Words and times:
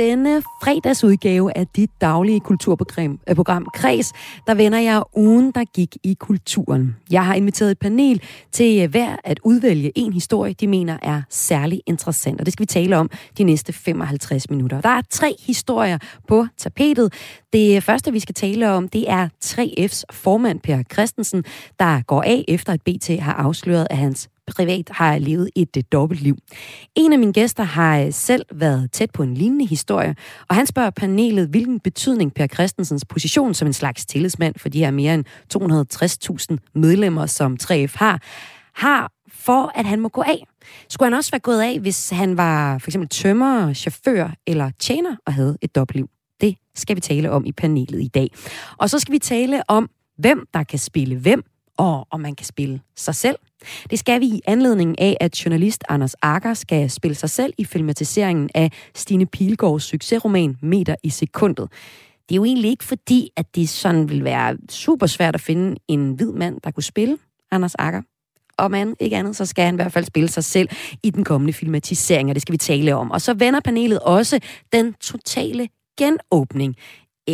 Denne 0.00 0.42
fredagsudgave 0.62 1.58
af 1.58 1.66
dit 1.66 1.90
daglige 2.00 2.40
kulturprogram 2.40 3.20
øh, 3.28 3.34
program 3.34 3.66
Kreds, 3.74 4.12
der 4.46 4.54
vender 4.54 4.78
jeg 4.78 5.02
ugen, 5.16 5.50
der 5.50 5.64
gik 5.64 5.96
i 6.04 6.14
kulturen. 6.14 6.96
Jeg 7.10 7.26
har 7.26 7.34
inviteret 7.34 7.70
et 7.70 7.78
panel 7.78 8.22
til 8.52 8.82
øh, 8.82 8.90
hver 8.90 9.16
at 9.24 9.40
udvælge 9.44 9.92
en 9.94 10.12
historie, 10.12 10.52
de 10.52 10.66
mener 10.66 10.98
er 11.02 11.22
særlig 11.30 11.80
interessant, 11.86 12.40
og 12.40 12.46
det 12.46 12.52
skal 12.52 12.62
vi 12.62 12.66
tale 12.66 12.96
om 12.96 13.10
de 13.38 13.44
næste 13.44 13.72
55 13.72 14.50
minutter. 14.50 14.80
Der 14.80 14.88
er 14.88 15.02
tre 15.10 15.34
historier 15.46 15.98
på 16.28 16.46
tapetet. 16.58 17.12
Det 17.52 17.76
øh, 17.76 17.82
første, 17.82 18.12
vi 18.12 18.20
skal 18.20 18.34
tale 18.34 18.70
om, 18.70 18.88
det 18.88 19.10
er 19.10 19.28
3F's 19.44 20.02
formand 20.12 20.60
Per 20.60 20.82
Christensen, 20.92 21.44
der 21.78 22.02
går 22.02 22.22
af 22.22 22.44
efter 22.48 22.72
at 22.72 22.82
BT 22.82 23.08
har 23.20 23.32
afsløret, 23.32 23.86
at 23.90 23.96
hans 23.96 24.28
privat 24.56 24.88
har 24.90 25.18
levet 25.18 25.50
et 25.56 25.76
øh, 25.76 25.82
dobbelt 25.92 26.10
dobbeltliv. 26.10 26.36
En 26.94 27.12
af 27.12 27.18
mine 27.18 27.32
gæster 27.32 27.62
har 27.62 28.00
øh, 28.00 28.12
selv 28.12 28.46
været 28.52 28.92
tæt 28.92 29.10
på 29.10 29.22
en 29.22 29.34
lignende 29.34 29.66
historie, 29.66 30.14
og 30.48 30.54
han 30.54 30.66
spørger 30.66 30.90
panelet, 30.90 31.48
hvilken 31.48 31.80
betydning 31.80 32.34
Per 32.34 32.46
Christensens 32.46 33.04
position 33.04 33.54
som 33.54 33.66
en 33.66 33.72
slags 33.72 34.06
tillidsmand 34.06 34.54
for 34.58 34.68
de 34.68 34.78
her 34.78 34.90
mere 34.90 35.14
end 35.14 35.24
260.000 36.54 36.70
medlemmer, 36.74 37.26
som 37.26 37.56
3F 37.62 37.92
har, 37.96 38.22
har 38.74 39.12
for, 39.28 39.72
at 39.74 39.86
han 39.86 40.00
må 40.00 40.08
gå 40.08 40.22
af. 40.22 40.46
Skulle 40.88 41.06
han 41.06 41.18
også 41.18 41.30
være 41.30 41.40
gået 41.40 41.60
af, 41.60 41.80
hvis 41.80 42.10
han 42.10 42.36
var 42.36 42.78
for 42.78 42.88
eksempel 42.88 43.08
tømmer, 43.08 43.72
chauffør 43.72 44.34
eller 44.46 44.70
tjener 44.78 45.16
og 45.26 45.34
havde 45.34 45.58
et 45.62 45.74
dobbeltliv? 45.74 46.08
Det 46.40 46.56
skal 46.74 46.96
vi 46.96 47.00
tale 47.00 47.30
om 47.30 47.44
i 47.44 47.52
panelet 47.52 48.02
i 48.02 48.08
dag. 48.08 48.28
Og 48.78 48.90
så 48.90 48.98
skal 48.98 49.12
vi 49.12 49.18
tale 49.18 49.62
om, 49.68 49.90
hvem 50.18 50.46
der 50.54 50.62
kan 50.62 50.78
spille 50.78 51.16
hvem, 51.16 51.42
og 51.80 52.06
om 52.10 52.20
man 52.20 52.34
kan 52.34 52.46
spille 52.46 52.80
sig 52.96 53.14
selv. 53.14 53.36
Det 53.90 53.98
skal 53.98 54.20
vi 54.20 54.26
i 54.26 54.40
anledning 54.46 55.00
af, 55.00 55.16
at 55.20 55.44
journalist 55.44 55.84
Anders 55.88 56.14
Akker 56.22 56.54
skal 56.54 56.90
spille 56.90 57.14
sig 57.14 57.30
selv 57.30 57.52
i 57.58 57.64
filmatiseringen 57.64 58.50
af 58.54 58.72
Stine 58.94 59.26
Pilgaards 59.26 59.84
succesroman 59.84 60.56
Meter 60.62 60.94
i 61.02 61.10
sekundet. 61.10 61.68
Det 62.28 62.34
er 62.34 62.36
jo 62.36 62.44
egentlig 62.44 62.70
ikke 62.70 62.84
fordi, 62.84 63.30
at 63.36 63.54
det 63.54 63.68
sådan 63.68 64.08
vil 64.08 64.24
være 64.24 64.56
super 64.70 65.06
svært 65.06 65.34
at 65.34 65.40
finde 65.40 65.76
en 65.88 66.12
hvid 66.12 66.32
mand, 66.32 66.60
der 66.64 66.70
kunne 66.70 66.82
spille 66.82 67.18
Anders 67.50 67.74
Akker. 67.74 68.02
Og 68.58 68.70
man 68.70 68.96
ikke 69.00 69.16
andet, 69.16 69.36
så 69.36 69.46
skal 69.46 69.64
han 69.64 69.74
i 69.74 69.76
hvert 69.76 69.92
fald 69.92 70.04
spille 70.04 70.28
sig 70.28 70.44
selv 70.44 70.68
i 71.02 71.10
den 71.10 71.24
kommende 71.24 71.52
filmatisering, 71.52 72.28
og 72.28 72.34
det 72.34 72.42
skal 72.42 72.52
vi 72.52 72.58
tale 72.58 72.94
om. 72.94 73.10
Og 73.10 73.20
så 73.20 73.34
vender 73.34 73.60
panelet 73.60 73.98
også 73.98 74.40
den 74.72 74.94
totale 74.94 75.68
genåbning 75.98 76.76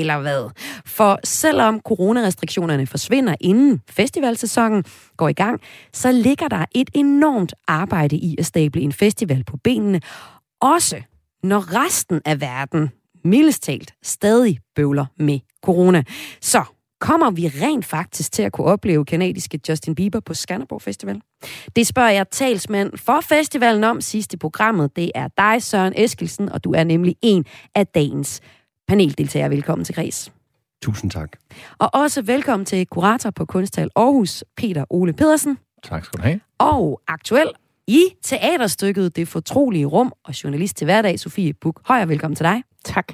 eller 0.01 0.21
hvad? 0.21 0.51
For 0.97 1.19
selvom 1.25 1.81
coronarestriktionerne 1.81 2.87
forsvinder 2.87 3.35
inden 3.41 3.83
festivalsæsonen 3.91 4.85
går 5.17 5.29
i 5.29 5.33
gang, 5.33 5.61
så 5.93 6.13
ligger 6.13 6.49
der 6.49 6.65
et 6.75 6.91
enormt 6.95 7.55
arbejde 7.69 8.17
i 8.17 8.37
at 8.39 8.47
stable 8.47 8.81
en 8.81 8.93
festival 8.93 9.45
på 9.45 9.57
benene, 9.57 10.01
også 10.61 11.03
når 11.43 11.85
resten 11.85 12.21
af 12.25 12.41
verden, 12.41 12.91
mildest 13.25 13.63
talt, 13.63 13.95
stadig 14.03 14.59
bøvler 14.75 15.07
med 15.19 15.41
corona. 15.63 16.03
Så 16.41 16.65
kommer 17.01 17.31
vi 17.31 17.49
rent 17.49 17.85
faktisk 17.85 18.33
til 18.33 18.43
at 18.43 18.53
kunne 18.53 18.67
opleve 18.67 19.05
kanadiske 19.05 19.61
Justin 19.69 19.95
Bieber 19.95 20.21
på 20.21 20.35
Skanderborg 20.35 20.83
Festival? 20.83 21.21
Det 21.77 21.87
spørger 21.87 22.11
jeg 22.11 22.29
talsmand 22.31 22.99
for 22.99 23.21
festivalen 23.21 23.85
om 23.85 24.01
sidst 24.01 24.35
i 24.35 24.37
programmet. 24.37 24.97
Det 24.97 25.13
er 25.15 25.29
dig, 25.37 25.63
Søren 25.63 25.93
Eskelsen, 25.97 26.49
og 26.49 26.65
du 26.65 26.73
er 26.73 26.85
nemlig 26.85 27.17
en 27.23 27.45
af 27.75 27.87
dagens 27.87 28.41
paneldeltagere. 28.89 29.51
Velkommen 29.51 29.85
til 29.85 29.95
Græs. 29.95 30.33
Tusind 30.83 31.11
tak. 31.11 31.29
Og 31.79 31.91
også 31.95 32.23
velkommen 32.23 32.67
til 32.67 32.87
kurator 32.87 33.31
på 33.31 33.45
Kunsthal 33.45 33.91
Aarhus, 33.97 34.45
Peter 34.57 34.85
Ole 34.91 35.13
Pedersen. 35.13 35.59
Tak 35.85 36.05
skal 36.05 36.19
du 36.19 36.23
have. 36.23 36.41
Og 36.59 37.01
aktuel 37.09 37.51
i 37.87 38.05
teaterstykket 38.23 39.17
Det 39.17 39.29
Fortrolige 39.29 39.87
Rum 39.87 40.13
og 40.25 40.45
journalist 40.45 40.77
til 40.77 40.85
hverdag, 40.85 41.21
Sofie 41.21 41.53
Buk 41.53 41.81
Højer. 41.85 42.07
Velkommen 42.07 42.37
til 42.37 42.45
dig. 42.45 42.63
Tak. 42.85 43.13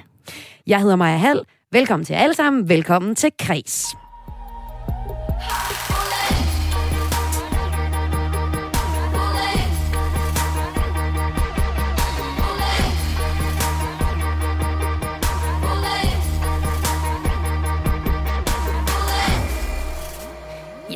Jeg 0.67 0.81
hedder 0.81 0.95
Maja 0.95 1.17
Hall. 1.17 1.41
Velkommen 1.71 2.05
til 2.05 2.13
alle 2.13 2.35
sammen. 2.35 2.69
Velkommen 2.69 3.15
til 3.15 3.31
Kreds. 3.39 3.95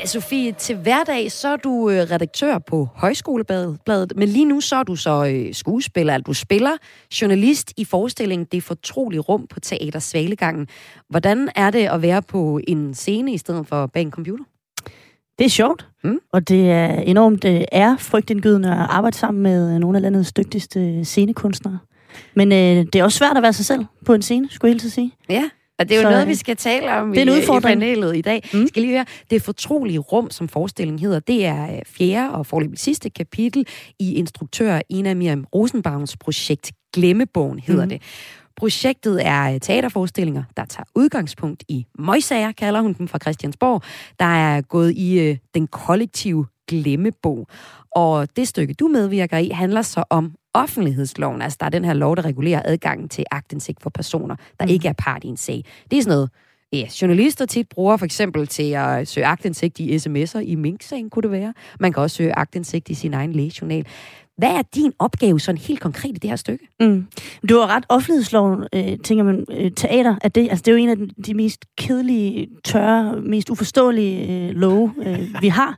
Sofie, 0.08 0.52
til 0.52 0.76
hverdag 0.76 1.32
så 1.32 1.48
er 1.48 1.56
du 1.56 1.90
øh, 1.90 1.98
redaktør 1.98 2.58
på 2.58 2.88
Højskolebladet, 2.96 4.14
men 4.16 4.30
lige 4.30 4.46
nu 4.46 4.62
så 4.62 4.76
er 4.76 4.84
du 4.84 4.96
så 4.96 5.26
øh, 5.26 5.54
skuespiller, 5.54 6.14
altså 6.14 6.24
du 6.24 6.34
spiller 6.34 6.72
journalist 7.22 7.74
i 7.78 7.86
forestillingen 7.86 8.48
Det 8.52 8.64
Fortrolige 8.64 9.20
Rum 9.20 9.48
på 9.48 9.60
Teater 9.60 10.00
Svalegangen. 10.00 10.68
Hvordan 11.10 11.50
er 11.56 11.72
det 11.72 11.88
at 11.88 12.02
være 12.02 12.22
på 12.22 12.60
en 12.68 12.94
scene 12.94 13.34
i 13.34 13.38
stedet 13.38 13.68
for 13.68 13.86
bag 13.86 14.02
en 14.02 14.12
computer? 14.12 14.44
Det 15.40 15.46
er 15.46 15.50
sjovt, 15.50 15.88
mm. 16.04 16.20
og 16.34 16.48
det 16.48 16.72
er 16.72 16.88
enormt 16.88 17.46
øh, 17.46 17.62
ærefrygtindgydende 17.72 18.72
at 18.72 18.88
arbejde 18.90 19.18
sammen 19.18 19.44
med 19.44 19.80
nogle 19.80 19.98
af 19.98 20.02
landets 20.02 20.34
dygtigste 20.34 21.06
scenekunstnere. 21.06 21.80
Men 22.36 22.52
øh, 22.52 22.86
det 22.94 22.96
er 22.96 23.04
også 23.04 23.18
svært 23.18 23.38
at 23.38 23.44
være 23.44 23.54
sig 23.54 23.66
selv 23.66 23.86
på 24.06 24.14
en 24.14 24.22
scene, 24.22 24.48
skulle 24.52 24.70
jeg 24.70 24.82
helt 24.82 24.94
sige. 24.94 25.12
Ja. 25.30 25.50
Og 25.80 25.90
det 25.90 25.96
er 25.98 26.02
jo 26.02 26.08
så, 26.08 26.10
noget, 26.10 26.28
vi 26.28 26.36
skal 26.36 26.56
tale 26.56 26.94
om 26.94 27.10
det 27.14 27.18
er 27.18 27.32
en 27.32 27.42
i, 27.54 27.58
i 27.58 27.60
panelet 27.60 28.18
i 28.18 28.22
dag. 28.22 28.50
Mm. 28.54 28.68
Skal 28.68 28.82
lige 28.82 28.94
høre, 28.94 29.06
det 29.30 29.42
fortrolige 29.42 30.00
rum, 30.00 30.32
som 30.32 30.48
forestillingen 30.48 31.00
hedder, 31.00 31.20
det 31.20 31.46
er 31.46 31.80
fjerde 31.86 32.32
og 32.32 32.46
forløbig 32.46 32.80
sidste 32.80 33.10
kapitel 33.10 33.68
i 34.00 34.14
instruktør 34.14 34.82
Ina 34.90 35.14
Miriam 35.14 35.46
Rosenbaums 35.56 36.18
projekt 36.18 36.72
Glemmebogen, 36.94 37.60
hedder 37.60 37.86
mm. 37.86 37.90
det. 37.90 38.02
Projektet 38.58 39.28
er 39.28 39.60
teaterforestillinger, 39.60 40.44
der 40.58 40.66
tager 40.66 40.86
udgangspunkt 40.96 41.64
i 41.68 41.86
møgsager, 42.00 42.52
kalder 42.52 42.82
hun 42.82 42.94
dem 42.94 43.08
fra 43.08 43.20
Christiansborg, 43.20 43.82
der 44.20 44.26
er 44.26 44.62
gået 44.62 44.94
i 44.94 45.20
øh, 45.20 45.38
den 45.54 45.68
kollektive 45.68 46.46
glemmebog. 46.68 47.48
Og 47.92 48.28
det 48.36 48.48
stykke, 48.48 48.74
du 48.74 48.88
medvirker 48.88 49.38
i, 49.38 49.50
handler 49.50 49.82
så 49.82 50.04
om 50.10 50.36
offentlighedsloven. 50.64 51.42
Altså, 51.42 51.58
der 51.60 51.66
er 51.66 51.70
den 51.70 51.86
her 51.86 51.94
lov, 51.94 52.16
der 52.16 52.26
regulerer 52.26 52.62
adgangen 52.66 53.10
til 53.10 53.26
agtindsigt 53.32 53.82
for 53.82 53.90
personer, 53.90 54.36
der 54.60 54.66
mm. 54.66 54.72
ikke 54.72 54.88
er 54.88 54.94
part 54.94 55.24
i 55.24 55.28
en 55.28 55.38
sag. 55.38 55.66
Det 55.92 55.98
er 55.98 56.02
sådan 56.02 56.16
noget, 56.16 56.30
ja, 56.74 56.88
journalister 57.02 57.46
tit 57.46 57.70
bruger 57.70 57.98
for 57.98 58.06
eksempel 58.06 58.48
til 58.48 58.72
at 58.72 59.08
søge 59.08 59.26
agtindsigt 59.26 59.80
i 59.80 59.96
sms'er 59.96 60.40
i 60.40 60.56
Mink-sagen, 60.56 61.10
kunne 61.10 61.24
det 61.24 61.32
være. 61.32 61.54
Man 61.80 61.94
kan 61.94 62.04
også 62.04 62.16
søge 62.16 62.38
agtindsigt 62.38 62.90
i 62.90 62.94
sin 62.94 63.14
egen 63.14 63.34
lægejournal. 63.34 63.86
Hvad 64.38 64.50
er 64.50 64.62
din 64.76 64.94
opgave 65.00 65.40
sådan 65.40 65.62
helt 65.62 65.80
konkret 65.80 66.10
i 66.10 66.20
det 66.20 66.30
her 66.30 66.38
stykke? 66.38 66.68
Mm. 66.80 67.08
Du 67.50 67.56
har 67.56 67.76
ret. 67.76 67.86
Offentlighedsloven, 67.90 68.64
øh, 68.76 68.98
tænker 69.04 69.24
man, 69.24 69.46
øh, 69.52 69.72
teater, 69.72 70.16
er 70.22 70.30
det, 70.30 70.42
altså 70.50 70.64
det 70.66 70.68
er 70.68 70.72
jo 70.72 70.78
en 70.78 70.90
af 70.90 70.98
de 71.26 71.34
mest 71.34 71.66
kedelige, 71.78 72.48
tørre, 72.64 73.22
mest 73.22 73.50
uforståelige 73.50 74.48
øh, 74.48 74.56
love, 74.56 74.94
øh, 75.06 75.20
vi 75.44 75.48
har. 75.48 75.78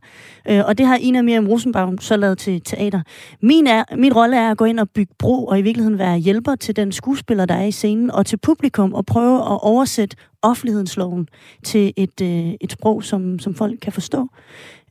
Øh, 0.49 0.61
og 0.65 0.77
det 0.77 0.85
har 0.85 0.97
Ina 0.97 1.21
Miriam 1.21 1.47
Rosenbaum 1.47 1.97
så 1.97 2.17
lavet 2.17 2.37
til 2.37 2.61
teater. 2.61 3.01
Min, 3.41 3.67
er, 3.67 3.83
min 3.95 4.13
rolle 4.13 4.37
er 4.37 4.51
at 4.51 4.57
gå 4.57 4.65
ind 4.65 4.79
og 4.79 4.89
bygge 4.89 5.13
bro, 5.19 5.45
og 5.45 5.59
i 5.59 5.61
virkeligheden 5.61 5.99
være 5.99 6.17
hjælper 6.17 6.55
til 6.55 6.75
den 6.75 6.91
skuespiller, 6.91 7.45
der 7.45 7.55
er 7.55 7.65
i 7.65 7.71
scenen, 7.71 8.11
og 8.11 8.25
til 8.25 8.37
publikum, 8.37 8.93
og 8.93 9.05
prøve 9.05 9.37
at 9.37 9.63
oversætte 9.63 10.17
offentlighedsloven 10.41 11.27
til 11.63 11.93
et, 11.97 12.21
øh, 12.21 12.53
et 12.61 12.71
sprog, 12.71 13.03
som, 13.03 13.39
som 13.39 13.55
folk 13.55 13.79
kan 13.81 13.93
forstå. 13.93 14.27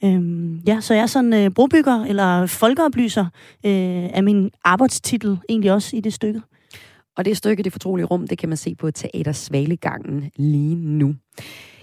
Øhm, 0.05 0.57
ja, 0.57 0.81
så 0.81 0.95
jeg 0.95 1.03
er 1.03 1.07
sådan 1.07 1.33
øh, 1.33 1.51
brobygger 1.51 2.05
eller 2.05 2.47
folkeoplyser 2.47 3.25
øh, 3.67 4.09
af 4.15 4.23
min 4.23 4.51
arbejdstitel 4.65 5.39
egentlig 5.49 5.73
også 5.73 5.97
i 5.97 6.01
det 6.01 6.13
stykke. 6.13 6.43
Og 7.17 7.25
det 7.25 7.37
stykke, 7.37 7.63
Det 7.63 7.73
Fortrolige 7.73 8.07
Rum, 8.07 8.29
det 8.29 8.39
kan 8.39 8.49
man 8.49 8.57
se 8.57 8.75
på 8.75 8.91
Teater 8.91 9.33
Svalegangen 9.33 10.31
lige 10.37 10.75
nu. 10.75 11.15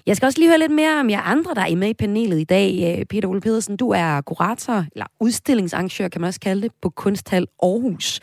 Jeg 0.06 0.16
skal 0.16 0.26
også 0.26 0.40
lige 0.40 0.50
høre 0.50 0.60
lidt 0.60 0.72
mere 0.72 1.00
om 1.00 1.10
jer 1.10 1.22
andre, 1.22 1.54
der 1.54 1.62
er 1.62 1.76
med 1.76 1.90
i 1.90 1.94
panelet 1.94 2.40
i 2.40 2.44
dag. 2.44 2.98
Øh, 3.00 3.06
Peter 3.06 3.28
Ole 3.28 3.42
Pedersen, 3.42 3.78
du 3.78 3.90
er 3.90 4.22
kurator, 4.22 4.86
eller 4.92 5.06
udstillingsarrangør, 5.20 6.08
kan 6.08 6.22
man 6.22 6.28
også 6.28 6.40
kalde 6.40 6.62
det, 6.62 6.72
på 6.82 6.90
Kunsthal 6.90 7.48
Aarhus. 7.64 8.20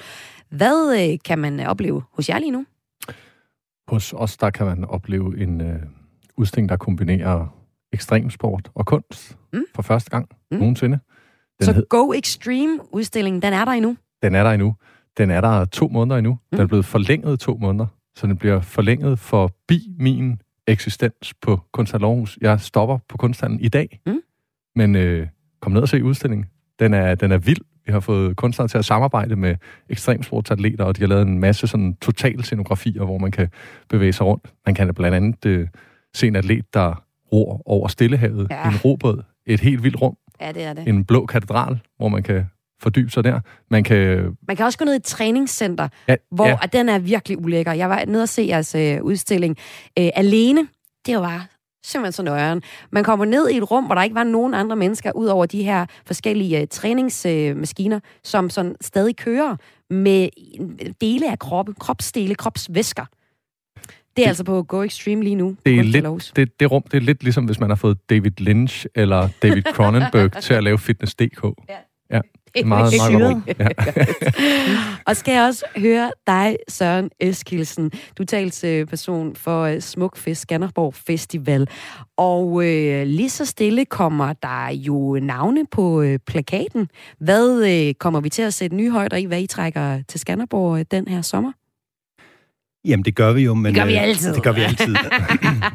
Hvad 0.49 1.11
øh, 1.13 1.19
kan 1.25 1.39
man 1.39 1.61
opleve 1.61 2.03
hos 2.13 2.29
jer 2.29 2.39
lige 2.39 2.51
nu? 2.51 2.65
Hos 3.89 4.13
os, 4.13 4.37
der 4.37 4.51
kan 4.51 4.67
man 4.67 4.85
opleve 4.85 5.41
en 5.41 5.61
øh, 5.61 5.83
udstilling, 6.37 6.69
der 6.69 6.77
kombinerer 6.77 7.47
ekstremsport 7.93 8.71
og 8.75 8.87
kunst 8.87 9.39
mm. 9.53 9.63
for 9.75 9.83
første 9.83 10.11
gang 10.11 10.29
mm. 10.51 10.59
nogensinde. 10.59 10.99
Den 11.59 11.65
så 11.65 11.73
hed... 11.73 11.87
Go 11.89 12.13
Extreme-udstillingen, 12.13 13.43
den 13.43 13.53
er 13.53 13.65
der 13.65 13.73
endnu? 13.73 13.97
Den 14.23 14.35
er 14.35 14.43
der 14.43 14.51
endnu. 14.51 14.75
Den 15.17 15.31
er 15.31 15.41
der 15.41 15.65
to 15.65 15.89
måneder 15.89 16.17
endnu. 16.17 16.33
Mm. 16.33 16.39
Den 16.51 16.61
er 16.61 16.67
blevet 16.67 16.85
forlænget 16.85 17.41
to 17.41 17.57
måneder, 17.57 17.87
så 18.17 18.27
den 18.27 18.37
bliver 18.37 18.61
forlænget 18.61 19.19
forbi 19.19 19.97
min 19.99 20.41
eksistens 20.67 21.35
på 21.43 21.61
Kunsthal 21.73 22.05
Aarhus. 22.05 22.39
Jeg 22.41 22.61
stopper 22.61 22.99
på 23.09 23.17
kunsthallen 23.17 23.61
i 23.61 23.69
dag, 23.69 24.01
mm. 24.07 24.21
men 24.77 24.97
øh, 24.97 25.27
kom 25.61 25.73
ned 25.73 25.83
og 25.83 25.89
se 25.89 26.05
udstillingen. 26.05 26.47
Den 26.79 26.95
er, 26.95 27.15
den 27.15 27.33
er 27.33 27.39
vild. 27.39 27.61
Vi 27.87 27.93
har 27.93 28.01
fået 28.01 28.37
kunstnere 28.37 28.69
til 28.69 28.79
at 28.79 28.85
samarbejde 28.85 29.37
med 29.37 29.57
ekstremsportsatleter, 29.89 30.85
og 30.85 30.97
de 30.97 31.03
har 31.03 31.09
lavet 31.09 31.23
en 31.23 31.39
masse 31.39 31.67
sådan 31.67 31.95
total 31.95 32.45
scenografier, 32.45 33.05
hvor 33.05 33.19
man 33.19 33.31
kan 33.31 33.49
bevæge 33.89 34.13
sig 34.13 34.27
rundt. 34.27 34.53
Man 34.67 34.75
kan 34.75 34.95
blandt 34.95 35.17
andet 35.17 35.47
øh, 35.47 35.69
se 36.15 36.27
en 36.27 36.37
atlet, 36.37 36.75
der 36.75 37.05
ror 37.33 37.63
over 37.67 37.89
Stillehavet 37.89 38.47
ja. 38.51 38.69
en 38.69 38.77
robåd. 38.77 39.23
Et 39.47 39.61
helt 39.61 39.83
vildt 39.83 40.03
rum. 40.03 40.17
Ja, 40.41 40.53
det 40.53 40.65
er 40.65 40.73
det. 40.73 40.89
En 40.89 41.05
blå 41.05 41.27
katedral, 41.27 41.81
hvor 41.97 42.09
man 42.09 42.23
kan 42.23 42.47
fordybe 42.83 43.11
sig 43.11 43.25
der. 43.25 43.41
Man 43.71 43.85
kan... 43.85 44.37
Man 44.49 44.57
kan 44.57 44.67
også 44.67 44.79
gå 44.79 44.85
ned 44.85 44.93
i 44.93 44.97
et 44.97 45.05
træningscenter, 45.05 45.89
ja, 46.09 46.17
hvor 46.31 46.47
ja. 46.47 46.57
den 46.73 46.89
er 46.89 46.99
virkelig 46.99 47.39
ulækker. 47.45 47.73
Jeg 47.73 47.91
var 47.91 48.05
nede 48.05 48.23
og 48.23 48.29
se 48.29 48.47
jeres 48.49 48.75
øh, 48.75 49.03
udstilling 49.03 49.57
øh, 49.99 50.09
alene. 50.15 50.69
Det 51.07 51.17
var 51.17 51.47
simpelthen 51.85 52.13
så 52.13 52.23
nøjeren. 52.23 52.63
Man 52.91 53.05
kommer 53.05 53.25
ned 53.25 53.51
i 53.51 53.57
et 53.57 53.71
rum, 53.71 53.85
hvor 53.85 53.95
der 53.95 54.03
ikke 54.03 54.15
var 54.15 54.25
nogen 54.25 54.55
andre 54.55 54.77
mennesker, 54.77 55.13
ud 55.13 55.27
over 55.27 55.47
de 55.47 55.63
her 55.63 55.87
forskellige 56.07 56.61
uh, 56.61 56.69
træningsmaskiner, 56.71 57.97
uh, 57.97 58.03
som 58.23 58.51
sådan 58.51 58.77
stadig 58.81 59.17
kører 59.17 59.57
med 59.91 60.29
dele 61.01 61.31
af 61.31 61.39
kroppen, 61.39 61.75
kropsdele, 61.75 62.35
kropsvæsker. 62.35 63.05
Det 64.17 64.23
er 64.23 64.25
det, 64.25 64.29
altså 64.29 64.45
på 64.45 64.63
Go 64.63 64.83
Extreme 64.83 65.23
lige 65.23 65.35
nu. 65.35 65.57
Det 65.67 65.79
er, 65.79 65.83
lidt, 65.83 66.33
det, 66.37 66.61
det 66.61 66.71
rum, 66.71 66.83
det 66.83 66.97
er 66.97 67.01
lidt 67.01 67.23
ligesom, 67.23 67.45
hvis 67.45 67.61
man 67.61 67.71
har 67.71 67.77
fået 67.77 68.11
David 68.11 68.31
Lynch 68.39 68.87
eller 68.95 69.29
David 69.43 69.63
Cronenberg 69.77 70.33
til 70.43 70.55
at 70.55 70.65
lave 70.65 70.79
Fitness.dk. 70.79 71.45
Ja. 71.69 71.77
ja. 72.11 72.21
Det 72.55 72.61
er 72.61 72.67
meget, 72.67 72.95
meget 72.99 73.45
godt. 73.47 73.59
Ja. 73.59 73.69
og 75.07 75.17
skal 75.17 75.35
jeg 75.35 75.45
også 75.45 75.65
høre 75.77 76.11
dig, 76.27 76.57
Søren 76.69 77.11
Eskilsen. 77.21 77.93
Du 78.19 78.25
tals 78.25 78.65
person 78.89 79.37
for 79.37 79.69
uh, 79.69 79.81
Smukfest 79.81 80.43
Skanderborg 80.43 80.95
Festival. 80.95 81.69
Og 82.17 82.65
øh, 82.67 83.07
lige 83.07 83.31
så 83.31 83.45
stille 83.45 83.85
kommer 83.85 84.33
der 84.33 84.69
jo 84.73 85.19
navne 85.23 85.67
på 85.71 86.03
øh, 86.03 86.19
plakaten. 86.27 86.89
Hvad 87.19 87.65
øh, 87.71 87.95
kommer 87.95 88.21
vi 88.21 88.29
til 88.29 88.43
at 88.43 88.55
sætte 88.55 88.77
nye 88.77 88.91
højder 88.91 89.17
i, 89.17 89.25
hvad 89.25 89.43
I 89.43 89.47
trækker 89.47 90.03
til 90.09 90.21
Skanderborg 90.21 90.79
øh, 90.79 90.85
den 90.91 91.09
her 91.09 91.23
sommer? 91.23 91.53
Jamen, 92.85 93.05
det 93.05 93.15
gør 93.15 93.33
vi 93.33 93.43
jo. 93.43 93.55
Men, 93.55 93.65
det 93.65 93.75
gør 93.75 93.87
vi 93.87 93.95
altid. 93.95 94.35
Det 94.35 94.43
gør 94.43 94.53
vi 94.53 94.61
altid. 94.71 94.95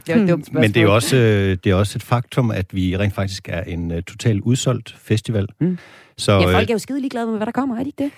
det 0.08 0.16
er 0.16 0.28
dumt 0.28 0.54
men 0.54 0.74
det 0.74 0.82
er, 0.84 0.88
også, 0.88 1.16
det 1.64 1.68
er 1.68 1.76
også 1.76 1.98
et 1.98 2.04
faktum, 2.04 2.52
at 2.52 2.66
vi 2.76 2.98
rent 2.98 3.16
faktisk 3.16 3.50
er 3.50 3.62
en 3.62 3.92
uh, 3.92 3.98
totalt 3.98 4.42
udsolgt 4.42 4.96
festival. 5.00 5.48
Mm. 5.60 5.78
Så, 6.18 6.32
ja, 6.32 6.54
folk 6.54 6.70
er 6.70 6.74
jo 6.74 6.80
skide 6.80 7.00
ligeglade 7.00 7.28
med, 7.28 7.38
hvad 7.38 7.46
der 7.46 7.52
kommer, 7.52 7.76
er 7.76 7.84
de 7.84 7.90
ikke 7.90 8.04
det? 8.04 8.12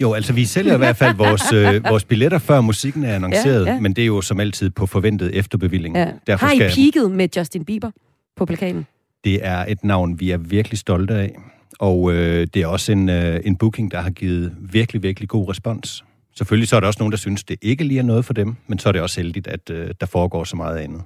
Jo, 0.00 0.12
altså 0.12 0.32
vi 0.32 0.44
sælger 0.44 0.74
i 0.74 0.78
hvert 0.78 0.96
fald 0.96 1.16
vores, 1.24 1.52
øh, 1.52 1.84
vores 1.88 2.04
billetter, 2.04 2.38
før 2.38 2.60
musikken 2.60 3.04
er 3.04 3.14
annonceret, 3.14 3.66
ja, 3.66 3.72
ja. 3.72 3.80
men 3.80 3.92
det 3.92 4.02
er 4.02 4.06
jo 4.06 4.20
som 4.20 4.40
altid 4.40 4.70
på 4.70 4.86
forventet 4.86 5.34
efterbevilling. 5.34 5.96
Ja. 5.96 6.10
Derfor 6.26 6.46
Har 6.46 6.52
I 6.52 6.56
skal... 6.56 6.70
peaked 6.74 7.08
med 7.08 7.28
Justin 7.36 7.64
Bieber 7.64 7.90
på 8.36 8.46
plakaten? 8.46 8.86
Det 9.24 9.46
er 9.46 9.64
et 9.68 9.84
navn, 9.84 10.20
vi 10.20 10.30
er 10.30 10.36
virkelig 10.36 10.78
stolte 10.78 11.14
af, 11.14 11.36
og 11.78 12.12
øh, 12.12 12.46
det 12.54 12.62
er 12.62 12.66
også 12.66 12.92
en, 12.92 13.08
øh, 13.08 13.40
en 13.44 13.56
booking, 13.56 13.90
der 13.90 14.00
har 14.00 14.10
givet 14.10 14.56
virkelig, 14.60 15.02
virkelig 15.02 15.28
god 15.28 15.48
respons. 15.48 16.04
Selvfølgelig 16.36 16.68
så 16.68 16.76
er 16.76 16.80
der 16.80 16.86
også 16.86 16.98
nogen, 16.98 17.12
der 17.12 17.18
synes, 17.18 17.44
det 17.44 17.58
ikke 17.62 17.84
lige 17.84 17.98
er 17.98 18.02
noget 18.02 18.24
for 18.24 18.32
dem, 18.32 18.56
men 18.66 18.78
så 18.78 18.88
er 18.88 18.92
det 18.92 19.02
også 19.02 19.20
heldigt, 19.20 19.46
at 19.46 19.70
øh, 19.70 19.90
der 20.00 20.06
foregår 20.06 20.44
så 20.44 20.56
meget 20.56 20.78
andet. 20.78 21.02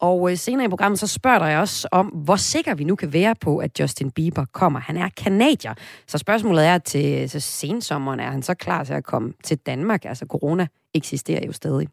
Og 0.00 0.30
øh, 0.30 0.36
senere 0.36 0.66
i 0.66 0.68
programmet, 0.68 0.98
så 0.98 1.06
spørger 1.06 1.46
jeg 1.46 1.60
også 1.60 1.88
om, 1.92 2.06
hvor 2.06 2.36
sikker 2.36 2.74
vi 2.74 2.84
nu 2.84 2.96
kan 2.96 3.12
være 3.12 3.34
på, 3.40 3.58
at 3.58 3.80
Justin 3.80 4.10
Bieber 4.10 4.44
kommer. 4.52 4.80
Han 4.80 4.96
er 4.96 5.08
kanadier, 5.16 5.74
så 6.06 6.18
spørgsmålet 6.18 6.66
er 6.66 6.78
til, 6.78 7.22
øh, 7.22 7.28
så 7.28 7.40
sensommeren, 7.40 8.20
er 8.20 8.30
han 8.30 8.42
så 8.42 8.54
klar 8.54 8.84
til 8.84 8.92
at 8.92 9.04
komme 9.04 9.32
til 9.44 9.58
Danmark? 9.58 10.04
Altså 10.04 10.26
corona 10.28 10.66
eksisterer 10.96 11.46
jo 11.46 11.52
stadig. 11.52 11.88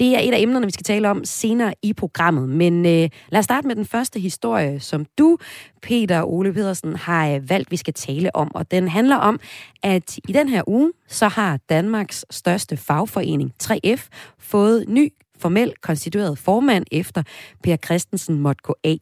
Det 0.00 0.14
er 0.14 0.20
et 0.20 0.34
af 0.34 0.40
emnerne, 0.40 0.66
vi 0.66 0.72
skal 0.72 0.84
tale 0.84 1.10
om 1.10 1.24
senere 1.24 1.74
i 1.82 1.92
programmet. 1.92 2.48
Men 2.48 2.86
øh, 2.86 3.08
lad 3.28 3.38
os 3.38 3.44
starte 3.44 3.66
med 3.66 3.76
den 3.76 3.84
første 3.84 4.20
historie, 4.20 4.80
som 4.80 5.06
du, 5.18 5.38
Peter 5.82 6.22
Ole 6.22 6.52
Pedersen, 6.52 6.96
har 6.96 7.28
øh, 7.28 7.50
valgt, 7.50 7.70
vi 7.70 7.76
skal 7.76 7.94
tale 7.94 8.36
om. 8.36 8.54
Og 8.54 8.70
den 8.70 8.88
handler 8.88 9.16
om, 9.16 9.40
at 9.82 10.18
i 10.28 10.32
den 10.32 10.48
her 10.48 10.62
uge, 10.66 10.92
så 11.08 11.28
har 11.28 11.58
Danmarks 11.68 12.24
største 12.30 12.76
fagforening, 12.76 13.52
3F, 13.62 14.08
fået 14.38 14.84
ny 14.88 15.12
formelt 15.40 15.80
konstitueret 15.80 16.38
formand 16.38 16.84
efter 16.92 17.22
Per 17.62 17.76
Christensen 17.76 18.38
måtte 18.38 18.62
gå 18.62 18.76
af. 18.84 18.98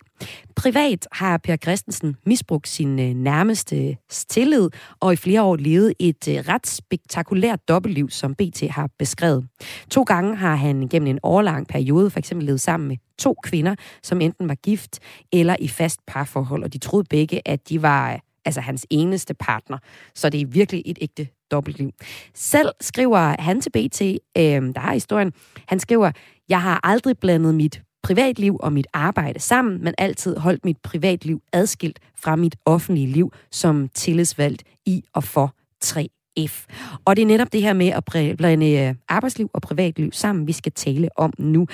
Privat 0.56 1.08
har 1.12 1.36
Per 1.36 1.56
Christensen 1.56 2.16
misbrugt 2.26 2.68
sin 2.68 2.98
øh, 2.98 3.14
nærmeste 3.14 3.96
tillid 4.10 4.68
og 5.00 5.12
i 5.12 5.16
flere 5.16 5.42
år 5.42 5.56
levet 5.56 5.94
et 5.98 6.28
øh, 6.28 6.34
ret 6.34 6.66
spektakulært 6.66 7.68
dobbeltliv, 7.68 8.10
som 8.10 8.34
BT 8.34 8.60
har 8.70 8.90
beskrevet. 8.98 9.46
To 9.90 10.02
gange 10.02 10.36
har 10.36 10.54
han 10.54 10.88
gennem 10.88 11.06
en 11.06 11.18
årlang 11.22 11.68
periode 11.68 12.10
for 12.10 12.18
eksempel 12.18 12.46
levet 12.46 12.60
sammen 12.60 12.88
med 12.88 12.96
to 13.18 13.34
kvinder, 13.42 13.74
som 14.02 14.20
enten 14.20 14.48
var 14.48 14.54
gift 14.54 14.98
eller 15.32 15.56
i 15.60 15.68
fast 15.68 16.00
parforhold, 16.06 16.64
og 16.64 16.72
de 16.72 16.78
troede 16.78 17.06
begge, 17.10 17.48
at 17.48 17.68
de 17.68 17.82
var 17.82 18.20
altså 18.44 18.60
hans 18.60 18.86
eneste 18.90 19.34
partner. 19.34 19.78
Så 20.14 20.30
det 20.30 20.40
er 20.40 20.46
virkelig 20.46 20.82
et 20.86 20.98
ægte 21.00 21.28
dobbeltliv. 21.50 21.90
Selv 22.34 22.68
skriver 22.80 23.42
han 23.42 23.60
til 23.60 23.70
BT, 23.70 24.02
øh, 24.02 24.74
der 24.74 24.80
har 24.80 24.92
historien, 24.92 25.32
han 25.68 25.80
skriver, 25.80 26.10
jeg 26.48 26.62
har 26.62 26.80
aldrig 26.82 27.18
blandet 27.18 27.54
mit 27.54 27.82
privatliv 28.02 28.56
og 28.60 28.72
mit 28.72 28.86
arbejde 28.92 29.40
sammen, 29.40 29.84
men 29.84 29.94
altid 29.98 30.36
holdt 30.36 30.64
mit 30.64 30.76
privatliv 30.82 31.42
adskilt 31.52 31.98
fra 32.16 32.36
mit 32.36 32.56
offentlige 32.64 33.06
liv 33.06 33.32
som 33.50 33.88
tillidsvalgt 33.94 34.62
i 34.86 35.04
og 35.14 35.24
for 35.24 35.54
3F. 35.84 36.66
Og 37.04 37.16
det 37.16 37.22
er 37.22 37.26
netop 37.26 37.52
det 37.52 37.62
her 37.62 37.72
med 37.72 37.88
at 37.88 38.04
blande 38.36 38.70
øh, 38.70 38.94
arbejdsliv 39.08 39.50
og 39.54 39.62
privatliv 39.62 40.12
sammen, 40.12 40.46
vi 40.46 40.52
skal 40.52 40.72
tale 40.72 41.08
om 41.16 41.32
nu. 41.38 41.66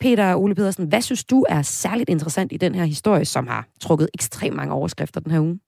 Peter 0.00 0.34
Ole 0.34 0.54
Pedersen, 0.54 0.86
hvad 0.86 1.02
synes 1.02 1.24
du 1.24 1.44
er 1.48 1.62
særligt 1.62 2.10
interessant 2.10 2.52
i 2.52 2.56
den 2.56 2.74
her 2.74 2.84
historie, 2.84 3.24
som 3.24 3.46
har 3.46 3.66
trukket 3.80 4.08
ekstremt 4.14 4.56
mange 4.56 4.74
overskrifter 4.74 5.20
den 5.20 5.32
her 5.32 5.40
uge? 5.40 5.58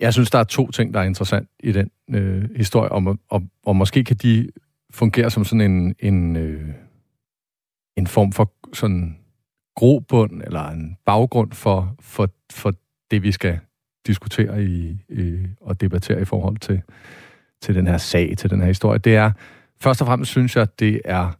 Jeg 0.00 0.12
synes, 0.12 0.30
der 0.30 0.38
er 0.38 0.44
to 0.44 0.70
ting, 0.70 0.94
der 0.94 1.00
er 1.00 1.04
interessant 1.04 1.48
i 1.60 1.72
den 1.72 1.90
øh, 2.10 2.56
historie, 2.56 2.92
og, 2.92 3.18
og, 3.28 3.42
og 3.66 3.76
måske 3.76 4.04
kan 4.04 4.16
de 4.16 4.48
fungere 4.90 5.30
som 5.30 5.44
sådan 5.44 5.70
en, 5.70 5.94
en, 5.98 6.36
øh, 6.36 6.68
en 7.96 8.06
form 8.06 8.32
for 8.32 8.52
sådan 8.72 9.18
grobund 9.76 10.42
eller 10.42 10.68
en 10.68 10.96
baggrund 11.04 11.52
for, 11.52 11.96
for, 12.00 12.28
for 12.52 12.74
det, 13.10 13.22
vi 13.22 13.32
skal 13.32 13.60
diskutere 14.06 14.64
i, 14.64 14.98
øh, 15.08 15.48
og 15.60 15.80
debattere 15.80 16.20
i 16.20 16.24
forhold 16.24 16.56
til, 16.56 16.82
til 17.62 17.74
den 17.74 17.86
her 17.86 17.98
sag, 17.98 18.34
til 18.38 18.50
den 18.50 18.60
her 18.60 18.66
historie. 18.66 18.98
Det 18.98 19.16
er, 19.16 19.32
først 19.80 20.00
og 20.00 20.06
fremmest 20.06 20.30
synes 20.30 20.56
jeg, 20.56 20.80
det 20.80 21.00
er 21.04 21.32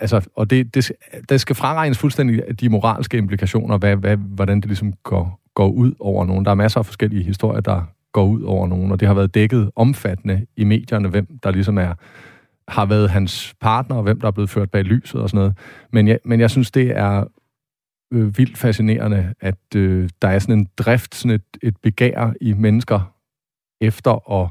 altså, 0.00 0.28
og 0.34 0.50
det, 0.50 0.74
det, 0.74 0.92
det 1.28 1.40
skal 1.40 1.56
fraregnes 1.56 1.98
fuldstændig 1.98 2.60
de 2.60 2.68
moralske 2.68 3.16
implikationer, 3.16 3.78
hvad, 3.78 3.96
hvad, 3.96 4.16
hvordan 4.16 4.60
det 4.60 4.66
ligesom 4.66 4.92
går, 4.92 5.40
går 5.58 5.68
ud 5.68 5.92
over 6.00 6.24
nogen. 6.24 6.44
Der 6.44 6.50
er 6.50 6.54
masser 6.54 6.80
af 6.80 6.86
forskellige 6.86 7.22
historier, 7.22 7.60
der 7.60 7.82
går 8.12 8.26
ud 8.26 8.42
over 8.42 8.66
nogen, 8.66 8.92
og 8.92 9.00
det 9.00 9.08
har 9.08 9.14
været 9.14 9.34
dækket 9.34 9.70
omfattende 9.76 10.46
i 10.56 10.64
medierne, 10.64 11.08
hvem 11.08 11.38
der 11.42 11.50
ligesom 11.50 11.78
er 11.78 11.94
har 12.68 12.86
været 12.86 13.10
hans 13.10 13.54
partner, 13.60 13.96
og 13.96 14.02
hvem 14.02 14.20
der 14.20 14.26
er 14.26 14.30
blevet 14.30 14.50
ført 14.50 14.70
bag 14.70 14.84
lyset 14.84 15.20
og 15.20 15.28
sådan 15.28 15.38
noget. 15.38 15.58
Men 15.92 16.08
jeg, 16.08 16.18
men 16.24 16.40
jeg 16.40 16.50
synes, 16.50 16.70
det 16.70 16.98
er 16.98 17.24
øh, 18.12 18.38
vildt 18.38 18.58
fascinerende, 18.58 19.34
at 19.40 19.74
øh, 19.76 20.08
der 20.22 20.28
er 20.28 20.38
sådan 20.38 20.58
en 20.58 20.68
drift, 20.78 21.14
sådan 21.14 21.34
et, 21.34 21.42
et 21.62 21.76
begær 21.76 22.32
i 22.40 22.52
mennesker 22.52 23.14
efter 23.80 24.42
at 24.42 24.50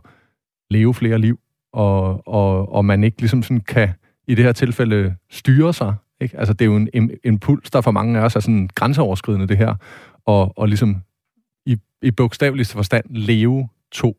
leve 0.70 0.94
flere 0.94 1.18
liv, 1.18 1.40
og, 1.74 2.28
og, 2.28 2.74
og 2.74 2.86
man 2.86 3.04
ikke 3.04 3.22
ligesom 3.22 3.44
sådan 3.44 3.60
kan 3.60 3.90
i 4.28 4.36
det 4.36 4.46
her 4.46 4.52
tilfælde 4.52 5.16
styre 5.30 5.74
sig. 5.74 5.96
Ikke? 6.22 6.38
Altså, 6.38 6.54
det 6.54 6.62
er 6.62 6.70
jo 6.70 6.76
en, 6.76 6.90
en 6.94 7.12
impuls, 7.24 7.72
der 7.72 7.82
for 7.82 7.92
mange 7.92 8.20
af 8.20 8.24
os 8.24 8.36
er 8.36 8.40
sådan 8.40 8.70
grænseoverskridende, 8.76 9.48
det 9.48 9.58
her, 9.58 9.76
og, 10.28 10.54
og 10.58 10.68
ligesom 10.68 10.96
i, 11.66 11.78
i 12.02 12.12
bogstaveligste 12.12 12.74
forstand 12.74 13.06
leve 13.10 13.70
to 13.92 14.18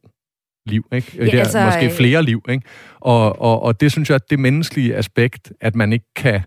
liv, 0.67 0.87
ikke? 0.93 1.13
Ja, 1.17 1.27
der, 1.27 1.39
altså, 1.39 1.65
måske 1.65 1.87
øh, 1.87 1.93
flere 1.93 2.23
liv, 2.23 2.43
ikke? 2.49 2.67
Og, 3.01 3.41
og, 3.41 3.63
og 3.63 3.81
det 3.81 3.93
synes 3.93 4.09
jeg, 4.09 4.15
at 4.15 4.31
det 4.31 4.39
menneskelige 4.39 4.97
aspekt, 4.97 5.53
at 5.61 5.75
man 5.75 5.93
ikke 5.93 6.07
kan 6.17 6.41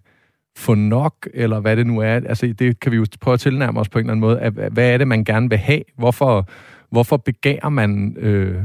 få 0.58 0.76
nok, 0.76 1.30
eller 1.34 1.60
hvad 1.60 1.78
det 1.78 1.88
nu 1.88 2.00
er, 2.00 2.14
altså 2.14 2.54
det 2.60 2.80
kan 2.80 2.92
vi 2.92 2.98
jo 2.98 3.06
prøve 3.22 3.34
at 3.34 3.40
tilnærme 3.40 3.80
os 3.80 3.90
på 3.90 4.00
en 4.00 4.06
eller 4.06 4.12
anden 4.12 4.22
måde, 4.22 4.40
at, 4.40 4.54
hvad 4.54 4.94
er 4.94 4.98
det, 4.98 5.08
man 5.08 5.24
gerne 5.24 5.50
vil 5.50 5.58
have? 5.58 5.82
Hvorfor, 5.98 6.50
hvorfor 6.92 7.18
begærer 7.18 7.70
man 7.70 8.16
øh, 8.18 8.64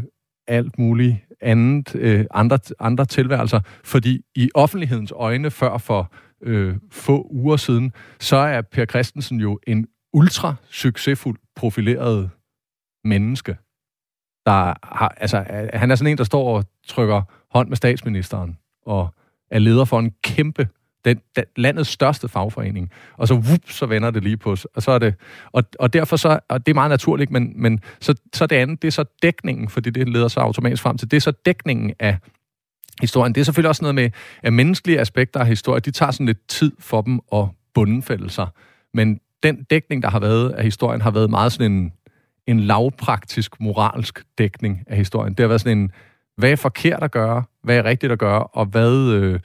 alt 0.49 0.79
muligt 0.79 1.17
andet, 1.41 1.95
øh, 1.95 2.25
andre, 2.31 2.59
andre 2.79 3.05
tilværelser? 3.05 3.61
Fordi 3.85 4.21
i 4.35 4.50
offentlighedens 4.55 5.12
øjne, 5.17 5.50
før 5.50 5.79
for 5.79 6.12
øh, 6.43 6.75
få 6.91 7.29
uger 7.31 7.57
siden, 7.57 7.93
så 8.21 8.37
er 8.37 8.61
Per 8.61 8.85
Christensen 8.85 9.41
jo 9.41 9.59
en 9.67 9.87
ultra 10.16 10.54
succesfuld 10.70 11.38
profileret 11.56 12.30
menneske 13.04 13.56
der 14.46 14.75
har, 14.96 15.14
altså, 15.16 15.38
øh, 15.38 15.68
han 15.73 15.90
er 15.90 15.94
sådan 15.94 16.11
en, 16.11 16.18
der 16.18 16.25
står 16.25 16.56
og 16.56 16.64
trykker 16.87 17.23
hånd 17.50 17.68
med 17.68 17.76
statsministeren, 17.76 18.58
og 18.87 19.14
er 19.50 19.58
leder 19.58 19.85
for 19.85 19.99
en 19.99 20.12
kæmpe, 20.25 20.68
den, 21.04 21.20
den 21.37 21.44
landets 21.56 21.90
største 21.90 22.28
fagforening. 22.28 22.90
Og 23.16 23.28
så, 23.28 23.35
whoop, 23.35 23.61
så 23.66 23.87
vender 23.87 24.11
det 24.11 24.23
lige 24.23 24.37
på 24.37 24.56
og 24.75 24.82
så 24.82 24.90
er 24.90 24.99
det, 24.99 25.14
og, 25.52 25.64
og 25.78 25.92
derfor 25.92 26.16
så, 26.16 26.38
og 26.49 26.66
det 26.66 26.73
er 26.73 26.75
meget 26.75 26.90
naturligt, 26.90 27.30
men, 27.30 27.52
men 27.56 27.80
så, 28.00 28.14
så 28.35 28.46
det 28.46 28.56
andet, 28.56 28.82
det 28.82 28.88
er 28.88 28.92
så 28.92 29.04
dækningen, 29.23 29.68
fordi 29.68 29.90
det 29.90 30.08
leder 30.08 30.28
så 30.28 30.40
automatisk 30.40 30.82
frem 30.82 30.99
til, 30.99 31.11
det 31.11 31.16
er 31.16 31.20
så 31.20 31.30
dækningen 31.30 31.92
af 31.99 32.18
historien. 33.00 33.35
Det 33.35 33.40
er 33.40 33.44
selvfølgelig 33.44 33.68
også 33.68 33.85
noget 33.85 33.94
med, 33.94 34.11
at 34.42 34.52
menneskelige 34.52 35.00
aspekter 35.00 35.40
af 35.40 35.46
historie, 35.46 35.80
de 35.80 35.90
tager 35.90 36.11
sådan 36.11 36.26
lidt 36.26 36.49
tid 36.49 36.73
for 36.78 37.02
dem 37.02 37.20
at 37.32 37.44
bundfælde 37.75 38.30
sig. 38.30 38.46
Men 38.94 39.20
den 39.43 39.64
dækning, 39.64 40.02
der 40.02 40.11
har 40.11 40.21
været 40.21 40.50
af 40.50 40.64
historien, 40.64 41.00
har 41.00 41.11
været 41.11 41.31
meget 41.31 41.52
sådan 41.52 41.73
en, 41.73 41.93
en 42.47 42.61
lavpraktisk, 42.61 43.61
moralsk 43.61 44.25
dækning 44.38 44.85
af 44.87 44.97
historien. 44.97 45.35
Det 45.35 45.40
har 45.40 45.49
været 45.49 45.61
sådan 45.61 45.78
en, 45.78 45.90
hvad 46.37 46.50
er 46.50 46.57
forkert 46.57 47.02
at 47.02 47.11
gøre, 47.11 47.45
hvad 47.62 47.76
er 47.76 47.85
rigtigt 47.85 48.12
at 48.12 48.19
gøre, 48.19 48.43
og 48.43 48.66
hvad, 48.66 49.12
øh, 49.12 49.40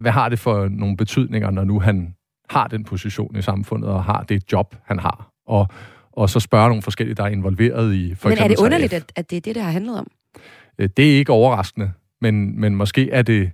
hvad 0.00 0.12
har 0.12 0.28
det 0.28 0.38
for 0.38 0.68
nogle 0.68 0.96
betydninger, 0.96 1.50
når 1.50 1.64
nu 1.64 1.80
han 1.80 2.14
har 2.50 2.68
den 2.68 2.84
position 2.84 3.36
i 3.36 3.42
samfundet, 3.42 3.90
og 3.90 4.04
har 4.04 4.22
det 4.22 4.52
job, 4.52 4.76
han 4.84 4.98
har. 4.98 5.30
Og, 5.46 5.68
og 6.12 6.30
så 6.30 6.40
spørge 6.40 6.68
nogle 6.68 6.82
forskellige, 6.82 7.14
der 7.14 7.22
er 7.22 7.28
involveret 7.28 7.94
i 7.94 8.14
for 8.14 8.28
Men 8.28 8.38
er 8.38 8.48
det 8.48 8.58
underligt, 8.58 8.92
at, 8.92 9.12
at 9.16 9.30
det 9.30 9.36
er 9.36 9.40
det, 9.40 9.54
det 9.54 9.62
har 9.62 9.70
handlet 9.70 9.98
om? 9.98 10.06
Øh, 10.78 10.88
det 10.96 11.12
er 11.12 11.18
ikke 11.18 11.32
overraskende, 11.32 11.92
men, 12.20 12.60
men 12.60 12.76
måske 12.76 13.10
er 13.10 13.22
det 13.22 13.50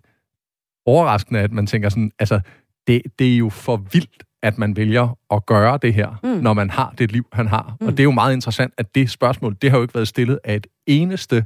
overraskende, 0.86 1.40
at 1.40 1.52
man 1.52 1.66
tænker 1.66 1.88
sådan, 1.88 2.12
altså, 2.18 2.40
det, 2.86 3.02
det 3.18 3.32
er 3.34 3.36
jo 3.36 3.48
for 3.48 3.76
vildt, 3.76 4.24
at 4.42 4.58
man 4.58 4.76
vælger 4.76 5.18
at 5.30 5.46
gøre 5.46 5.78
det 5.82 5.94
her, 5.94 6.20
mm. 6.22 6.28
når 6.28 6.52
man 6.52 6.70
har 6.70 6.94
det 6.98 7.12
liv, 7.12 7.26
han 7.32 7.46
har. 7.46 7.76
Mm. 7.80 7.86
Og 7.86 7.92
det 7.92 8.00
er 8.00 8.04
jo 8.04 8.10
meget 8.10 8.34
interessant, 8.34 8.74
at 8.78 8.94
det 8.94 9.10
spørgsmål, 9.10 9.56
det 9.62 9.70
har 9.70 9.78
jo 9.78 9.82
ikke 9.82 9.94
været 9.94 10.08
stillet 10.08 10.38
af 10.44 10.56
et 10.56 10.66
eneste 10.86 11.44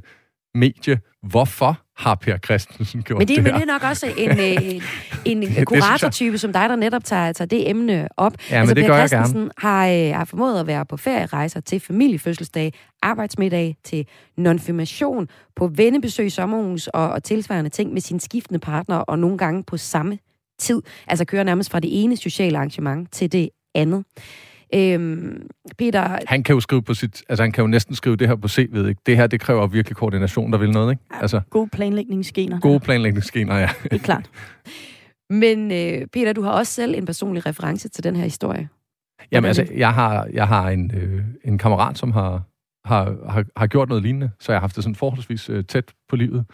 medie. 0.55 0.99
Hvorfor 1.23 1.81
har 1.97 2.15
Per 2.15 2.37
Christensen 2.37 3.01
gjort 3.01 3.17
men 3.17 3.27
det, 3.27 3.35
det? 3.35 3.43
Men 3.43 3.53
det 3.53 3.61
er 3.61 3.65
nok 3.65 3.83
også 3.83 4.13
en, 4.17 4.29
øh, 4.29 4.81
en, 5.25 5.43
en 5.57 5.65
kuratortype, 5.65 6.37
som 6.37 6.53
dig, 6.53 6.69
der 6.69 6.75
netop 6.75 7.03
tager, 7.03 7.33
tager 7.33 7.47
det 7.47 7.69
emne 7.69 8.07
op. 8.17 8.33
Ja, 8.51 8.55
altså, 8.55 8.69
men 8.69 8.75
det 8.75 8.83
per 8.83 8.93
gør 8.93 9.07
Christensen 9.07 9.41
jeg 9.41 9.49
gerne. 9.61 10.11
Har, 10.11 10.17
har 10.17 10.25
formået 10.25 10.59
at 10.59 10.67
være 10.67 10.85
på 10.85 10.97
ferierejser 10.97 11.59
til 11.59 11.79
familiefødselsdag, 11.79 12.73
arbejdsmiddag, 13.01 13.77
til 13.83 14.07
nonfirmation, 14.37 15.27
på 15.55 15.67
vennebesøg, 15.67 16.31
sommerhus 16.31 16.87
og, 16.87 17.09
og 17.09 17.23
tilsvarende 17.23 17.69
ting 17.69 17.93
med 17.93 18.01
sine 18.01 18.19
skiftende 18.19 18.59
partnere, 18.59 19.03
og 19.03 19.19
nogle 19.19 19.37
gange 19.37 19.63
på 19.63 19.77
samme 19.77 20.17
tid. 20.59 20.81
Altså 21.07 21.25
kører 21.25 21.43
nærmest 21.43 21.71
fra 21.71 21.79
det 21.79 22.03
ene 22.03 22.17
sociale 22.17 22.57
arrangement 22.57 23.11
til 23.11 23.31
det 23.31 23.49
andet. 23.75 24.03
Øhm, 24.73 25.47
Peter... 25.77 26.19
Han 26.27 26.43
kan 26.43 26.55
jo 26.55 26.59
skrive 26.59 26.81
på 26.81 26.93
sit... 26.93 27.23
Altså, 27.29 27.43
han 27.43 27.51
kan 27.51 27.61
jo 27.61 27.67
næsten 27.67 27.95
skrive 27.95 28.15
det 28.15 28.27
her 28.27 28.35
på 28.35 28.47
CV'et, 28.47 28.87
ikke? 28.87 29.01
Det 29.05 29.17
her, 29.17 29.27
det 29.27 29.39
kræver 29.39 29.67
virkelig 29.67 29.95
koordination, 29.95 30.51
der 30.51 30.57
vil 30.57 30.71
noget, 30.71 30.91
ikke? 30.91 31.03
Altså, 31.21 31.41
gode 31.49 31.69
planlægningsgener. 31.69 32.59
Gode 32.59 32.79
planlægningsgener, 32.79 33.57
ja. 33.57 33.69
Det 33.83 33.93
er 33.93 33.97
klart. 33.97 34.29
Men 35.41 35.71
øh, 35.71 36.07
Peter, 36.13 36.33
du 36.33 36.41
har 36.41 36.51
også 36.51 36.73
selv 36.73 36.95
en 36.95 37.05
personlig 37.05 37.45
reference 37.45 37.89
til 37.89 38.03
den 38.03 38.15
her 38.15 38.23
historie. 38.23 38.69
Jamen 39.31 39.47
altså, 39.47 39.67
jeg 39.75 39.93
har, 39.93 40.27
jeg 40.33 40.47
har 40.47 40.69
en, 40.69 40.91
øh, 40.95 41.23
en 41.43 41.57
kammerat, 41.57 41.97
som 41.97 42.11
har, 42.11 42.41
har, 42.85 43.15
har, 43.29 43.45
har 43.55 43.67
gjort 43.67 43.89
noget 43.89 44.03
lignende, 44.03 44.31
så 44.39 44.51
jeg 44.51 44.57
har 44.57 44.61
haft 44.61 44.75
det 44.75 44.83
sådan 44.83 44.95
forholdsvis 44.95 45.49
øh, 45.49 45.63
tæt 45.63 45.91
på 46.09 46.15
livet. 46.15 46.45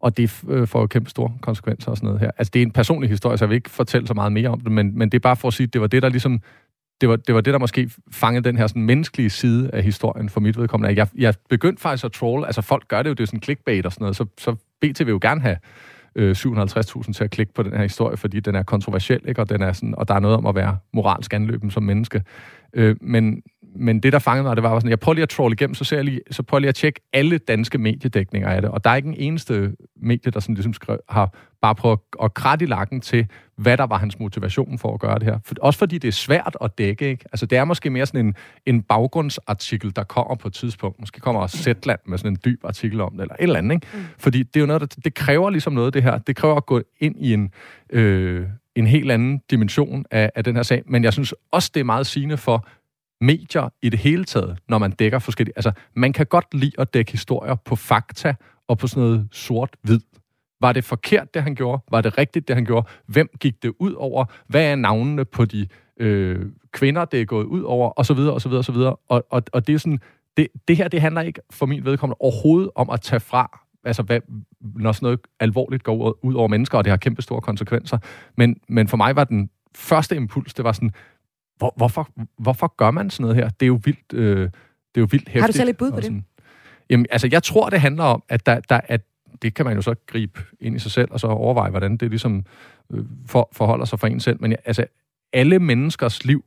Og 0.00 0.16
det 0.16 0.42
øh, 0.48 0.68
får 0.68 0.86
kæmpe 0.86 1.10
store 1.10 1.32
konsekvenser 1.40 1.90
og 1.90 1.96
sådan 1.96 2.06
noget 2.06 2.20
her. 2.20 2.30
Altså, 2.38 2.50
det 2.54 2.62
er 2.62 2.66
en 2.66 2.70
personlig 2.70 3.10
historie, 3.10 3.38
så 3.38 3.44
jeg 3.44 3.50
vil 3.50 3.56
ikke 3.56 3.70
fortælle 3.70 4.06
så 4.06 4.14
meget 4.14 4.32
mere 4.32 4.48
om 4.48 4.60
det, 4.60 4.72
men, 4.72 4.98
men 4.98 5.08
det 5.08 5.18
er 5.18 5.20
bare 5.22 5.36
for 5.36 5.48
at 5.48 5.54
sige, 5.54 5.66
at 5.66 5.72
det 5.72 5.80
var 5.80 5.86
det, 5.86 6.02
der 6.02 6.08
ligesom 6.08 6.40
det 7.00 7.08
var, 7.08 7.16
det 7.16 7.34
var 7.34 7.40
det, 7.40 7.52
der 7.52 7.58
måske 7.58 7.90
fangede 8.12 8.44
den 8.44 8.56
her 8.56 8.66
sådan, 8.66 8.82
menneskelige 8.82 9.30
side 9.30 9.70
af 9.72 9.82
historien 9.82 10.28
for 10.28 10.40
mit 10.40 10.58
vedkommende. 10.58 10.96
Jeg, 10.96 11.08
jeg 11.16 11.34
begyndte 11.48 11.82
faktisk 11.82 12.04
at 12.04 12.12
troll, 12.12 12.44
altså 12.44 12.62
folk 12.62 12.88
gør 12.88 13.02
det 13.02 13.08
jo, 13.08 13.14
det 13.14 13.22
er 13.22 13.26
sådan 13.26 13.42
clickbait 13.42 13.86
og 13.86 13.92
sådan 13.92 14.02
noget, 14.02 14.16
så, 14.16 14.26
så 14.38 14.56
BT 14.80 14.98
vil 14.98 15.08
jo 15.08 15.18
gerne 15.22 15.40
have 15.40 15.56
øh, 16.14 16.36
750.000 16.38 17.12
til 17.12 17.24
at 17.24 17.30
klikke 17.30 17.54
på 17.54 17.62
den 17.62 17.72
her 17.72 17.82
historie, 17.82 18.16
fordi 18.16 18.40
den 18.40 18.54
er 18.54 18.62
kontroversiel, 18.62 19.20
ikke? 19.28 19.40
Og, 19.40 19.48
den 19.48 19.62
er 19.62 19.72
sådan, 19.72 19.94
og 19.98 20.08
der 20.08 20.14
er 20.14 20.20
noget 20.20 20.36
om 20.36 20.46
at 20.46 20.54
være 20.54 20.78
moralsk 20.92 21.34
anløben 21.34 21.70
som 21.70 21.82
menneske. 21.82 22.22
Øh, 22.72 22.96
men, 23.00 23.42
men 23.76 24.00
det, 24.00 24.12
der 24.12 24.18
fangede 24.18 24.42
mig, 24.42 24.56
det 24.56 24.62
var 24.62 24.78
sådan, 24.78 24.90
jeg 24.90 25.00
prøver 25.00 25.14
lige 25.14 25.22
at 25.22 25.28
trolle 25.28 25.52
igennem, 25.52 25.74
så, 25.74 25.84
ser 25.84 25.96
jeg 25.96 26.04
lige, 26.04 26.20
så 26.30 26.42
prøver 26.42 26.58
jeg 26.58 26.62
lige 26.62 26.68
at 26.68 26.74
tjekke 26.74 27.00
alle 27.12 27.38
danske 27.38 27.78
mediedækninger 27.78 28.48
af 28.48 28.62
det. 28.62 28.70
Og 28.70 28.84
der 28.84 28.90
er 28.90 28.96
ikke 28.96 29.08
en 29.08 29.14
eneste 29.18 29.72
medie, 30.02 30.32
der 30.32 30.40
sådan 30.40 30.54
ligesom 30.54 30.72
skrev, 30.72 30.98
har 31.08 31.34
bare 31.62 31.74
prøvet 31.74 31.98
at, 32.12 32.24
at 32.24 32.34
kratte 32.34 32.64
i 32.64 32.68
lakken 32.68 33.00
til, 33.00 33.26
hvad 33.56 33.76
der 33.76 33.86
var 33.86 33.98
hans 33.98 34.18
motivation 34.18 34.78
for 34.78 34.94
at 34.94 35.00
gøre 35.00 35.18
det 35.18 35.22
her. 35.22 35.38
For, 35.44 35.54
også 35.60 35.78
fordi 35.78 35.98
det 35.98 36.08
er 36.08 36.12
svært 36.12 36.56
at 36.60 36.78
dække, 36.78 37.08
ikke? 37.08 37.24
Altså, 37.32 37.46
det 37.46 37.58
er 37.58 37.64
måske 37.64 37.90
mere 37.90 38.06
sådan 38.06 38.26
en, 38.26 38.34
en 38.66 38.82
baggrundsartikel, 38.82 39.96
der 39.96 40.02
kommer 40.02 40.34
på 40.34 40.48
et 40.48 40.54
tidspunkt. 40.54 41.00
Måske 41.00 41.20
kommer 41.20 41.46
Zetland 41.46 42.00
med 42.06 42.18
sådan 42.18 42.32
en 42.32 42.38
dyb 42.44 42.64
artikel 42.64 43.00
om 43.00 43.12
det, 43.12 43.20
eller 43.20 43.34
et 43.34 43.42
eller 43.42 43.58
andet, 43.58 43.74
ikke? 43.74 43.86
Mm. 43.94 44.00
Fordi 44.18 44.38
det 44.38 44.56
er 44.56 44.60
jo 44.60 44.66
noget, 44.66 44.80
der, 44.80 45.00
det 45.04 45.14
kræver 45.14 45.50
ligesom 45.50 45.72
noget, 45.72 45.94
det 45.94 46.02
her. 46.02 46.18
Det 46.18 46.36
kræver 46.36 46.56
at 46.56 46.66
gå 46.66 46.82
ind 47.00 47.14
i 47.18 47.34
en, 47.34 47.50
øh, 47.92 48.46
en 48.74 48.86
helt 48.86 49.10
anden 49.10 49.40
dimension 49.50 50.04
af, 50.10 50.30
af 50.34 50.44
den 50.44 50.56
her 50.56 50.62
sag. 50.62 50.82
Men 50.86 51.04
jeg 51.04 51.12
synes 51.12 51.34
også, 51.52 51.70
det 51.74 51.80
er 51.80 51.84
meget 51.84 52.06
sigende 52.06 52.36
for, 52.36 52.66
medier 53.20 53.68
i 53.82 53.88
det 53.88 53.98
hele 53.98 54.24
taget, 54.24 54.58
når 54.68 54.78
man 54.78 54.90
dækker 54.90 55.18
forskellige... 55.18 55.52
Altså, 55.56 55.72
man 55.96 56.12
kan 56.12 56.26
godt 56.26 56.54
lide 56.54 56.72
at 56.78 56.94
dække 56.94 57.12
historier 57.12 57.54
på 57.54 57.76
fakta 57.76 58.34
og 58.68 58.78
på 58.78 58.86
sådan 58.86 59.02
noget 59.02 59.28
sort-hvid. 59.32 60.00
Var 60.60 60.72
det 60.72 60.84
forkert, 60.84 61.34
det 61.34 61.42
han 61.42 61.54
gjorde? 61.54 61.82
Var 61.90 62.00
det 62.00 62.18
rigtigt, 62.18 62.48
det 62.48 62.56
han 62.56 62.64
gjorde? 62.64 62.88
Hvem 63.06 63.28
gik 63.40 63.62
det 63.62 63.72
ud 63.78 63.92
over? 63.92 64.24
Hvad 64.48 64.64
er 64.64 64.76
navnene 64.76 65.24
på 65.24 65.44
de 65.44 65.66
øh, 66.00 66.46
kvinder, 66.72 67.04
det 67.04 67.20
er 67.20 67.24
gået 67.24 67.44
ud 67.44 67.62
over? 67.62 67.90
Og 67.90 68.06
så 68.06 68.14
videre, 68.14 68.34
og 68.34 68.40
så 68.40 68.48
videre, 68.48 68.60
og 68.60 68.64
så 68.64 68.72
videre. 68.72 68.96
Og, 69.08 69.26
og, 69.30 69.42
og 69.52 69.66
det 69.66 69.74
er 69.74 69.78
sådan... 69.78 70.00
Det, 70.36 70.48
det 70.68 70.76
her, 70.76 70.88
det 70.88 71.00
handler 71.00 71.20
ikke 71.20 71.40
for 71.50 71.66
min 71.66 71.84
vedkommende 71.84 72.16
overhovedet 72.20 72.70
om 72.74 72.90
at 72.90 73.00
tage 73.00 73.20
fra, 73.20 73.60
altså 73.84 74.02
hvad, 74.02 74.20
når 74.60 74.92
sådan 74.92 75.06
noget 75.06 75.20
alvorligt 75.40 75.82
går 75.82 76.24
ud 76.24 76.34
over 76.34 76.48
mennesker, 76.48 76.78
og 76.78 76.84
det 76.84 76.90
har 76.90 76.96
kæmpe 76.96 77.22
store 77.22 77.40
konsekvenser. 77.40 77.98
Men, 78.36 78.56
men 78.68 78.88
for 78.88 78.96
mig 78.96 79.16
var 79.16 79.24
den 79.24 79.50
første 79.76 80.16
impuls, 80.16 80.54
det 80.54 80.64
var 80.64 80.72
sådan, 80.72 80.92
hvor, 81.60 81.74
hvorfor, 81.76 82.08
hvorfor 82.38 82.74
gør 82.76 82.90
man 82.90 83.10
sådan 83.10 83.24
noget 83.24 83.36
her? 83.36 83.48
Det 83.48 83.62
er 83.62 83.68
jo 83.68 83.80
vildt, 83.84 84.12
øh, 84.12 84.40
det 84.40 84.46
er 84.94 85.00
jo 85.00 85.08
vildt 85.10 85.28
hæftigt. 85.28 85.40
Har 85.40 85.46
du 85.46 85.52
selv 85.52 85.68
et 85.68 85.76
bud 85.76 85.90
på 85.90 86.00
det? 86.00 86.22
Jamen, 86.90 87.06
altså, 87.10 87.28
jeg 87.32 87.42
tror, 87.42 87.70
det 87.70 87.80
handler 87.80 88.04
om, 88.04 88.22
at, 88.28 88.46
der, 88.46 88.60
der, 88.60 88.80
at 88.84 89.00
det 89.42 89.54
kan 89.54 89.66
man 89.66 89.74
jo 89.74 89.82
så 89.82 89.94
gribe 90.06 90.40
ind 90.60 90.76
i 90.76 90.78
sig 90.78 90.90
selv, 90.90 91.08
og 91.10 91.20
så 91.20 91.26
overveje, 91.26 91.70
hvordan 91.70 91.96
det 91.96 92.10
ligesom 92.10 92.44
øh, 92.92 93.04
for, 93.26 93.48
forholder 93.52 93.84
sig 93.84 93.98
for 93.98 94.06
en 94.06 94.20
selv. 94.20 94.36
Men 94.40 94.56
altså, 94.64 94.86
alle 95.32 95.58
menneskers 95.58 96.24
liv 96.24 96.44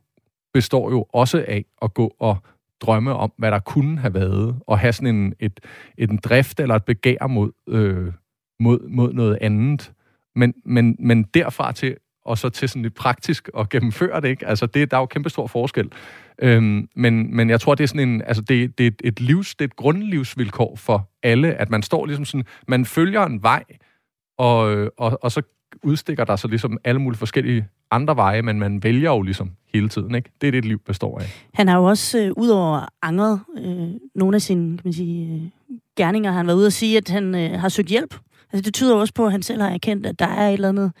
består 0.54 0.90
jo 0.90 1.06
også 1.12 1.44
af 1.48 1.64
at 1.82 1.94
gå 1.94 2.14
og 2.18 2.36
drømme 2.80 3.14
om, 3.14 3.32
hvad 3.38 3.50
der 3.50 3.58
kunne 3.58 3.98
have 3.98 4.14
været, 4.14 4.56
og 4.66 4.78
have 4.78 4.92
sådan 4.92 5.14
en, 5.14 5.34
et, 5.40 5.60
et, 5.98 6.10
en 6.10 6.16
drift 6.16 6.60
eller 6.60 6.74
et 6.74 6.84
begær 6.84 7.26
mod, 7.26 7.52
øh, 7.68 8.12
mod, 8.60 8.88
mod 8.88 9.12
noget 9.12 9.38
andet. 9.40 9.92
Men, 10.34 10.54
men, 10.64 10.96
men 10.98 11.22
derfra 11.22 11.72
til 11.72 11.96
og 12.24 12.38
så 12.38 12.48
til 12.48 12.68
sådan 12.68 12.82
lidt 12.82 12.94
praktisk 12.94 13.50
at 13.58 13.68
gennemføre 13.68 14.20
det, 14.20 14.28
ikke? 14.28 14.46
Altså, 14.46 14.66
det, 14.66 14.90
der 14.90 14.96
er 14.96 15.00
jo 15.00 15.06
kæmpe 15.06 15.30
stor 15.30 15.46
forskel. 15.46 15.92
Øhm, 16.38 16.88
men, 16.96 17.36
men 17.36 17.50
jeg 17.50 17.60
tror, 17.60 17.74
det 17.74 17.84
er 17.84 17.88
sådan 17.88 18.08
en, 18.08 18.22
altså 18.22 18.42
det, 18.42 18.78
det 18.78 18.86
er 18.86 18.90
et 19.04 19.20
livs, 19.20 19.54
det 19.54 19.64
er 19.64 19.68
et 19.68 19.76
grundlivsvilkår 19.76 20.76
for 20.76 21.10
alle, 21.22 21.54
at 21.54 21.70
man 21.70 21.82
står 21.82 22.06
ligesom 22.06 22.24
sådan, 22.24 22.44
man 22.68 22.84
følger 22.84 23.24
en 23.24 23.42
vej, 23.42 23.64
og, 24.38 24.88
og, 24.96 25.18
og 25.22 25.32
så 25.32 25.42
udstikker 25.82 26.24
der 26.24 26.36
så 26.36 26.48
ligesom 26.48 26.78
alle 26.84 27.00
mulige 27.00 27.18
forskellige 27.18 27.66
andre 27.90 28.16
veje, 28.16 28.42
men 28.42 28.58
man 28.58 28.82
vælger 28.82 29.10
jo 29.10 29.22
ligesom 29.22 29.50
hele 29.74 29.88
tiden, 29.88 30.14
ikke? 30.14 30.30
Det 30.40 30.46
er 30.46 30.50
det, 30.50 30.58
et 30.58 30.64
liv 30.64 30.78
består 30.86 31.18
af. 31.18 31.26
Han 31.54 31.68
har 31.68 31.78
jo 31.78 31.84
også, 31.84 32.18
øh, 32.18 32.32
udover 32.36 32.88
angret 33.02 33.40
øh, 33.58 33.88
nogle 34.14 34.34
af 34.34 34.42
sine, 34.42 34.76
kan 34.76 34.82
man 34.84 34.92
sige, 34.92 35.34
øh, 35.34 35.76
gerninger, 35.96 36.32
han 36.32 36.46
var 36.46 36.54
ude 36.54 36.66
at 36.66 36.72
sige, 36.72 36.96
at 36.96 37.08
han 37.08 37.34
øh, 37.34 37.60
har 37.60 37.68
søgt 37.68 37.88
hjælp. 37.88 38.14
Altså 38.54 38.62
det 38.62 38.74
tyder 38.74 38.96
også 38.96 39.14
på, 39.14 39.26
at 39.26 39.32
han 39.32 39.42
selv 39.42 39.62
har 39.62 39.70
erkendt, 39.70 40.06
at 40.06 40.18
der 40.18 40.26
er 40.26 40.48
et 40.48 40.52
eller 40.52 40.68
andet 40.68 40.92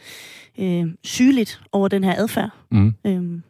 øh, 0.58 0.86
sygeligt 1.04 1.62
over 1.72 1.88
den 1.88 2.04
her 2.04 2.14
adfærd. 2.16 2.50
Mm. 2.70 2.94
Øhm, 3.06 3.42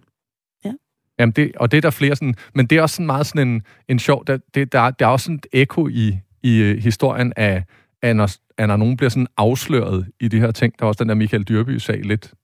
ja. 0.64 0.72
Jamen 1.18 1.32
det, 1.32 1.52
og 1.56 1.70
det 1.70 1.76
er 1.76 1.80
der 1.80 1.90
flere 1.90 2.16
sådan, 2.16 2.34
men 2.54 2.66
det 2.66 2.78
er 2.78 2.82
også 2.82 2.94
sådan 2.94 3.06
meget 3.06 3.26
sådan 3.26 3.48
en, 3.48 3.62
en 3.88 3.98
sjov, 3.98 4.26
der, 4.26 4.38
det, 4.54 4.72
der, 4.72 4.90
der 4.90 5.06
er 5.06 5.10
også 5.10 5.24
sådan 5.24 5.34
et 5.34 5.46
ekko 5.52 5.88
i, 5.88 6.18
i 6.42 6.70
uh, 6.70 6.78
historien 6.78 7.32
af, 7.36 7.64
af 8.02 8.16
når, 8.16 8.30
af 8.58 8.68
når 8.68 8.76
nogen 8.76 8.96
bliver 8.96 9.10
sådan 9.10 9.26
afsløret 9.36 10.06
i 10.20 10.28
de 10.28 10.40
her 10.40 10.50
ting. 10.50 10.74
Der 10.78 10.84
er 10.84 10.88
også 10.88 11.04
den 11.04 11.08
der 11.08 11.14
Michael 11.14 11.42
Dyrby-sag 11.42 12.00
lidt 12.04 12.34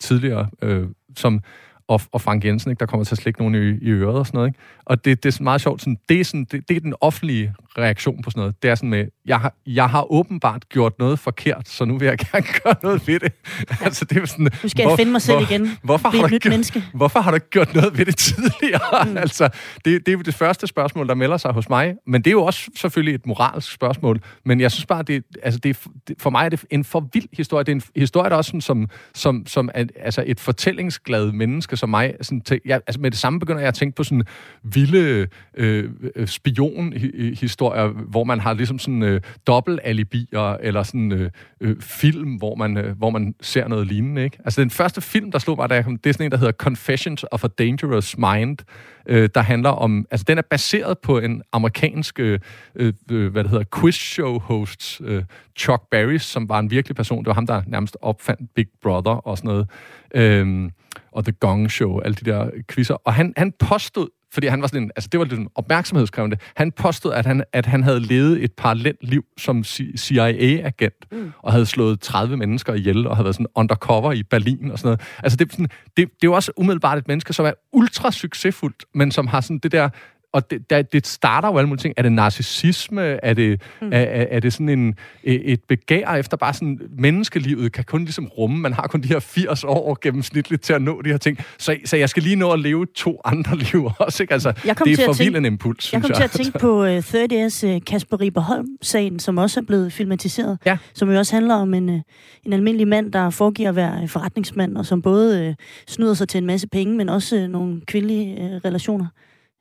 tidligere, 0.00 0.50
øh, 0.62 0.88
som 1.16 1.40
og, 1.88 2.00
og 2.12 2.20
Frank 2.20 2.44
Jensen, 2.44 2.70
ikke, 2.70 2.80
der 2.80 2.86
kommer 2.86 3.04
til 3.04 3.14
at 3.14 3.18
slikke 3.18 3.40
nogen 3.40 3.54
i, 3.54 3.58
i 3.58 3.90
øret 3.90 4.18
og 4.18 4.26
sådan 4.26 4.38
noget. 4.38 4.48
Ikke? 4.48 4.58
Og 4.84 5.04
det, 5.04 5.22
det 5.22 5.40
er 5.40 5.42
meget 5.42 5.60
sjovt. 5.60 5.80
Sådan, 5.80 5.98
det, 6.08 6.20
er 6.20 6.24
sådan, 6.24 6.44
det, 6.44 6.68
det 6.68 6.76
er 6.76 6.80
den 6.80 6.94
offentlige 7.00 7.54
reaktion 7.78 8.22
på 8.22 8.30
sådan 8.30 8.40
noget. 8.40 8.62
Det 8.62 8.70
er 8.70 8.74
sådan 8.74 8.90
med, 8.90 9.06
jeg 9.26 9.40
har, 9.40 9.54
jeg 9.66 9.90
har 9.90 10.12
åbenbart 10.12 10.68
gjort 10.68 10.98
noget 10.98 11.18
forkert, 11.18 11.68
så 11.68 11.84
nu 11.84 11.98
vil 11.98 12.06
jeg 12.06 12.18
gerne 12.18 12.46
gøre 12.64 12.74
noget 12.82 13.08
ved 13.08 13.20
det. 13.20 13.32
Ja. 13.70 13.84
altså, 13.84 14.04
det 14.04 14.16
er 14.22 14.26
sådan, 14.26 14.48
nu 14.62 14.68
skal 14.68 14.84
hvor, 14.84 14.90
jeg 14.90 14.98
finde 14.98 15.12
mig 15.12 15.22
selv 15.22 15.38
hvor, 15.38 15.46
igen. 15.50 15.78
Hvorfor 15.82 16.08
har, 16.08 16.22
du 16.22 16.28
gjort, 16.28 16.46
menneske. 16.50 16.84
hvorfor 16.94 17.20
har 17.20 17.30
du 17.30 17.34
ikke 17.34 17.50
gjort 17.50 17.74
noget 17.74 17.98
ved 17.98 18.06
det 18.06 18.16
tidligere? 18.28 19.04
Mm. 19.06 19.16
altså, 19.16 19.48
det, 19.84 20.06
det 20.06 20.08
er 20.08 20.12
jo 20.12 20.20
det 20.20 20.34
første 20.34 20.66
spørgsmål, 20.66 21.08
der 21.08 21.14
melder 21.14 21.36
sig 21.36 21.52
hos 21.52 21.68
mig. 21.68 21.94
Men 22.06 22.22
det 22.22 22.30
er 22.30 22.32
jo 22.32 22.44
også 22.44 22.70
selvfølgelig 22.76 23.14
et 23.14 23.26
moralsk 23.26 23.72
spørgsmål. 23.72 24.20
Men 24.44 24.60
jeg 24.60 24.72
synes 24.72 24.86
bare, 24.86 25.02
det, 25.02 25.24
altså, 25.42 25.60
det, 25.60 25.80
det, 26.08 26.16
for 26.18 26.30
mig 26.30 26.44
er 26.44 26.48
det 26.48 26.64
en 26.70 26.84
for 26.84 27.08
vild 27.12 27.28
historie. 27.32 27.64
Det 27.64 27.72
er 27.72 27.76
en 27.76 27.82
historie, 27.96 28.30
der 28.30 28.36
også 28.36 28.48
sådan, 28.48 28.60
som, 28.60 28.88
som, 29.14 29.46
som 29.46 29.70
er, 29.74 29.84
altså 29.96 30.24
et 30.26 30.40
fortællingsglad 30.40 31.32
menneske 31.32 31.76
som 31.76 31.88
mig. 31.88 32.14
Sådan, 32.20 32.40
til, 32.40 32.60
jeg, 32.64 32.80
altså 32.86 33.00
med 33.00 33.10
det 33.10 33.18
samme 33.18 33.40
begynder 33.40 33.60
jeg 33.60 33.68
at 33.68 33.74
tænke 33.74 33.96
på 33.96 34.04
sådan 34.04 34.24
vilde 34.62 35.28
øh, 35.56 35.90
spionhistorier, 36.26 37.61
hvor 38.08 38.24
man 38.24 38.40
har 38.40 38.54
ligesom 38.54 38.78
sådan 38.78 39.02
øh, 39.02 39.20
dobbelt 39.46 39.80
alibi, 39.84 40.28
eller 40.60 40.82
sådan 40.82 41.12
øh, 41.12 41.30
øh, 41.60 41.80
film, 41.80 42.34
hvor 42.34 42.54
man, 42.54 42.76
øh, 42.76 42.96
hvor 42.98 43.10
man 43.10 43.34
ser 43.40 43.68
noget 43.68 43.86
lignende. 43.86 44.24
Ikke? 44.24 44.38
Altså 44.44 44.60
den 44.60 44.70
første 44.70 45.00
film, 45.00 45.32
der 45.32 45.38
slog 45.38 45.56
mig, 45.56 45.70
der, 45.70 45.82
det 45.82 46.06
er 46.06 46.12
sådan 46.12 46.26
en, 46.26 46.30
der 46.30 46.38
hedder 46.38 46.52
Confessions 46.52 47.24
of 47.30 47.44
a 47.44 47.48
Dangerous 47.58 48.18
Mind, 48.18 48.58
øh, 49.06 49.28
der 49.34 49.40
handler 49.40 49.70
om... 49.70 50.06
Altså 50.10 50.24
den 50.28 50.38
er 50.38 50.42
baseret 50.42 50.98
på 50.98 51.18
en 51.18 51.42
amerikansk, 51.52 52.20
øh, 52.20 52.38
øh, 52.74 52.92
øh 53.10 53.32
hvad 53.32 53.44
det 53.44 53.50
hedder, 53.50 53.64
quiz-show 53.76 54.38
host, 54.38 55.00
øh, 55.04 55.22
Chuck 55.58 55.82
Berry, 55.90 56.18
som 56.18 56.48
var 56.48 56.58
en 56.58 56.70
virkelig 56.70 56.96
person. 56.96 57.18
Det 57.18 57.26
var 57.26 57.34
ham, 57.34 57.46
der 57.46 57.62
nærmest 57.66 57.96
opfandt 58.02 58.54
Big 58.54 58.66
Brother 58.82 59.12
og 59.12 59.38
sådan 59.38 59.48
noget. 59.48 59.70
Øh, 60.14 60.70
og 61.12 61.24
The 61.24 61.32
Gong 61.32 61.70
Show, 61.70 62.00
alle 62.00 62.14
de 62.14 62.30
der 62.30 62.50
quizzer. 62.70 62.94
Og 62.94 63.14
han, 63.14 63.32
han 63.36 63.52
påstod 63.58 64.08
fordi 64.32 64.46
han 64.46 64.60
var 64.60 64.66
sådan 64.66 64.82
en, 64.82 64.90
altså 64.96 65.08
det 65.12 65.20
var 65.20 65.26
lidt 65.26 65.48
opmærksomhedskrævende. 65.54 66.36
Han 66.56 66.72
påstod, 66.72 67.12
at 67.12 67.26
han, 67.26 67.44
at 67.52 67.66
han 67.66 67.82
havde 67.82 68.00
levet 68.00 68.44
et 68.44 68.52
parallelt 68.52 68.98
liv 69.02 69.24
som 69.38 69.64
CIA-agent, 69.64 71.12
mm. 71.12 71.32
og 71.42 71.52
havde 71.52 71.66
slået 71.66 72.00
30 72.00 72.36
mennesker 72.36 72.74
ihjel, 72.74 73.06
og 73.06 73.16
havde 73.16 73.24
været 73.24 73.34
sådan 73.34 73.46
undercover 73.54 74.12
i 74.12 74.22
Berlin 74.22 74.70
og 74.70 74.78
sådan 74.78 74.86
noget. 74.86 75.00
Altså 75.22 75.36
det, 75.36 75.52
sådan, 75.52 75.66
det, 75.66 75.96
det 75.96 76.04
er 76.04 76.08
jo 76.24 76.32
også 76.32 76.52
umiddelbart 76.56 76.98
et 76.98 77.08
menneske, 77.08 77.32
som 77.32 77.46
er 77.46 77.52
ultra 77.72 78.10
succesfuldt, 78.10 78.84
men 78.94 79.10
som 79.10 79.26
har 79.26 79.40
sådan 79.40 79.58
det 79.58 79.72
der 79.72 79.88
og 80.32 80.50
det, 80.50 80.70
der, 80.70 80.82
det 80.82 81.06
starter 81.06 81.48
jo 81.48 81.58
alle 81.58 81.68
mulige 81.68 81.82
ting. 81.82 81.94
Er 81.96 82.02
det 82.02 82.12
narcissisme? 82.12 83.02
Er 83.02 83.34
det, 83.34 83.62
mm. 83.80 83.88
er, 83.92 83.98
er, 83.98 84.26
er 84.30 84.40
det 84.40 84.52
sådan 84.52 84.68
en, 84.68 84.94
et 85.24 85.60
begær 85.68 86.14
efter 86.14 86.36
bare 86.36 86.54
sådan, 86.54 86.80
menneskelivet 86.98 87.72
kan 87.72 87.84
kun 87.84 88.04
ligesom 88.04 88.26
rumme, 88.26 88.58
man 88.58 88.72
har 88.72 88.86
kun 88.86 89.00
de 89.00 89.08
her 89.08 89.20
80 89.20 89.64
år 89.64 89.98
gennemsnitligt 90.02 90.62
til 90.62 90.72
at 90.72 90.82
nå 90.82 91.02
de 91.02 91.10
her 91.10 91.16
ting. 91.16 91.38
Så, 91.58 91.76
så 91.84 91.96
jeg 91.96 92.08
skal 92.08 92.22
lige 92.22 92.36
nå 92.36 92.50
at 92.50 92.58
leve 92.58 92.86
to 92.94 93.20
andre 93.24 93.56
liv 93.72 93.90
også, 93.98 94.22
ikke? 94.22 94.32
Altså, 94.32 94.52
jeg 94.64 94.76
det 94.84 95.00
er 95.00 95.04
for 95.04 95.12
vild 95.12 95.36
en 95.36 95.44
impuls, 95.44 95.92
Jeg 95.92 96.00
kom 96.02 96.10
jeg. 96.10 96.16
til 96.16 96.24
at 96.24 96.30
tænke 96.44 96.58
på 96.58 96.82
uh, 96.82 96.98
30's 96.98 97.66
uh, 97.66 97.80
Kasper 97.86 98.20
Rieberholm-sagen, 98.20 99.18
som 99.18 99.38
også 99.38 99.60
er 99.60 99.64
blevet 99.64 99.92
filmatiseret, 99.92 100.58
ja. 100.66 100.78
som 100.94 101.10
jo 101.10 101.18
også 101.18 101.36
handler 101.36 101.54
om 101.54 101.74
en, 101.74 101.88
uh, 101.88 102.00
en 102.44 102.52
almindelig 102.52 102.88
mand, 102.88 103.12
der 103.12 103.30
foregiver 103.30 103.68
at 103.68 103.76
være 103.76 104.08
forretningsmand, 104.08 104.76
og 104.76 104.86
som 104.86 105.02
både 105.02 105.48
uh, 105.48 105.54
snyder 105.86 106.14
sig 106.14 106.28
til 106.28 106.38
en 106.38 106.46
masse 106.46 106.68
penge, 106.68 106.96
men 106.96 107.08
også 107.08 107.36
uh, 107.36 107.42
nogle 107.42 107.80
kvindelige 107.86 108.36
uh, 108.40 108.60
relationer 108.64 109.06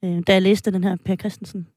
øh, 0.03 0.23
da 0.27 0.33
jeg 0.33 0.41
læste 0.41 0.71
den 0.71 0.83
her 0.83 0.95
Per 1.05 1.15
Christensen 1.15 1.67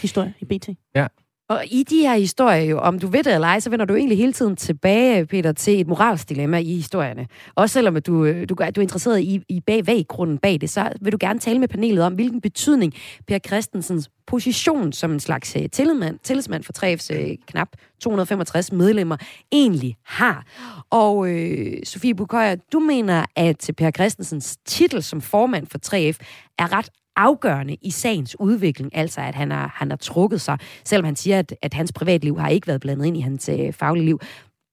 historie 0.00 0.34
i 0.40 0.44
BT. 0.44 0.68
Ja. 0.94 1.06
Og 1.50 1.64
i 1.66 1.82
de 1.82 2.00
her 2.00 2.14
historier, 2.14 2.62
jo, 2.62 2.78
om 2.78 2.98
du 2.98 3.06
ved 3.06 3.22
det 3.22 3.34
eller 3.34 3.48
ej, 3.48 3.60
så 3.60 3.70
vender 3.70 3.84
du 3.84 3.94
egentlig 3.94 4.18
hele 4.18 4.32
tiden 4.32 4.56
tilbage, 4.56 5.26
Peter, 5.26 5.52
til 5.52 5.80
et 5.80 5.86
moralsk 5.86 6.28
dilemma 6.28 6.58
i 6.58 6.74
historierne. 6.74 7.26
Også 7.54 7.72
selvom 7.72 8.02
du, 8.02 8.24
øh, 8.24 8.48
du, 8.48 8.54
du 8.54 8.62
er 8.62 8.80
interesseret 8.80 9.20
i, 9.20 9.42
i 9.48 9.60
bag, 9.60 10.04
grunden 10.08 10.38
bag 10.38 10.60
det, 10.60 10.70
så 10.70 10.92
vil 11.00 11.12
du 11.12 11.16
gerne 11.20 11.38
tale 11.38 11.58
med 11.58 11.68
panelet 11.68 12.04
om, 12.04 12.14
hvilken 12.14 12.40
betydning 12.40 12.94
Per 13.28 13.38
Christensens 13.38 14.10
position 14.26 14.92
som 14.92 15.12
en 15.12 15.20
slags 15.20 15.56
uh, 15.56 15.62
tillidsmand, 15.72 16.18
tillidsmand 16.22 16.64
for 16.64 16.72
3F's 16.84 17.14
uh, 17.14 17.30
øh, 17.30 17.36
knap 17.46 17.68
265 18.00 18.72
medlemmer 18.72 19.16
egentlig 19.52 19.96
har. 20.04 20.46
Og 20.90 21.30
øh, 21.30 21.76
Sofie 21.84 22.14
Bukøjer, 22.14 22.56
du 22.72 22.78
mener, 22.78 23.24
at 23.36 23.70
Per 23.76 23.90
Christensens 23.90 24.56
titel 24.64 25.02
som 25.02 25.20
formand 25.20 25.66
for 25.66 25.78
3F 25.78 26.18
er 26.58 26.72
ret 26.72 26.90
afgørende 27.20 27.76
i 27.82 27.90
sagens 27.90 28.40
udvikling, 28.40 28.96
altså 28.96 29.20
at 29.20 29.34
han 29.34 29.50
har, 29.50 29.72
han 29.74 29.90
har 29.90 29.96
trukket 29.96 30.40
sig, 30.40 30.58
selvom 30.84 31.04
han 31.04 31.16
siger, 31.16 31.38
at, 31.38 31.54
at 31.62 31.74
hans 31.74 31.92
privatliv 31.92 32.38
har 32.38 32.48
ikke 32.48 32.66
været 32.66 32.80
blandet 32.80 33.06
ind 33.06 33.16
i 33.16 33.20
hans 33.20 33.48
øh, 33.48 33.72
faglige 33.72 34.04
liv. 34.04 34.20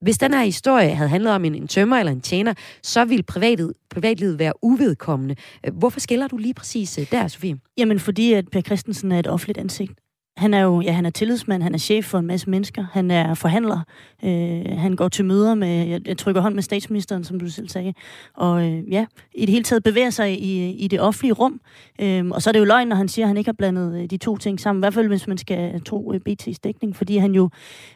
Hvis 0.01 0.17
den 0.17 0.33
her 0.33 0.43
historie 0.43 0.89
havde 0.89 1.09
handlet 1.09 1.33
om 1.33 1.45
en, 1.45 1.55
en 1.55 1.67
tømmer 1.67 1.97
eller 1.97 2.11
en 2.11 2.21
tjener, 2.21 2.53
så 2.83 3.05
ville 3.05 3.23
privatlivet, 3.23 3.73
privatlivet 3.89 4.39
være 4.39 4.53
uvedkommende. 4.61 5.35
Hvorfor 5.73 5.99
skiller 5.99 6.27
du 6.27 6.37
lige 6.37 6.53
præcis 6.53 6.97
øh, 6.99 7.11
der, 7.11 7.27
Sofie? 7.27 7.57
Jamen, 7.77 7.99
fordi 7.99 8.33
at 8.33 8.45
Per 8.51 8.61
Christensen 8.61 9.11
er 9.11 9.19
et 9.19 9.27
offentligt 9.27 9.57
ansigt. 9.57 10.06
Han 10.37 10.53
er 10.53 10.61
jo 10.61 10.81
ja, 10.81 10.91
han 10.91 11.05
er 11.05 11.09
tillidsmand, 11.09 11.63
han 11.63 11.73
er 11.73 11.77
chef 11.77 12.05
for 12.05 12.19
en 12.19 12.27
masse 12.27 12.49
mennesker, 12.49 12.85
han 12.91 13.11
er 13.11 13.33
forhandler, 13.33 13.79
øh, 14.23 14.77
han 14.77 14.95
går 14.95 15.07
til 15.07 15.25
møder 15.25 15.55
med, 15.55 15.87
jeg, 15.87 16.07
jeg 16.07 16.17
trykker 16.17 16.41
hånd 16.41 16.55
med 16.55 16.63
statsministeren, 16.63 17.23
som 17.23 17.39
du 17.39 17.49
selv 17.49 17.69
sagde, 17.69 17.93
og 18.33 18.67
øh, 18.67 18.91
ja, 18.91 19.05
i 19.35 19.45
det 19.45 19.49
hele 19.49 19.63
taget 19.63 19.83
bevæger 19.83 20.09
sig 20.09 20.41
i, 20.41 20.71
i 20.71 20.87
det 20.87 21.01
offentlige 21.01 21.33
rum. 21.33 21.61
Øh, 22.01 22.25
og 22.27 22.41
så 22.41 22.49
er 22.49 22.51
det 22.51 22.59
jo 22.59 22.65
løgn, 22.65 22.87
når 22.87 22.95
han 22.95 23.07
siger, 23.07 23.25
at 23.25 23.27
han 23.27 23.37
ikke 23.37 23.47
har 23.47 23.53
blandet 23.53 24.01
øh, 24.01 24.09
de 24.09 24.17
to 24.17 24.37
ting 24.37 24.59
sammen, 24.59 24.79
i 24.79 24.83
hvert 24.83 24.93
fald 24.93 25.07
hvis 25.07 25.27
man 25.27 25.37
skal 25.37 25.83
tro 25.83 26.13
øh, 26.13 26.19
BT's 26.29 26.57
dækning, 26.63 26.95
fordi 26.95 27.17
han 27.17 27.35
jo 27.35 27.49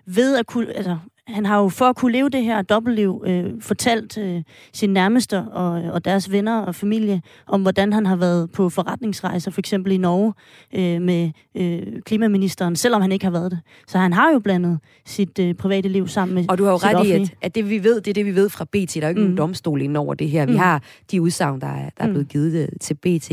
ved 0.05 0.37
at 0.37 0.45
kunne, 0.45 0.73
altså 0.73 0.97
han 1.33 1.45
har 1.45 1.59
jo 1.61 1.69
for 1.69 1.85
at 1.85 1.95
kunne 1.95 2.11
leve 2.11 2.29
det 2.29 2.43
her 2.43 2.61
dobbeltliv 2.61 3.23
øh, 3.27 3.45
fortalt 3.61 4.17
øh, 4.17 4.43
sine 4.73 4.93
nærmeste 4.93 5.41
og, 5.41 5.71
og 5.71 6.05
deres 6.05 6.31
venner 6.31 6.61
og 6.61 6.75
familie 6.75 7.21
om, 7.47 7.61
hvordan 7.61 7.93
han 7.93 8.05
har 8.05 8.15
været 8.15 8.51
på 8.51 8.69
forretningsrejser, 8.69 9.51
for 9.51 9.61
eksempel 9.61 9.91
i 9.91 9.97
Norge 9.97 10.33
øh, 10.75 11.01
med 11.01 11.31
øh, 11.55 12.01
klimaministeren, 12.05 12.75
selvom 12.75 13.01
han 13.01 13.11
ikke 13.11 13.25
har 13.25 13.31
været 13.31 13.51
det. 13.51 13.59
Så 13.87 13.97
han 13.97 14.13
har 14.13 14.31
jo 14.31 14.39
blandet 14.39 14.79
sit 15.05 15.39
øh, 15.39 15.53
private 15.53 15.89
liv 15.89 16.07
sammen 16.07 16.35
med 16.35 16.45
Og 16.49 16.57
du 16.57 16.63
har 16.63 16.71
jo 16.71 16.77
ret 16.77 16.95
offentlige. 16.95 17.19
i, 17.19 17.23
at, 17.23 17.37
at 17.41 17.55
det 17.55 17.69
vi 17.69 17.83
ved, 17.83 18.01
det 18.01 18.07
er 18.07 18.13
det 18.13 18.25
vi 18.25 18.35
ved 18.35 18.49
fra 18.49 18.65
BT. 18.65 18.93
Der 18.95 19.01
er 19.01 19.05
jo 19.05 19.09
ikke 19.09 19.21
mm. 19.21 19.25
nogen 19.25 19.37
domstol 19.37 19.81
inden 19.81 19.95
over 19.95 20.13
det 20.13 20.29
her. 20.29 20.45
Vi 20.45 20.51
mm. 20.51 20.57
har 20.57 20.83
de 21.11 21.21
udsagn, 21.21 21.61
der 21.61 21.67
er, 21.67 21.89
der 21.97 22.03
er 22.03 22.07
mm. 22.07 22.13
blevet 22.13 22.29
givet 22.29 22.61
øh, 22.61 22.67
til 22.81 22.93
BT. 22.93 23.31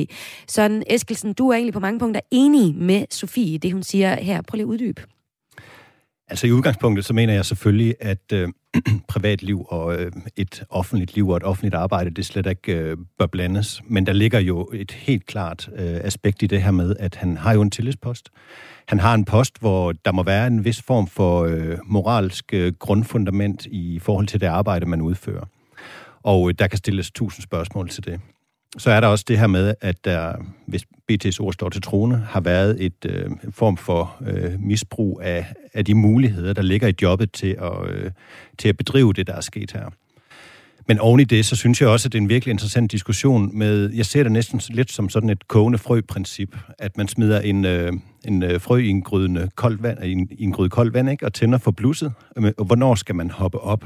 Sådan, 0.49 0.83
Eskelsen, 0.87 1.33
du 1.33 1.49
er 1.49 1.55
egentlig 1.55 1.75
på 1.75 1.81
mange 1.81 1.99
punkter 1.99 2.21
enig 2.31 2.75
med 2.75 3.05
Sofie 3.11 3.55
i 3.55 3.59
det, 3.59 3.73
hun 3.73 3.83
siger 3.83 4.17
her. 4.17 4.43
Prøv 4.43 4.57
lige 4.57 4.65
at 4.65 4.69
uddybe. 4.69 5.03
Altså 6.31 6.47
i 6.47 6.53
udgangspunktet, 6.53 7.05
så 7.05 7.15
mener 7.15 7.35
jeg 7.35 7.45
selvfølgelig, 7.45 7.95
at 8.01 8.33
øh, 8.33 8.49
privatliv 9.09 9.67
og 9.69 10.01
øh, 10.01 10.13
et 10.37 10.65
offentligt 10.71 11.15
liv 11.15 11.29
og 11.29 11.37
et 11.37 11.43
offentligt 11.43 11.75
arbejde, 11.75 12.11
det 12.11 12.27
slet 12.27 12.47
ikke 12.47 12.73
øh, 12.73 12.97
bør 13.19 13.27
blandes. 13.27 13.83
Men 13.87 14.07
der 14.07 14.13
ligger 14.13 14.39
jo 14.39 14.71
et 14.73 14.91
helt 14.91 15.27
klart 15.27 15.69
øh, 15.77 16.01
aspekt 16.05 16.43
i 16.43 16.47
det 16.47 16.63
her 16.63 16.71
med, 16.71 16.97
at 16.99 17.15
han 17.15 17.37
har 17.37 17.53
jo 17.53 17.63
en 17.63 17.71
tillidspost. 17.71 18.31
Han 18.89 18.99
har 19.01 19.15
en 19.15 19.25
post, 19.25 19.61
hvor 19.61 19.93
der 19.93 20.13
må 20.13 20.23
være 20.23 20.47
en 20.47 20.65
vis 20.65 20.83
form 20.83 21.07
for 21.07 21.45
øh, 21.45 21.79
moralsk 21.85 22.55
øh, 22.55 22.73
grundfundament 22.73 23.67
i 23.67 23.99
forhold 23.99 24.27
til 24.27 24.41
det 24.41 24.47
arbejde, 24.47 24.87
man 24.87 25.01
udfører. 25.01 25.45
Og 26.23 26.49
øh, 26.49 26.55
der 26.59 26.67
kan 26.67 26.79
stilles 26.79 27.11
tusind 27.11 27.43
spørgsmål 27.43 27.89
til 27.89 28.05
det. 28.05 28.21
Så 28.77 28.91
er 28.91 29.01
der 29.01 29.09
også 29.09 29.25
det 29.29 29.39
her 29.39 29.47
med, 29.47 29.75
at 29.81 30.05
der, 30.05 30.33
hvis 30.67 30.85
BT's 31.13 31.41
ord 31.41 31.53
står 31.53 31.69
til 31.69 31.83
trone, 31.83 32.17
har 32.17 32.41
været 32.41 32.85
et 32.85 33.05
øh, 33.07 33.31
form 33.51 33.77
for 33.77 34.17
øh, 34.27 34.61
misbrug 34.61 35.21
af, 35.25 35.47
af 35.75 35.85
de 35.85 35.95
muligheder, 35.95 36.53
der 36.53 36.63
ligger 36.63 36.89
i 36.89 36.95
jobbet 37.03 37.33
til 37.33 37.57
at, 37.63 37.91
øh, 37.91 38.11
til 38.59 38.69
at 38.69 38.77
bedrive 38.77 39.13
det, 39.13 39.27
der 39.27 39.35
er 39.35 39.41
sket 39.41 39.73
her. 39.73 39.91
Men 40.89 40.99
oven 40.99 41.21
i 41.21 41.25
det, 41.25 41.47
så 41.47 41.57
synes 41.57 41.81
jeg 41.81 41.89
også, 41.89 42.09
at 42.09 42.13
det 42.13 42.19
er 42.19 42.23
en 42.23 42.29
virkelig 42.29 42.53
interessant 42.53 42.93
diskussion 42.93 43.59
med, 43.59 43.93
jeg 43.95 44.07
ser 44.07 44.23
det 44.23 44.33
næsten 44.33 44.61
lidt 44.69 44.93
som 44.93 45.09
sådan 45.09 45.31
et 45.31 45.49
kogende 45.49 45.79
frø-princip, 45.79 46.57
at 46.79 46.97
man 46.97 47.09
smider 47.09 47.41
en, 47.41 47.65
øh, 47.65 47.93
en 48.25 48.43
øh, 48.43 48.61
frø 48.61 48.79
i 48.79 48.89
en, 48.89 49.03
grydende 49.03 49.51
koldt 49.55 49.83
vand, 49.83 50.05
i 50.05 50.13
en, 50.13 50.29
i 50.31 50.45
en 50.45 50.53
gryde 50.53 50.71
koldt 50.71 50.95
vand, 50.95 51.11
ikke, 51.11 51.27
og 51.27 51.35
tænder 51.35 51.59
for 51.59 51.71
blusset. 51.71 52.13
Hvornår 52.67 52.95
skal 52.95 53.15
man 53.15 53.31
hoppe 53.31 53.61
op? 53.61 53.85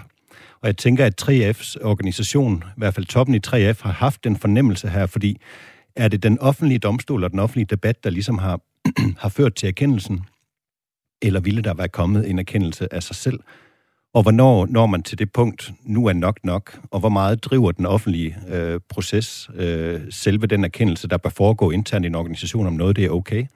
Og 0.62 0.66
jeg 0.66 0.76
tænker, 0.76 1.06
at 1.06 1.22
3F's 1.22 1.84
organisation, 1.84 2.64
i 2.66 2.72
hvert 2.76 2.94
fald 2.94 3.06
toppen 3.06 3.34
i 3.34 3.38
3F, 3.46 3.82
har 3.82 3.92
haft 3.92 4.24
den 4.24 4.36
fornemmelse 4.36 4.88
her, 4.88 5.06
fordi 5.06 5.40
er 5.96 6.08
det 6.08 6.22
den 6.22 6.38
offentlige 6.38 6.78
domstol 6.78 7.24
og 7.24 7.30
den 7.30 7.38
offentlige 7.38 7.66
debat, 7.66 8.04
der 8.04 8.10
ligesom 8.10 8.38
har, 8.38 8.60
har 9.22 9.28
ført 9.28 9.54
til 9.54 9.66
erkendelsen, 9.66 10.20
eller 11.22 11.40
ville 11.40 11.62
der 11.62 11.74
være 11.74 11.88
kommet 11.88 12.30
en 12.30 12.38
erkendelse 12.38 12.94
af 12.94 13.02
sig 13.02 13.16
selv? 13.16 13.40
Og 14.14 14.22
hvornår 14.22 14.66
når 14.66 14.86
man 14.86 15.02
til 15.02 15.18
det 15.18 15.32
punkt, 15.32 15.72
nu 15.84 16.06
er 16.06 16.12
nok 16.12 16.38
nok, 16.44 16.80
og 16.90 17.00
hvor 17.00 17.08
meget 17.08 17.44
driver 17.44 17.72
den 17.72 17.86
offentlige 17.86 18.36
øh, 18.48 18.80
proces 18.88 19.50
øh, 19.54 20.00
selve 20.10 20.46
den 20.46 20.64
erkendelse, 20.64 21.08
der 21.08 21.16
bør 21.16 21.30
foregå 21.30 21.70
internt 21.70 22.04
i 22.04 22.06
en 22.06 22.14
organisation, 22.14 22.66
om 22.66 22.72
noget 22.72 22.96
det 22.96 23.04
er 23.04 23.10
okay? 23.10 23.46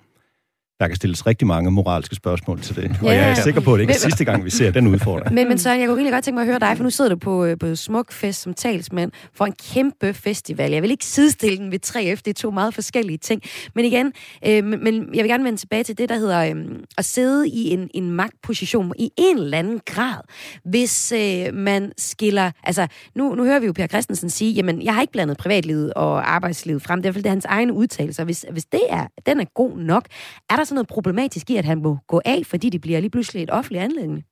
Der 0.80 0.86
kan 0.86 0.96
stilles 0.96 1.26
rigtig 1.26 1.46
mange 1.46 1.70
moralske 1.70 2.14
spørgsmål 2.14 2.60
til 2.60 2.76
det. 2.76 2.82
Ja. 2.82 3.08
Og 3.08 3.14
jeg 3.14 3.30
er 3.30 3.34
sikker 3.34 3.60
på, 3.60 3.74
at 3.74 3.78
det 3.78 3.82
ikke 3.82 3.94
er 3.94 3.98
sidste 3.98 4.24
gang, 4.24 4.44
vi 4.44 4.50
ser 4.50 4.70
den 4.70 4.86
udfordring. 4.86 5.34
Men, 5.34 5.48
men 5.48 5.58
så 5.58 5.70
jeg 5.70 5.78
kunne 5.78 5.96
egentlig 5.96 6.12
godt 6.12 6.24
tænke 6.24 6.34
mig 6.34 6.42
at 6.42 6.46
høre 6.46 6.58
dig, 6.58 6.76
for 6.76 6.84
nu 6.84 6.90
sidder 6.90 7.10
du 7.10 7.16
på, 7.16 7.44
øh, 7.44 7.58
på 7.58 7.76
Smuk 7.76 8.12
Fest 8.12 8.42
som 8.42 8.54
talsmand 8.54 9.12
for 9.34 9.44
en 9.44 9.52
kæmpe 9.72 10.14
festival. 10.14 10.72
Jeg 10.72 10.82
vil 10.82 10.90
ikke 10.90 11.04
sidestille 11.04 11.58
den 11.58 11.72
ved 11.72 11.78
3F, 11.86 12.20
det 12.24 12.28
er 12.28 12.32
to 12.32 12.50
meget 12.50 12.74
forskellige 12.74 13.18
ting. 13.18 13.42
Men 13.74 13.84
igen, 13.84 14.12
øh, 14.46 14.64
men 14.64 15.14
jeg 15.14 15.22
vil 15.22 15.30
gerne 15.30 15.44
vende 15.44 15.58
tilbage 15.58 15.84
til 15.84 15.98
det, 15.98 16.08
der 16.08 16.16
hedder 16.16 16.54
øh, 16.54 16.56
at 16.98 17.04
sidde 17.04 17.48
i 17.48 17.70
en, 17.70 17.90
en 17.94 18.10
magtposition 18.10 18.92
i 18.98 19.10
en 19.16 19.38
eller 19.38 19.58
anden 19.58 19.80
grad, 19.86 20.20
hvis 20.64 21.12
øh, 21.12 21.54
man 21.54 21.92
skiller... 21.98 22.50
Altså, 22.64 22.86
nu, 23.14 23.34
nu 23.34 23.44
hører 23.44 23.58
vi 23.58 23.66
jo 23.66 23.72
Per 23.72 23.86
Christensen 23.86 24.30
sige, 24.30 24.52
jamen, 24.52 24.82
jeg 24.82 24.94
har 24.94 25.00
ikke 25.00 25.12
blandet 25.12 25.36
privatlivet 25.36 25.94
og 25.94 26.34
arbejdslivet 26.34 26.82
frem. 26.82 27.02
Det 27.02 27.08
er, 27.08 27.12
det 27.12 27.26
er 27.26 27.30
hans 27.30 27.44
egen 27.44 27.70
udtalelse. 27.70 28.24
Hvis, 28.24 28.44
hvis 28.50 28.64
det 28.64 28.82
er, 28.90 29.06
den 29.26 29.40
er 29.40 29.44
god 29.54 29.78
nok, 29.78 30.06
er 30.50 30.56
der 30.56 30.64
så 30.66 30.74
noget 30.74 30.88
problematisk 30.88 31.50
i, 31.50 31.56
at 31.56 31.64
han 31.64 31.82
må 31.82 31.98
gå 32.06 32.20
af, 32.24 32.46
fordi 32.46 32.70
det 32.70 32.80
bliver 32.80 33.00
lige 33.00 33.10
pludselig 33.10 33.42
et 33.42 33.50
offentligt 33.50 33.84
anlæggende? 33.84 34.22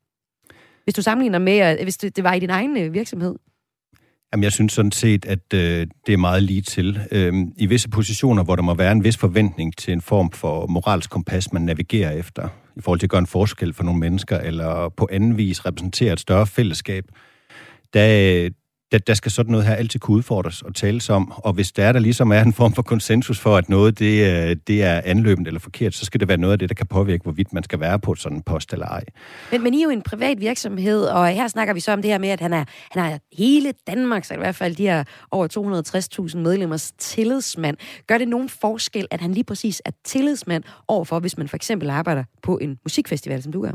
Hvis 0.84 0.94
du 0.94 1.02
sammenligner 1.02 1.38
med, 1.38 1.82
hvis 1.82 1.96
det, 1.96 2.16
det 2.16 2.24
var 2.24 2.34
i 2.34 2.38
din 2.38 2.50
egen 2.50 2.76
øh, 2.76 2.92
virksomhed. 2.92 3.34
Jamen, 4.32 4.44
jeg 4.44 4.52
synes 4.52 4.72
sådan 4.72 4.92
set, 4.92 5.24
at 5.24 5.54
øh, 5.54 5.86
det 6.06 6.12
er 6.12 6.16
meget 6.16 6.42
lige 6.42 6.62
til. 6.62 7.00
Øhm, 7.10 7.52
I 7.56 7.66
visse 7.66 7.88
positioner, 7.88 8.44
hvor 8.44 8.56
der 8.56 8.62
må 8.62 8.74
være 8.74 8.92
en 8.92 9.04
vis 9.04 9.16
forventning 9.16 9.76
til 9.76 9.92
en 9.92 10.00
form 10.00 10.30
for 10.30 10.66
moralsk 10.66 11.10
kompas, 11.10 11.52
man 11.52 11.62
navigerer 11.62 12.10
efter, 12.10 12.48
i 12.76 12.80
forhold 12.80 12.98
til 13.00 13.06
at 13.06 13.10
gøre 13.10 13.18
en 13.18 13.26
forskel 13.26 13.74
for 13.74 13.82
nogle 13.82 14.00
mennesker, 14.00 14.38
eller 14.38 14.88
på 14.88 15.08
anden 15.12 15.36
vis 15.36 15.66
repræsentere 15.66 16.12
et 16.12 16.20
større 16.20 16.46
fællesskab, 16.46 17.04
der, 17.94 18.50
der, 18.94 18.98
der 18.98 19.14
skal 19.14 19.32
sådan 19.32 19.50
noget 19.50 19.66
her 19.66 19.74
altid 19.74 20.00
kunne 20.00 20.16
udfordres 20.16 20.62
og 20.62 20.74
tales 20.74 21.10
om, 21.10 21.32
og 21.36 21.52
hvis 21.52 21.72
der 21.72 21.84
er 21.84 21.92
der 21.92 22.00
ligesom 22.00 22.32
er 22.32 22.40
en 22.40 22.52
form 22.52 22.72
for 22.72 22.82
konsensus 22.82 23.38
for, 23.38 23.56
at 23.56 23.68
noget 23.68 23.98
det, 23.98 24.48
øh, 24.50 24.56
det 24.66 24.82
er 24.82 25.00
anløbende 25.04 25.48
eller 25.48 25.60
forkert, 25.60 25.94
så 25.94 26.04
skal 26.04 26.20
det 26.20 26.28
være 26.28 26.36
noget 26.36 26.52
af 26.52 26.58
det, 26.58 26.68
der 26.68 26.74
kan 26.74 26.86
påvirke, 26.86 27.22
hvorvidt 27.22 27.52
man 27.52 27.62
skal 27.62 27.80
være 27.80 27.98
på 27.98 28.14
sådan 28.14 28.38
en 28.38 28.42
post 28.42 28.72
eller 28.72 28.86
ej. 28.86 29.04
Men, 29.52 29.62
men 29.62 29.74
I 29.74 29.78
er 29.78 29.84
jo 29.84 29.90
en 29.90 30.02
privat 30.02 30.40
virksomhed, 30.40 31.04
og 31.04 31.28
her 31.28 31.48
snakker 31.48 31.74
vi 31.74 31.80
så 31.80 31.92
om 31.92 32.02
det 32.02 32.10
her 32.10 32.18
med, 32.18 32.28
at 32.28 32.40
han 32.40 32.52
er, 32.52 32.64
han 32.90 33.12
er 33.12 33.18
hele 33.38 33.72
Danmarks, 33.86 34.30
eller 34.30 34.42
i 34.42 34.46
hvert 34.46 34.54
fald 34.54 34.76
de 34.76 34.82
her 34.82 35.04
over 35.30 36.28
260.000 36.32 36.38
medlemmers 36.38 36.92
tillidsmand. 36.98 37.76
Gør 38.06 38.18
det 38.18 38.28
nogen 38.28 38.48
forskel, 38.48 39.06
at 39.10 39.20
han 39.20 39.32
lige 39.32 39.44
præcis 39.44 39.82
er 39.84 39.90
tillidsmand 40.04 40.62
overfor, 40.88 41.20
hvis 41.20 41.38
man 41.38 41.48
for 41.48 41.56
eksempel 41.56 41.90
arbejder 41.90 42.24
på 42.42 42.58
en 42.58 42.78
musikfestival, 42.84 43.42
som 43.42 43.52
du 43.52 43.62
gør? 43.62 43.72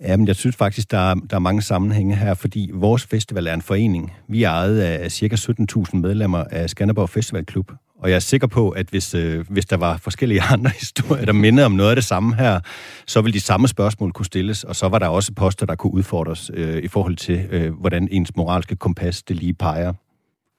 Jamen, 0.00 0.26
jeg 0.28 0.36
synes 0.36 0.56
faktisk, 0.56 0.90
der 0.90 0.98
er, 0.98 1.14
der 1.14 1.36
er 1.36 1.40
mange 1.40 1.62
sammenhænge 1.62 2.16
her, 2.16 2.34
fordi 2.34 2.70
vores 2.74 3.06
festival 3.06 3.46
er 3.46 3.54
en 3.54 3.62
forening. 3.62 4.12
Vi 4.28 4.42
er 4.42 4.50
ejet 4.50 4.80
af 4.80 5.12
ca. 5.12 5.34
17.000 5.34 5.96
medlemmer 5.96 6.44
af 6.50 6.70
Skanderborg 6.70 7.10
Festivalklub, 7.10 7.72
Og 7.98 8.10
jeg 8.10 8.16
er 8.16 8.20
sikker 8.20 8.46
på, 8.46 8.70
at 8.70 8.86
hvis, 8.86 9.14
øh, 9.14 9.50
hvis 9.50 9.66
der 9.66 9.76
var 9.76 9.96
forskellige 9.96 10.42
andre 10.52 10.70
historier, 10.70 11.24
der 11.24 11.32
minder 11.32 11.64
om 11.64 11.72
noget 11.72 11.90
af 11.90 11.96
det 11.96 12.04
samme 12.04 12.34
her, 12.34 12.60
så 13.06 13.20
ville 13.20 13.34
de 13.34 13.40
samme 13.40 13.68
spørgsmål 13.68 14.12
kunne 14.12 14.26
stilles, 14.26 14.64
og 14.64 14.76
så 14.76 14.88
var 14.88 14.98
der 14.98 15.08
også 15.08 15.32
poster, 15.32 15.66
der 15.66 15.74
kunne 15.74 15.94
udfordres 15.94 16.50
øh, 16.54 16.82
i 16.82 16.88
forhold 16.88 17.16
til, 17.16 17.46
øh, 17.50 17.72
hvordan 17.74 18.08
ens 18.10 18.36
moralske 18.36 18.76
kompas 18.76 19.22
det 19.22 19.36
lige 19.36 19.54
peger. 19.54 19.92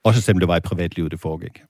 Også 0.04 0.20
selvom 0.20 0.38
det 0.38 0.48
var 0.48 0.56
i 0.56 0.60
privatlivet, 0.60 1.12
det 1.12 1.20
foregik. 1.20 1.62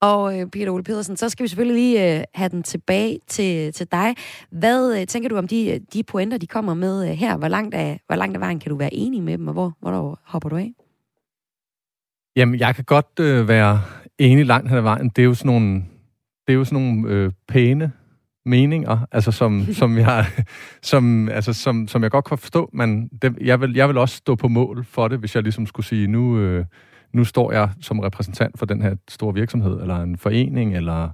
Og 0.00 0.40
øh, 0.40 0.46
Peter 0.46 0.70
Ole 0.70 0.84
Pedersen, 0.84 1.16
så 1.16 1.28
skal 1.28 1.42
vi 1.42 1.48
selvfølgelig 1.48 1.82
lige 1.82 2.18
øh, 2.18 2.24
have 2.34 2.48
den 2.48 2.62
tilbage 2.62 3.18
til, 3.26 3.72
til 3.72 3.86
dig. 3.92 4.14
Hvad 4.50 5.00
øh, 5.00 5.06
tænker 5.06 5.28
du 5.28 5.36
om 5.36 5.48
de, 5.48 5.80
de 5.92 6.02
pointer, 6.02 6.38
de 6.38 6.46
kommer 6.46 6.74
med 6.74 7.10
øh, 7.10 7.16
her? 7.16 7.36
Hvor 7.36 7.48
langt, 7.48 7.74
af, 7.74 8.00
hvor 8.06 8.16
langt 8.16 8.36
af 8.36 8.40
vejen 8.40 8.58
kan 8.58 8.70
du 8.70 8.76
være 8.76 8.94
enig 8.94 9.22
med 9.22 9.38
dem, 9.38 9.48
og 9.48 9.52
hvor, 9.52 9.76
hvor 9.80 10.20
hopper 10.24 10.48
du 10.48 10.56
af? 10.56 10.72
Jamen, 12.36 12.60
jeg 12.60 12.74
kan 12.74 12.84
godt 12.84 13.20
øh, 13.20 13.48
være 13.48 13.80
enig 14.18 14.46
langt 14.46 14.68
hen 14.68 14.78
ad 14.78 14.82
vejen. 14.82 15.08
Det 15.08 15.22
er 15.22 15.26
jo 15.26 15.34
sådan 15.34 15.52
nogle, 15.52 15.74
det 16.46 16.52
er 16.52 16.54
jo 16.54 16.64
sådan 16.64 16.84
nogle 16.84 17.14
øh, 17.14 17.32
pæne 17.48 17.92
meninger, 18.46 19.06
altså 19.12 19.32
som, 19.32 19.66
som, 19.80 19.98
jeg, 19.98 20.26
som, 20.82 21.28
altså 21.28 21.52
som, 21.52 21.88
som 21.88 22.02
jeg 22.02 22.10
godt 22.10 22.24
kan 22.24 22.38
forstå, 22.38 22.70
men 22.72 23.08
det, 23.22 23.38
jeg, 23.40 23.60
vil, 23.60 23.74
jeg 23.74 23.88
vil 23.88 23.98
også 23.98 24.16
stå 24.16 24.34
på 24.34 24.48
mål 24.48 24.84
for 24.84 25.08
det, 25.08 25.18
hvis 25.18 25.34
jeg 25.34 25.42
ligesom 25.42 25.66
skulle 25.66 25.86
sige, 25.86 26.06
nu, 26.06 26.38
øh, 26.38 26.64
nu 27.12 27.24
står 27.24 27.52
jeg 27.52 27.70
som 27.80 27.98
repræsentant 27.98 28.58
for 28.58 28.66
den 28.66 28.82
her 28.82 28.94
store 29.08 29.34
virksomhed, 29.34 29.80
eller 29.80 29.96
en 29.96 30.16
forening, 30.16 30.76
eller 30.76 31.08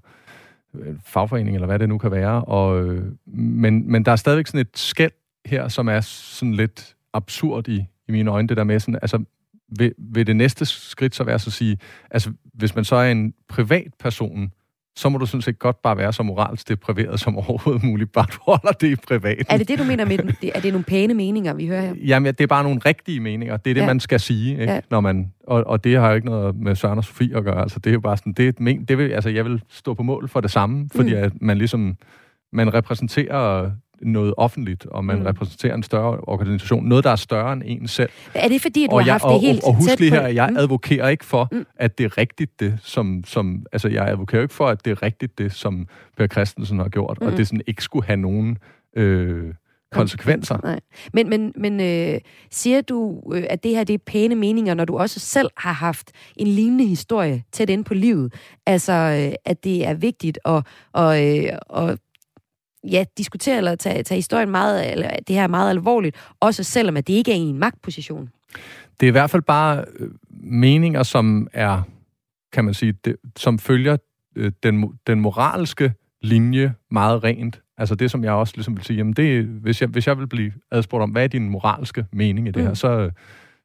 en 0.74 1.00
fagforening, 1.04 1.56
eller 1.56 1.66
hvad 1.66 1.78
det 1.78 1.88
nu 1.88 1.98
kan 1.98 2.10
være. 2.10 2.44
Og, 2.44 2.84
øh, 2.84 3.12
men, 3.26 3.92
men 3.92 4.04
der 4.04 4.12
er 4.12 4.16
stadigvæk 4.16 4.46
sådan 4.46 4.60
et 4.60 4.78
skæld 4.78 5.12
her, 5.46 5.68
som 5.68 5.88
er 5.88 6.00
sådan 6.00 6.54
lidt 6.54 6.96
absurd 7.12 7.68
i, 7.68 7.86
i 8.08 8.12
mine 8.12 8.30
øjne, 8.30 8.48
det 8.48 8.56
der 8.56 8.64
med 8.64 8.80
sådan, 8.80 8.98
altså 9.02 9.24
vil, 9.78 9.94
vil 9.98 10.26
det 10.26 10.36
næste 10.36 10.64
skridt 10.66 11.14
så 11.14 11.24
være 11.24 11.38
så 11.38 11.48
at 11.48 11.52
sige, 11.52 11.78
altså 12.10 12.32
hvis 12.54 12.74
man 12.74 12.84
så 12.84 12.96
er 12.96 13.10
en 13.10 13.34
privatperson, 13.48 14.52
så 14.96 15.08
må 15.08 15.18
du 15.18 15.26
sådan 15.26 15.42
set 15.42 15.58
godt 15.58 15.82
bare 15.82 15.96
være 15.96 16.12
så 16.12 16.22
moralsk 16.22 16.68
depriveret 16.68 17.20
som 17.20 17.36
overhovedet 17.48 17.84
muligt, 17.84 18.12
bare 18.12 18.26
du 18.32 18.38
holder 18.42 18.72
det 18.72 18.88
i 18.88 18.96
privat. 18.96 19.46
Er 19.48 19.56
det 19.56 19.68
det, 19.68 19.78
du 19.78 19.84
mener 19.84 20.04
med, 20.04 20.18
er 20.54 20.60
det 20.60 20.72
nogle 20.72 20.84
pæne 20.84 21.14
meninger, 21.14 21.54
vi 21.54 21.66
hører 21.66 21.80
her? 21.80 21.94
Jamen, 22.06 22.34
det 22.34 22.40
er 22.40 22.46
bare 22.46 22.62
nogle 22.62 22.80
rigtige 22.86 23.20
meninger. 23.20 23.56
Det 23.56 23.70
er 23.70 23.74
det, 23.74 23.80
ja. 23.80 23.86
man 23.86 24.00
skal 24.00 24.20
sige, 24.20 24.50
ikke? 24.50 24.72
Ja. 24.72 24.80
Når 24.90 25.00
man, 25.00 25.32
og, 25.46 25.66
og 25.66 25.84
det 25.84 25.96
har 25.96 26.08
jo 26.08 26.14
ikke 26.14 26.26
noget 26.26 26.56
med 26.56 26.74
Søren 26.74 26.98
og 26.98 27.04
Sofie 27.04 27.36
at 27.36 27.44
gøre. 27.44 27.62
Altså, 27.62 27.78
det 27.78 27.90
er 27.90 27.94
jo 27.94 28.00
bare 28.00 28.16
sådan, 28.16 28.32
det, 28.32 28.60
men, 28.60 28.84
det 28.84 28.98
vil, 28.98 29.10
altså, 29.10 29.30
jeg 29.30 29.44
vil 29.44 29.62
stå 29.68 29.94
på 29.94 30.02
mål 30.02 30.28
for 30.28 30.40
det 30.40 30.50
samme, 30.50 30.88
fordi 30.94 31.14
mm. 31.14 31.22
at 31.22 31.32
man 31.40 31.58
ligesom, 31.58 31.96
man 32.52 32.74
repræsenterer 32.74 33.70
noget 34.02 34.34
offentligt, 34.36 34.86
og 34.86 35.04
man 35.04 35.18
mm. 35.18 35.24
repræsenterer 35.24 35.74
en 35.74 35.82
større 35.82 36.20
organisation. 36.22 36.84
Noget, 36.84 37.04
der 37.04 37.10
er 37.10 37.16
større 37.16 37.52
end 37.52 37.62
en 37.66 37.88
selv. 37.88 38.10
Er 38.34 38.48
det 38.48 38.62
fordi, 38.62 38.86
du 38.86 38.92
og 38.92 39.00
har 39.00 39.06
jeg, 39.06 39.14
haft 39.14 39.24
og, 39.24 39.32
det 39.32 39.40
helt 39.40 39.62
Og, 39.62 39.68
og 39.68 39.74
husk 39.74 40.00
lige 40.00 40.10
her, 40.10 40.26
jeg 40.26 40.50
mm. 40.50 40.56
advokerer 40.56 41.08
ikke 41.08 41.24
for, 41.24 41.48
mm. 41.52 41.66
at 41.76 41.98
det 41.98 42.04
er 42.04 42.18
rigtigt 42.18 42.60
det, 42.60 42.78
som, 42.82 43.24
som... 43.26 43.66
Altså, 43.72 43.88
jeg 43.88 44.08
advokerer 44.08 44.42
ikke 44.42 44.54
for, 44.54 44.68
at 44.68 44.84
det 44.84 44.90
er 44.90 45.02
rigtigt 45.02 45.38
det, 45.38 45.52
som 45.52 45.86
Per 46.16 46.26
Christensen 46.26 46.78
har 46.78 46.88
gjort, 46.88 47.18
mm. 47.20 47.26
og 47.26 47.36
det 47.36 47.46
sådan 47.46 47.62
ikke 47.66 47.82
skulle 47.82 48.06
have 48.06 48.16
nogen... 48.16 48.58
Øh, 48.96 49.54
konsekvenser. 49.92 50.58
Nej. 50.62 50.80
Men, 51.12 51.28
men, 51.28 51.52
men 51.56 51.80
øh, 51.80 52.20
siger 52.50 52.80
du, 52.80 53.22
øh, 53.32 53.44
at 53.50 53.64
det 53.64 53.70
her 53.70 53.84
det 53.84 53.94
er 53.94 53.98
pæne 54.06 54.34
meninger, 54.34 54.74
når 54.74 54.84
du 54.84 54.98
også 54.98 55.20
selv 55.20 55.50
har 55.56 55.72
haft 55.72 56.12
en 56.36 56.46
lignende 56.46 56.86
historie 56.86 57.44
tæt 57.52 57.70
ind 57.70 57.84
på 57.84 57.94
livet? 57.94 58.34
Altså, 58.66 58.92
øh, 58.92 59.34
at 59.44 59.64
det 59.64 59.86
er 59.86 59.94
vigtigt 59.94 60.38
at, 60.44 60.66
og, 60.92 61.28
øh, 61.28 61.52
og 61.68 61.98
ja, 62.90 63.04
diskutere 63.18 63.56
eller 63.56 63.74
tage, 63.74 64.02
tage 64.02 64.16
historien 64.18 64.50
meget, 64.50 64.92
eller 64.92 65.10
det 65.28 65.36
her 65.36 65.46
meget 65.46 65.70
alvorligt, 65.70 66.16
også 66.40 66.64
selvom 66.64 66.96
at 66.96 67.06
det 67.06 67.12
ikke 67.12 67.32
er 67.32 67.36
i 67.36 67.38
en 67.38 67.58
magtposition? 67.58 68.30
Det 69.00 69.06
er 69.06 69.10
i 69.10 69.12
hvert 69.12 69.30
fald 69.30 69.42
bare 69.42 69.84
øh, 69.98 70.08
meninger, 70.30 71.02
som 71.02 71.48
er, 71.52 71.82
kan 72.52 72.64
man 72.64 72.74
sige, 72.74 72.92
det, 73.04 73.16
som 73.36 73.58
følger 73.58 73.96
øh, 74.36 74.52
den, 74.62 74.98
den 75.06 75.20
moralske 75.20 75.92
linje 76.22 76.74
meget 76.90 77.24
rent. 77.24 77.60
Altså 77.78 77.94
det, 77.94 78.10
som 78.10 78.24
jeg 78.24 78.32
også 78.32 78.54
ligesom 78.56 78.76
vil 78.76 78.84
sige, 78.84 78.96
jamen 78.96 79.12
det, 79.12 79.44
hvis, 79.44 79.80
jeg, 79.80 79.88
hvis 79.88 80.06
jeg 80.06 80.18
vil 80.18 80.26
blive 80.26 80.52
adspurgt 80.70 81.02
om, 81.02 81.10
hvad 81.10 81.24
er 81.24 81.28
din 81.28 81.48
moralske 81.48 82.06
mening 82.12 82.48
i 82.48 82.50
det 82.50 82.62
mm. 82.62 82.66
her, 82.66 82.74
så, 82.74 83.10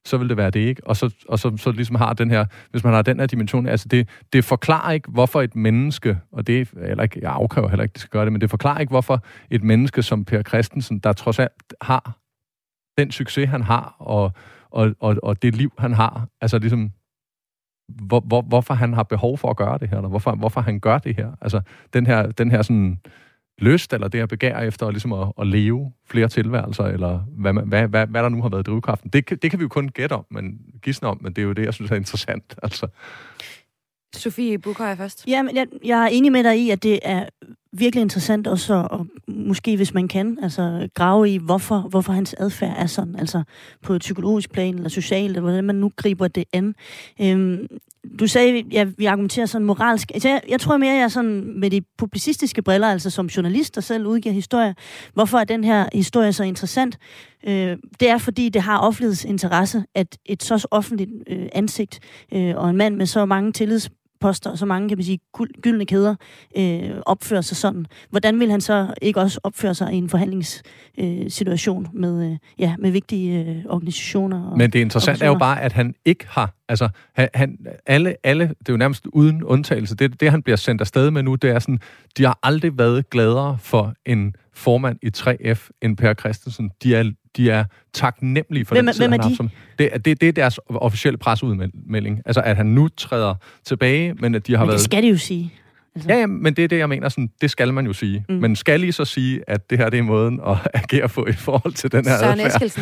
så 0.08 0.18
vil 0.18 0.30
det 0.30 0.38
være 0.38 0.50
det 0.50 0.60
ikke. 0.60 0.88
Og 0.88 0.96
så, 0.96 1.16
og 1.28 1.40
så, 1.40 1.58
så 1.58 1.72
ligesom 1.72 1.96
har 1.96 2.14
den 2.14 2.32
her, 2.32 2.46
hvis 2.72 2.84
man 2.84 2.94
har 2.94 3.02
den 3.02 3.20
her 3.20 3.28
dimension, 3.28 3.68
altså 3.68 3.88
det, 3.88 4.10
det 4.34 4.46
forklarer 4.46 4.92
ikke, 4.92 5.12
hvorfor 5.12 5.42
et 5.42 5.56
menneske, 5.56 6.18
og 6.32 6.48
det 6.48 6.62
er 6.62 6.88
heller 6.88 7.04
ikke, 7.04 7.20
jeg 7.22 7.32
afkræver 7.32 7.70
heller 7.70 7.84
ikke, 7.84 7.94
det 7.94 8.02
skal 8.02 8.12
gøre 8.12 8.26
det, 8.26 8.32
men 8.32 8.42
det 8.42 8.50
forklarer 8.50 8.80
ikke, 8.80 8.92
hvorfor 8.92 9.24
et 9.50 9.64
menneske 9.64 10.04
som 10.04 10.26
Per 10.26 10.42
Christensen, 10.42 11.00
der 11.00 11.14
trods 11.14 11.40
alt 11.40 11.74
har 11.82 12.18
den 12.98 13.12
succes, 13.12 13.50
han 13.50 13.62
har, 13.62 13.96
og, 14.00 14.32
og, 14.72 14.96
og, 15.00 15.16
og 15.24 15.42
det 15.42 15.56
liv, 15.56 15.72
han 15.78 15.94
har, 15.94 16.28
altså 16.42 16.60
ligesom, 16.60 16.92
hvor, 17.88 18.20
hvor, 18.20 18.42
hvorfor 18.42 18.74
han 18.74 18.94
har 18.94 19.04
behov 19.04 19.38
for 19.38 19.50
at 19.50 19.58
gøre 19.58 19.78
det 19.78 19.90
her, 19.90 19.98
eller 19.98 20.10
hvorfor, 20.10 20.36
hvorfor 20.36 20.62
han 20.62 20.80
gør 20.80 20.98
det 20.98 21.16
her. 21.16 21.32
Altså, 21.42 21.62
den 21.94 22.06
her, 22.06 22.32
den 22.32 22.52
her 22.52 22.62
sådan, 22.62 23.00
lyst, 23.60 23.94
eller 23.94 24.08
det 24.08 24.20
her 24.20 24.26
begær 24.26 24.60
efter 24.60 24.92
ligesom 24.92 25.14
at, 25.14 25.28
at 25.40 25.48
leve 25.48 25.92
flere 26.10 26.28
tilværelser, 26.28 26.84
eller 26.84 27.20
hvad, 27.38 27.54
hvad, 27.54 27.88
hvad, 27.88 28.08
hvad 28.08 28.24
der 28.24 28.30
nu 28.30 28.42
har 28.42 28.50
været 28.50 28.66
drivkraften. 28.66 29.10
Det, 29.10 29.42
det 29.42 29.52
kan 29.52 29.60
vi 29.60 29.64
jo 29.64 29.70
kun 29.70 29.90
gætte 29.90 30.14
om, 30.14 30.26
men 30.32 30.60
gisne 30.82 31.08
om, 31.08 31.18
men 31.22 31.34
det 31.34 31.42
er 31.42 31.46
jo 31.46 31.54
det, 31.54 31.66
jeg 31.66 31.74
synes 31.74 31.92
er 31.92 31.96
interessant. 31.96 32.56
Altså. 32.64 32.88
Sofie 34.16 34.58
Bukhøj 34.58 34.96
først. 34.96 35.28
Jamen, 35.28 35.56
jeg, 35.56 35.68
jeg 35.84 36.04
er 36.04 36.08
enig 36.08 36.32
med 36.32 36.44
dig 36.44 36.60
i, 36.60 36.70
at 36.70 36.84
det 36.84 37.00
er 37.04 37.26
virkelig 37.80 38.02
interessant 38.02 38.48
også, 38.48 38.74
og 38.74 39.08
måske 39.28 39.76
hvis 39.76 39.94
man 39.94 40.08
kan, 40.08 40.38
altså 40.42 40.90
grave 40.94 41.30
i, 41.30 41.38
hvorfor, 41.38 41.80
hvorfor 41.80 42.14
hans 42.14 42.36
adfærd 42.38 42.76
er 42.78 42.86
sådan, 42.86 43.16
altså 43.16 43.44
på 43.84 43.94
et 43.94 44.00
psykologisk 44.00 44.52
plan, 44.52 44.76
eller 44.76 44.90
socialt, 44.90 45.28
eller 45.28 45.42
hvordan 45.42 45.64
man 45.64 45.76
nu 45.76 45.92
griber 45.96 46.28
det 46.28 46.44
an. 46.54 46.76
Øhm, 47.22 47.68
du 48.20 48.28
sagde, 48.28 48.58
at 48.58 48.66
ja, 48.72 48.86
vi 48.98 49.06
argumenterer 49.06 49.46
sådan 49.46 49.66
moralsk. 49.66 50.12
Altså, 50.14 50.30
jeg, 50.30 50.42
jeg 50.50 50.60
tror 50.60 50.78
mere, 50.78 50.94
jeg 50.94 51.04
er 51.04 51.08
sådan 51.08 51.60
med 51.60 51.70
de 51.70 51.82
publicistiske 51.98 52.62
briller, 52.62 52.88
altså 52.88 53.10
som 53.10 53.26
journalist, 53.26 53.76
der 53.76 53.82
selv 53.82 54.08
udgiver 54.08 54.34
historier. 54.34 54.74
Hvorfor 55.14 55.38
er 55.38 55.44
den 55.44 55.64
her 55.64 55.90
historie 55.94 56.34
så 56.34 56.44
interessant? 56.44 56.98
Øh, 57.48 57.78
det 58.00 58.10
er, 58.10 58.18
fordi 58.18 58.50
det 58.50 58.62
har 58.62 58.80
offentlighedsinteresse, 58.80 59.84
at 59.96 60.18
et 60.26 60.44
så 60.44 60.68
offentligt 60.72 61.12
øh, 61.28 61.48
ansigt 61.54 62.00
øh, 62.34 62.56
og 62.56 62.70
en 62.70 62.78
mand 62.78 62.96
med 62.96 63.06
så 63.06 63.26
mange 63.26 63.52
tillids 63.52 63.90
poster, 64.20 64.56
så 64.56 64.66
mange, 64.66 64.90
kan 64.90 64.98
man 64.98 65.06
sige, 65.06 65.20
gyldne 65.62 65.86
kæder 65.86 66.16
øh, 66.58 66.92
opfører 67.06 67.42
sig 67.42 67.58
sådan. 67.58 67.86
Hvordan 68.10 68.40
vil 68.40 68.52
han 68.52 68.62
så 68.62 68.94
ikke 69.02 69.20
også 69.20 69.40
opføre 69.44 69.74
sig 69.74 69.94
i 69.94 69.98
en 69.98 70.10
forhandlingssituation 70.10 71.88
øh, 71.94 72.00
med, 72.02 72.32
øh, 72.32 72.38
ja, 72.60 72.76
med 72.80 72.92
vigtige 72.92 73.40
øh, 73.40 73.56
organisationer? 73.70 74.50
Og, 74.52 74.58
Men 74.58 74.72
det 74.72 74.80
interessante 74.80 75.26
er 75.26 75.30
jo 75.30 75.38
bare, 75.38 75.62
at 75.62 75.74
han 75.74 75.96
ikke 76.06 76.28
har, 76.30 76.54
altså 76.70 76.90
han, 77.14 77.30
han, 77.34 77.58
alle, 77.86 78.16
alle, 78.24 78.44
det 78.44 78.70
er 78.70 78.74
jo 78.74 78.78
nærmest 78.78 79.06
uden 79.06 79.44
undtagelse, 79.44 79.96
det, 79.96 80.20
det 80.20 80.32
han 80.32 80.44
bliver 80.44 80.58
sendt 80.58 80.82
afsted 80.82 81.12
med 81.12 81.24
nu, 81.24 81.36
det 81.36 81.50
er 81.50 81.60
sådan, 81.60 81.80
de 82.18 82.24
har 82.24 82.40
aldrig 82.44 82.78
været 82.78 83.10
gladere 83.10 83.58
for 83.62 83.94
en 84.06 84.36
formand 84.54 85.00
i 85.02 85.10
3F 85.18 85.70
end 85.82 85.98
Per 85.98 86.14
Christensen. 86.14 86.72
De 86.84 86.96
er, 86.96 87.12
de 87.38 87.50
er 87.50 87.66
taknemmelige 87.94 88.66
for 88.66 88.76
hvem, 88.76 88.86
den 88.86 88.94
tid, 88.94 89.02
hvem 89.02 89.14
er 89.14 89.22
han 89.24 89.32
de? 89.32 89.36
Som, 89.36 89.50
det, 89.80 90.06
det, 90.06 90.22
det 90.22 90.30
er 90.30 90.34
deres 90.34 90.60
officielle 90.68 91.18
presseudmelding. 91.18 92.22
Altså, 92.26 92.42
at 92.42 92.58
han 92.58 92.66
nu 92.66 92.88
træder 92.88 93.36
tilbage, 93.66 94.14
men 94.14 94.36
at 94.36 94.48
de 94.48 94.52
har 94.52 94.60
men 94.60 94.68
været... 94.68 94.78
det 94.78 94.86
skal 94.86 95.04
de 95.04 95.08
jo 95.08 95.18
sige. 95.18 95.54
Altså. 95.98 96.10
Ja, 96.14 96.20
ja, 96.20 96.26
men 96.26 96.54
det 96.54 96.64
er 96.64 96.68
det, 96.68 96.78
jeg 96.78 96.90
mener. 96.90 97.10
Sådan, 97.10 97.30
det 97.42 97.52
skal 97.52 97.74
man 97.74 97.86
jo 97.86 97.94
sige. 97.94 98.26
Mm. 98.30 98.36
Men 98.36 98.56
skal 98.56 98.84
I 98.84 98.92
så 98.92 99.06
sige, 99.06 99.42
at 99.48 99.70
det 99.70 99.78
her 99.78 99.90
det 99.90 100.00
er 100.00 100.04
måden 100.04 100.40
at 100.48 100.58
agere 100.84 101.10
på 101.10 101.28
i 101.28 101.34
forhold 101.34 101.74
til 101.74 101.92
den 101.92 102.06
her 102.06 102.18
Søren 102.18 102.40
adfærd? 102.40 102.82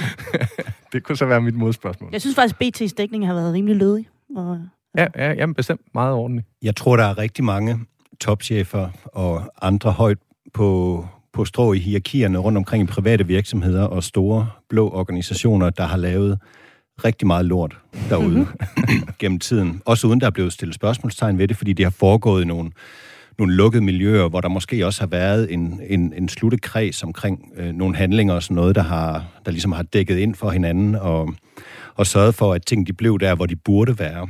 det 0.93 1.03
kunne 1.03 1.17
så 1.17 1.25
være 1.25 1.41
mit 1.41 1.55
modspørgsmål. 1.55 2.09
Jeg 2.11 2.21
synes 2.21 2.35
faktisk, 2.35 2.55
BT's 2.63 2.95
dækning 2.97 3.27
har 3.27 3.33
været 3.33 3.53
rimelig 3.53 3.75
lødig. 3.75 4.07
Og, 4.35 4.59
ja, 4.97 5.07
ja 5.15 5.33
jamen 5.33 5.53
bestemt 5.53 5.81
meget 5.93 6.13
ordentligt. 6.13 6.47
Jeg 6.61 6.75
tror, 6.75 6.95
der 6.97 7.03
er 7.03 7.17
rigtig 7.17 7.43
mange 7.43 7.79
topchefer 8.19 8.89
og 9.05 9.53
andre 9.61 9.91
højt 9.91 10.17
på 10.53 11.05
på 11.35 11.45
strå 11.45 11.73
i 11.73 11.79
hierarkierne 11.79 12.37
rundt 12.37 12.57
omkring 12.57 12.83
i 12.83 12.87
private 12.87 13.27
virksomheder 13.27 13.83
og 13.83 14.03
store 14.03 14.49
blå 14.69 14.89
organisationer, 14.89 15.69
der 15.69 15.83
har 15.83 15.97
lavet 15.97 16.39
rigtig 17.03 17.27
meget 17.27 17.45
lort 17.45 17.77
derude 18.09 18.37
mm-hmm. 18.37 19.07
gennem 19.19 19.39
tiden. 19.39 19.81
Også 19.85 20.07
uden 20.07 20.21
der 20.21 20.27
er 20.27 20.31
blevet 20.31 20.53
stillet 20.53 20.75
spørgsmålstegn 20.75 21.37
ved 21.37 21.47
det, 21.47 21.57
fordi 21.57 21.73
det 21.73 21.85
har 21.85 21.91
foregået 21.91 22.41
i 22.41 22.45
nogle, 22.45 22.71
nogle 23.37 23.55
lukkede 23.55 23.83
miljøer, 23.83 24.29
hvor 24.29 24.41
der 24.41 24.49
måske 24.49 24.85
også 24.85 25.01
har 25.01 25.07
været 25.07 25.53
en, 25.53 25.81
en, 25.87 26.13
en 26.17 26.29
sluttekreds 26.29 27.03
omkring 27.03 27.51
øh, 27.57 27.73
nogle 27.73 27.95
handlinger 27.95 28.33
og 28.33 28.43
sådan 28.43 28.55
noget, 28.55 28.75
der, 28.75 28.83
har, 28.83 29.25
der 29.45 29.51
ligesom 29.51 29.71
har 29.71 29.83
dækket 29.83 30.17
ind 30.17 30.35
for 30.35 30.49
hinanden 30.49 30.95
og, 30.95 31.33
og 31.95 32.07
sørget 32.07 32.35
for, 32.35 32.53
at 32.53 32.65
ting 32.65 32.87
de 32.87 32.93
blev 32.93 33.19
der, 33.19 33.35
hvor 33.35 33.45
de 33.45 33.55
burde 33.55 33.99
være. 33.99 34.27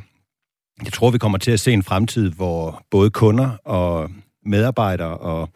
Jeg 0.84 0.94
tror, 0.94 1.12
vi 1.12 1.18
kommer 1.18 1.38
til 1.38 1.52
at 1.52 1.60
se 1.60 1.72
en 1.72 1.84
fremtid, 1.84 2.32
hvor 2.32 2.84
både 2.92 3.10
kunder 3.10 3.50
og 3.66 4.10
medarbejdere 4.46 5.18
og 5.18 5.50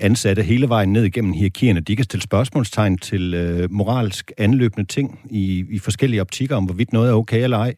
ansatte 0.00 0.42
hele 0.42 0.68
vejen 0.68 0.92
ned 0.92 1.04
igennem 1.04 1.32
hierarkierne, 1.32 1.80
de 1.80 1.96
kan 1.96 2.04
stille 2.04 2.22
spørgsmålstegn 2.22 2.98
til 2.98 3.34
øh, 3.34 3.72
moralsk 3.72 4.32
anløbende 4.38 4.84
ting 4.84 5.20
i, 5.30 5.64
i 5.70 5.78
forskellige 5.78 6.20
optikker 6.20 6.56
om, 6.56 6.64
hvorvidt 6.64 6.92
noget 6.92 7.10
er 7.10 7.14
okay 7.14 7.42
eller 7.42 7.58
ej. 7.58 7.74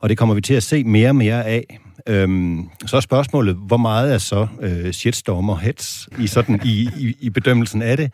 Og 0.00 0.08
det 0.08 0.18
kommer 0.18 0.34
vi 0.34 0.40
til 0.40 0.54
at 0.54 0.62
se 0.62 0.84
mere 0.84 1.08
og 1.08 1.16
mere 1.16 1.44
af. 1.44 1.78
Øhm, 2.08 2.68
så 2.86 2.96
er 2.96 3.00
spørgsmålet, 3.00 3.56
hvor 3.66 3.76
meget 3.76 4.14
er 4.14 4.18
så 4.18 4.46
øh, 4.60 4.92
shitstorm 4.92 5.48
og 5.48 5.60
hets 5.60 6.08
i, 6.20 6.26
sådan, 6.26 6.60
i, 6.64 6.88
i, 6.98 7.16
i 7.20 7.30
bedømmelsen 7.30 7.82
af 7.82 7.96
det? 7.96 8.12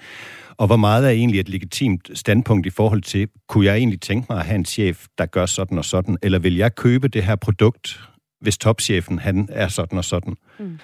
Og 0.57 0.67
hvor 0.67 0.77
meget 0.77 1.05
er 1.05 1.11
egentlig 1.11 1.41
et 1.41 1.49
legitimt 1.49 2.11
standpunkt 2.15 2.67
i 2.67 2.71
forhold 2.71 3.03
til, 3.03 3.29
kunne 3.49 3.67
jeg 3.67 3.77
egentlig 3.77 4.01
tænke 4.01 4.27
mig 4.31 4.39
at 4.39 4.47
have 4.47 4.55
en 4.55 4.65
chef, 4.65 5.07
der 5.19 5.27
gør 5.27 5.47
sådan 5.47 5.79
og 5.79 5.85
sådan, 5.85 6.17
eller 6.23 6.39
vil 6.39 6.57
jeg 6.57 6.75
købe 6.75 7.09
det 7.09 7.23
her 7.23 7.37
produkt, 7.37 8.01
hvis 8.41 8.59
topchefen 8.59 9.19
han 9.19 9.49
er 9.53 9.69
sådan 9.69 9.99
og 9.99 10.05
sådan. 10.05 10.37
Mm. 10.59 10.79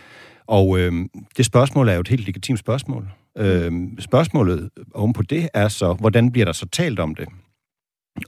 Og 0.46 0.78
øh, 0.78 0.92
det 1.36 1.46
spørgsmål 1.46 1.88
er 1.88 1.94
jo 1.94 2.00
et 2.00 2.08
helt 2.08 2.26
legitimt 2.26 2.58
spørgsmål. 2.58 3.08
Øh, 3.38 3.72
spørgsmålet 3.98 4.70
ovenpå 4.94 5.22
det 5.22 5.48
er 5.54 5.68
så, 5.68 5.92
hvordan 5.92 6.32
bliver 6.32 6.44
der 6.44 6.52
så 6.52 6.66
talt 6.66 7.00
om 7.00 7.14
det? 7.14 7.28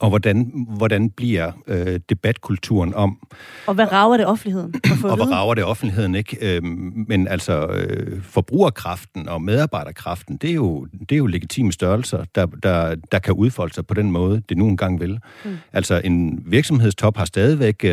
Og 0.01 0.09
hvordan, 0.09 0.67
hvordan 0.77 1.11
bliver 1.11 1.53
øh, 1.67 2.01
debatkulturen 2.09 2.95
om... 2.95 3.19
Og 3.67 3.75
hvad 3.75 3.93
rager 3.93 4.17
det 4.17 4.27
offentligheden? 4.27 4.75
og 5.05 5.17
hvad 5.17 5.31
rager 5.31 5.55
det 5.55 5.65
offentligheden, 5.65 6.15
ikke? 6.15 6.57
Øh, 6.57 6.63
men 7.09 7.29
altså, 7.29 7.67
øh, 7.67 8.23
forbrugerkraften 8.23 9.29
og 9.29 9.43
medarbejderkraften, 9.43 10.37
det 10.37 10.51
er 10.51 10.55
jo, 10.55 10.87
det 11.01 11.13
er 11.13 11.17
jo 11.17 11.27
legitime 11.27 11.73
størrelser, 11.73 12.25
der, 12.35 12.47
der, 12.47 12.95
der 13.13 13.19
kan 13.19 13.35
udfolde 13.35 13.75
sig 13.75 13.87
på 13.87 13.95
den 13.95 14.11
måde, 14.11 14.43
det 14.49 14.57
nu 14.57 14.69
engang 14.69 15.01
vil. 15.01 15.19
Mm. 15.45 15.57
Altså, 15.73 16.01
en 16.05 16.43
virksomhedstop 16.47 17.17
har 17.17 17.25
stadigvæk 17.25 17.85
øh, 17.85 17.91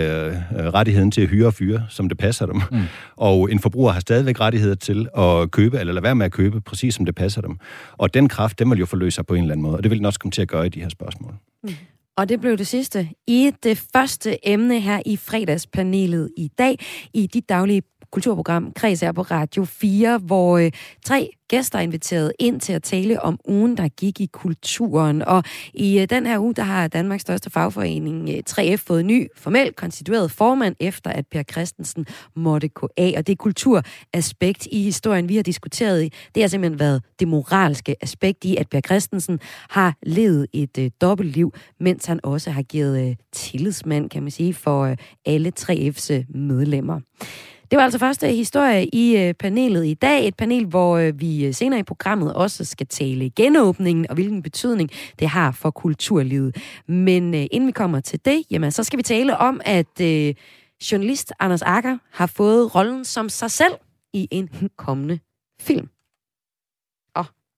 rettigheden 0.52 1.12
til 1.12 1.22
at 1.22 1.28
hyre 1.28 1.48
og 1.48 1.54
fyre, 1.54 1.86
som 1.90 2.10
det 2.10 2.18
passer 2.18 2.46
dem. 2.46 2.62
Mm. 2.72 2.82
Og 3.16 3.52
en 3.52 3.60
forbruger 3.60 3.92
har 3.92 4.00
stadigvæk 4.00 4.40
rettigheder 4.40 4.76
til 4.76 5.08
at 5.18 5.52
købe, 5.52 5.80
eller 5.80 5.94
lade 5.94 6.04
være 6.04 6.16
med 6.16 6.26
at 6.26 6.32
købe, 6.32 6.62
præcis 6.62 6.96
som 6.96 7.06
det 7.06 7.16
passer 7.16 7.42
dem. 7.42 7.58
Og 7.98 8.14
den 8.14 8.30
kraft, 8.30 8.60
den 8.60 8.70
vil 8.70 8.80
jo 8.80 8.86
forløse 8.86 9.16
sig 9.16 9.26
på 9.26 9.34
en 9.34 9.42
eller 9.42 9.54
anden 9.54 9.64
måde, 9.64 9.76
og 9.76 9.84
det 9.84 9.92
vil 9.92 9.98
den 9.98 10.06
også 10.06 10.20
komme 10.20 10.32
til 10.32 10.42
at 10.42 10.48
gøre 10.48 10.66
i 10.66 10.70
de 10.70 10.82
her 10.82 10.90
spørgsmål. 10.90 11.34
Mm. 11.66 11.76
Og 12.18 12.30
det 12.30 12.42
blev 12.42 12.58
det 12.58 12.68
sidste 12.68 13.10
i 13.28 13.52
det 13.64 13.78
første 13.94 14.48
emne 14.50 14.80
her 14.80 15.02
i 15.06 15.18
fredagspanelet 15.18 16.32
i 16.38 16.48
dag, 16.58 16.80
i 17.14 17.28
dit 17.28 17.50
daglige 17.50 17.82
kulturprogram 18.12 18.72
Kreds 18.76 19.04
er 19.04 19.12
på 19.12 19.22
Radio 19.22 19.66
4, 19.66 20.18
hvor 20.18 20.58
øh, 20.58 20.72
tre 21.06 21.30
gæster 21.48 21.80
er 21.80 21.84
inviteret 21.84 22.32
ind 22.40 22.60
til 22.60 22.74
at 22.74 22.84
tale 22.84 23.22
om 23.22 23.40
ugen, 23.48 23.78
der 23.78 23.88
gik 23.88 24.22
i 24.22 24.26
kulturen. 24.26 25.22
Og 25.22 25.44
i 25.74 26.00
øh, 26.00 26.10
den 26.10 26.26
her 26.26 26.40
uge, 26.40 26.54
der 26.54 26.64
har 26.64 26.88
Danmarks 26.88 27.22
største 27.22 27.50
fagforening, 27.50 28.30
øh, 28.30 28.44
3F, 28.50 28.76
fået 28.76 29.06
ny 29.06 29.28
formelt 29.38 29.76
konstitueret 29.76 30.32
formand, 30.32 30.76
efter 30.80 31.10
at 31.10 31.28
Per 31.32 31.44
Christensen 31.44 32.06
måtte 32.36 32.68
gå 32.68 32.90
af. 32.98 33.14
Og 33.18 33.28
det 33.28 33.38
kulturaspekt 33.38 34.68
i 34.72 34.84
historien, 34.84 35.30
vi 35.30 35.36
har 35.36 35.44
diskuteret 35.44 36.04
i, 36.04 36.14
det 36.36 36.44
har 36.44 36.48
simpelthen 36.48 36.80
været 36.80 37.04
det 37.20 37.28
moralske 37.28 37.96
aspekt 38.02 38.46
i, 38.46 38.56
at 38.56 38.70
Per 38.70 38.82
Christensen 38.82 39.40
har 39.70 39.96
levet 40.04 40.48
et 40.54 40.78
øh, 40.78 40.92
dobbeltliv, 41.02 41.54
mens 41.80 42.06
han 42.06 42.20
også 42.24 42.52
har 42.52 42.62
givet 42.62 43.10
øh, 43.10 43.16
tillidsmand, 43.32 44.10
kan 44.10 44.24
man 44.24 44.32
sige, 44.32 44.54
for 44.54 44.84
øh, 44.84 44.98
alle 45.26 45.52
3F's 45.60 46.14
øh, 46.14 46.24
medlemmer. 46.30 47.00
Det 47.72 47.78
var 47.78 47.84
altså 47.84 48.00
første 48.00 48.28
historie 48.28 48.86
i 48.86 49.18
øh, 49.18 49.34
panelet 49.34 49.86
i 49.86 49.94
dag. 49.94 50.28
Et 50.28 50.36
panel, 50.36 50.66
hvor 50.66 50.98
øh, 50.98 51.20
vi 51.20 51.46
øh, 51.46 51.54
senere 51.54 51.80
i 51.80 51.84
programmet 51.84 52.34
også 52.34 52.66
skal 52.66 52.88
tale 52.88 53.30
genåbningen 53.30 54.10
og 54.10 54.14
hvilken 54.14 54.44
betydning 54.44 54.90
det 55.20 55.30
har 55.30 55.52
for 55.52 55.72
kulturlivet. 55.72 56.56
Men 56.88 57.34
inden 57.34 57.68
vi 57.68 57.72
kommer 57.72 58.00
til 58.00 58.20
det, 58.26 58.44
jamen, 58.52 58.72
så 58.72 58.84
skal 58.84 58.98
vi 58.98 59.04
tale 59.04 59.38
om, 59.38 59.62
at 59.66 60.02
øh, 60.02 60.34
journalist 60.92 61.34
Anders 61.40 61.62
Akker 61.62 61.98
har 62.12 62.28
fået 62.28 62.76
rollen 62.76 63.06
som 63.06 63.30
sig 63.30 63.52
selv 63.52 63.74
i 64.14 64.28
en 64.32 64.50
kommende 64.86 65.20
film. 65.62 65.90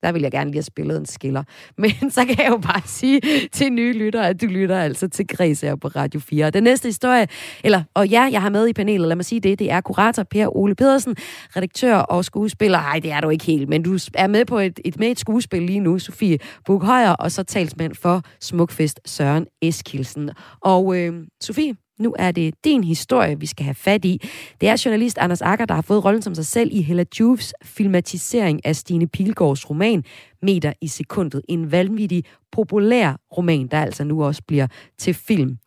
Der 0.03 0.11
vil 0.11 0.21
jeg 0.21 0.31
gerne 0.31 0.49
lige 0.49 0.57
have 0.57 0.63
spillet 0.63 0.97
en 0.97 1.05
skiller. 1.05 1.43
Men 1.77 2.11
så 2.11 2.25
kan 2.25 2.35
jeg 2.37 2.49
jo 2.49 2.57
bare 2.57 2.81
sige 2.85 3.21
til 3.51 3.69
nye 3.69 3.93
lyttere, 3.93 4.27
at 4.27 4.41
du 4.41 4.45
lytter 4.45 4.79
altså 4.79 5.07
til 5.07 5.27
Græs 5.27 5.61
her 5.61 5.75
på 5.75 5.87
Radio 5.87 6.19
4. 6.19 6.49
Den 6.49 6.63
næste 6.63 6.87
historie, 6.87 7.27
eller, 7.63 7.83
og 7.93 8.07
ja, 8.07 8.29
jeg 8.31 8.41
har 8.41 8.49
med 8.49 8.67
i 8.67 8.73
panelet, 8.73 9.07
lad 9.07 9.15
mig 9.15 9.25
sige 9.25 9.41
det, 9.41 9.59
det 9.59 9.71
er 9.71 9.81
kurator 9.81 10.23
Per 10.23 10.57
Ole 10.57 10.75
Pedersen, 10.75 11.15
redaktør 11.55 11.95
og 11.95 12.25
skuespiller. 12.25 12.77
Nej, 12.77 12.99
det 12.99 13.11
er 13.11 13.21
du 13.21 13.29
ikke 13.29 13.45
helt, 13.45 13.69
men 13.69 13.83
du 13.83 13.97
er 14.13 14.27
med 14.27 14.45
på 14.45 14.59
et, 14.59 14.79
et, 14.85 14.99
med 14.99 15.07
et 15.07 15.19
skuespil 15.19 15.61
lige 15.61 15.79
nu, 15.79 15.99
Sofie 15.99 16.37
Bukhøjer, 16.65 17.11
og 17.11 17.31
så 17.31 17.43
talsmand 17.43 17.95
for 17.95 18.21
Smukfest 18.41 18.99
Søren 19.05 19.47
Eskilsen. 19.61 20.29
Og 20.61 20.97
øh, 20.97 21.13
Sofie, 21.41 21.75
nu 21.99 22.15
er 22.19 22.31
det 22.31 22.53
din 22.65 22.83
historie, 22.83 23.39
vi 23.39 23.45
skal 23.45 23.63
have 23.63 23.75
fat 23.75 24.05
i. 24.05 24.21
Det 24.61 24.69
er 24.69 24.81
journalist 24.85 25.17
Anders 25.17 25.41
Akker, 25.41 25.65
der 25.65 25.75
har 25.75 25.81
fået 25.81 26.05
rollen 26.05 26.21
som 26.21 26.35
sig 26.35 26.45
selv 26.45 26.69
i 26.73 26.81
Hella 26.81 27.03
Juves 27.19 27.53
filmatisering 27.63 28.65
af 28.65 28.75
Stine 28.75 29.07
Pilgaards 29.07 29.69
roman 29.69 30.03
Meter 30.41 30.73
i 30.81 30.87
sekundet. 30.87 31.41
En 31.49 31.71
vanvittig 31.71 32.23
populær 32.51 33.15
roman, 33.37 33.67
der 33.67 33.81
altså 33.81 34.03
nu 34.03 34.23
også 34.23 34.41
bliver 34.47 34.67
til 34.97 35.13
film. 35.13 35.57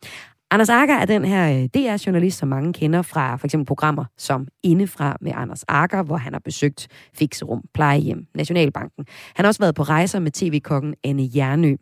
Anders 0.53 0.69
Akker 0.69 0.95
er 0.95 1.05
den 1.05 1.25
her 1.25 1.51
øh, 1.57 1.65
DR-journalist, 1.65 2.37
som 2.37 2.49
mange 2.49 2.73
kender 2.73 3.01
fra 3.01 3.35
for 3.35 3.47
eksempel 3.47 3.65
programmer 3.65 4.05
som 4.17 4.47
Indefra 4.63 5.17
med 5.21 5.31
Anders 5.35 5.63
Akker, 5.67 6.03
hvor 6.03 6.17
han 6.17 6.33
har 6.33 6.39
besøgt 6.39 6.87
Fixerum, 7.13 7.61
Plejehjem, 7.73 8.25
Nationalbanken. 8.35 9.05
Han 9.35 9.45
har 9.45 9.47
også 9.47 9.61
været 9.61 9.75
på 9.75 9.83
rejser 9.83 10.19
med 10.19 10.31
tv-kokken 10.31 10.95
Anne 11.03 11.29
Jernø. 11.35 11.75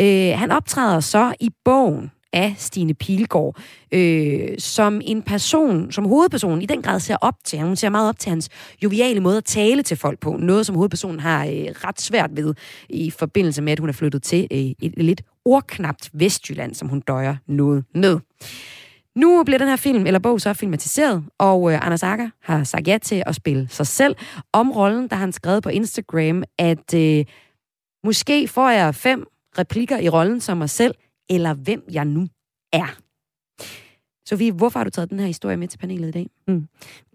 Øh, 0.00 0.38
han 0.38 0.50
optræder 0.50 1.00
så 1.00 1.34
i 1.40 1.50
bogen 1.64 2.10
af 2.32 2.54
Stine 2.58 2.94
Pilgaard, 2.94 3.56
øh, 3.92 4.48
som 4.58 5.00
en 5.04 5.22
person, 5.22 5.92
som 5.92 6.04
hovedpersonen 6.04 6.62
i 6.62 6.66
den 6.66 6.82
grad 6.82 7.00
ser 7.00 7.16
op 7.20 7.34
til. 7.44 7.60
Hun 7.60 7.76
ser 7.76 7.88
meget 7.88 8.08
op 8.08 8.18
til 8.18 8.30
hans 8.30 8.48
joviale 8.82 9.20
måde 9.20 9.36
at 9.36 9.44
tale 9.44 9.82
til 9.82 9.96
folk 9.96 10.20
på. 10.20 10.36
Noget, 10.36 10.66
som 10.66 10.76
hovedpersonen 10.76 11.20
har 11.20 11.46
øh, 11.46 11.52
ret 11.52 12.00
svært 12.00 12.30
ved 12.36 12.54
i 12.88 13.10
forbindelse 13.10 13.62
med, 13.62 13.72
at 13.72 13.78
hun 13.78 13.88
er 13.88 13.92
flyttet 13.92 14.22
til 14.22 14.48
øh, 14.50 14.58
et 14.58 14.92
lidt 14.96 15.22
ordknapt 15.44 16.10
Vestjylland, 16.12 16.74
som 16.74 16.88
hun 16.88 17.00
døjer 17.00 17.36
noget 17.46 17.84
med. 17.94 18.18
Nu 19.16 19.42
bliver 19.44 19.58
den 19.58 19.68
her 19.68 19.76
film, 19.76 20.06
eller 20.06 20.18
bog, 20.18 20.40
så 20.40 20.52
filmatiseret, 20.52 21.24
og 21.38 21.72
øh, 21.72 21.86
Anders 21.86 22.02
Akker 22.02 22.28
har 22.42 22.64
sagt 22.64 22.88
ja 22.88 22.98
til 22.98 23.22
at 23.26 23.34
spille 23.34 23.68
sig 23.68 23.86
selv. 23.86 24.16
Om 24.52 24.70
rollen, 24.70 25.08
der 25.08 25.16
har 25.16 25.20
han 25.20 25.32
skrevet 25.32 25.62
på 25.62 25.68
Instagram, 25.68 26.44
at 26.58 26.94
øh, 26.94 27.24
måske 28.04 28.48
får 28.48 28.70
jeg 28.70 28.94
fem 28.94 29.26
replikker 29.58 29.98
i 29.98 30.08
rollen 30.08 30.40
som 30.40 30.58
mig 30.58 30.70
selv, 30.70 30.94
eller 31.30 31.54
hvem 31.54 31.84
jeg 31.92 32.04
nu 32.04 32.28
er. 32.72 33.00
Sofie, 34.26 34.52
hvorfor 34.52 34.78
har 34.78 34.84
du 34.84 34.90
taget 34.90 35.10
den 35.10 35.18
her 35.18 35.26
historie 35.26 35.56
med 35.56 35.68
til 35.68 35.78
panelet 35.78 36.08
i 36.08 36.10
dag? 36.10 36.30
Mm. 36.48 36.68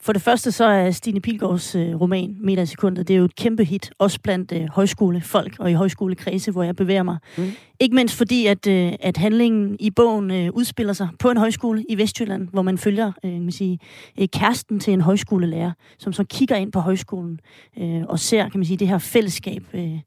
For 0.05 0.13
det 0.13 0.21
første 0.21 0.51
så 0.51 0.65
er 0.65 0.91
Stine 0.91 1.19
Pilgaards 1.19 1.75
øh, 1.75 2.01
roman, 2.01 2.37
Meter 2.39 2.63
i 2.63 2.65
sekundet, 2.65 3.07
det 3.07 3.13
er 3.13 3.17
jo 3.17 3.25
et 3.25 3.35
kæmpe 3.35 3.63
hit, 3.63 3.91
også 3.99 4.19
blandt 4.23 4.51
øh, 4.51 4.67
højskolefolk 4.69 5.55
og 5.59 5.71
i 5.71 5.73
højskolekredse, 5.73 6.51
hvor 6.51 6.63
jeg 6.63 6.75
bevæger 6.75 7.03
mig. 7.03 7.17
Mm. 7.37 7.51
Ikke 7.79 7.95
mindst 7.95 8.15
fordi, 8.15 8.45
at, 8.45 8.67
øh, 8.67 8.93
at 8.99 9.17
handlingen 9.17 9.75
i 9.79 9.89
bogen 9.91 10.31
øh, 10.31 10.49
udspiller 10.53 10.93
sig 10.93 11.07
på 11.19 11.29
en 11.29 11.37
højskole 11.37 11.85
i 11.89 11.97
Vestjylland, 11.97 12.47
hvor 12.51 12.61
man 12.61 12.77
følger 12.77 13.11
øh, 13.25 13.31
man 13.31 13.51
sige, 13.51 13.79
øh, 14.19 14.27
kæresten 14.27 14.79
til 14.79 14.93
en 14.93 15.01
højskolelærer, 15.01 15.71
som 15.97 16.13
så 16.13 16.23
kigger 16.23 16.55
ind 16.55 16.71
på 16.71 16.79
højskolen 16.79 17.39
øh, 17.79 18.01
og 18.07 18.19
ser 18.19 18.49
kan 18.49 18.59
man 18.59 18.65
sige, 18.65 18.77
det 18.77 18.87
her 18.87 18.97
fællesskab 18.97 19.63
øh, 19.73 19.99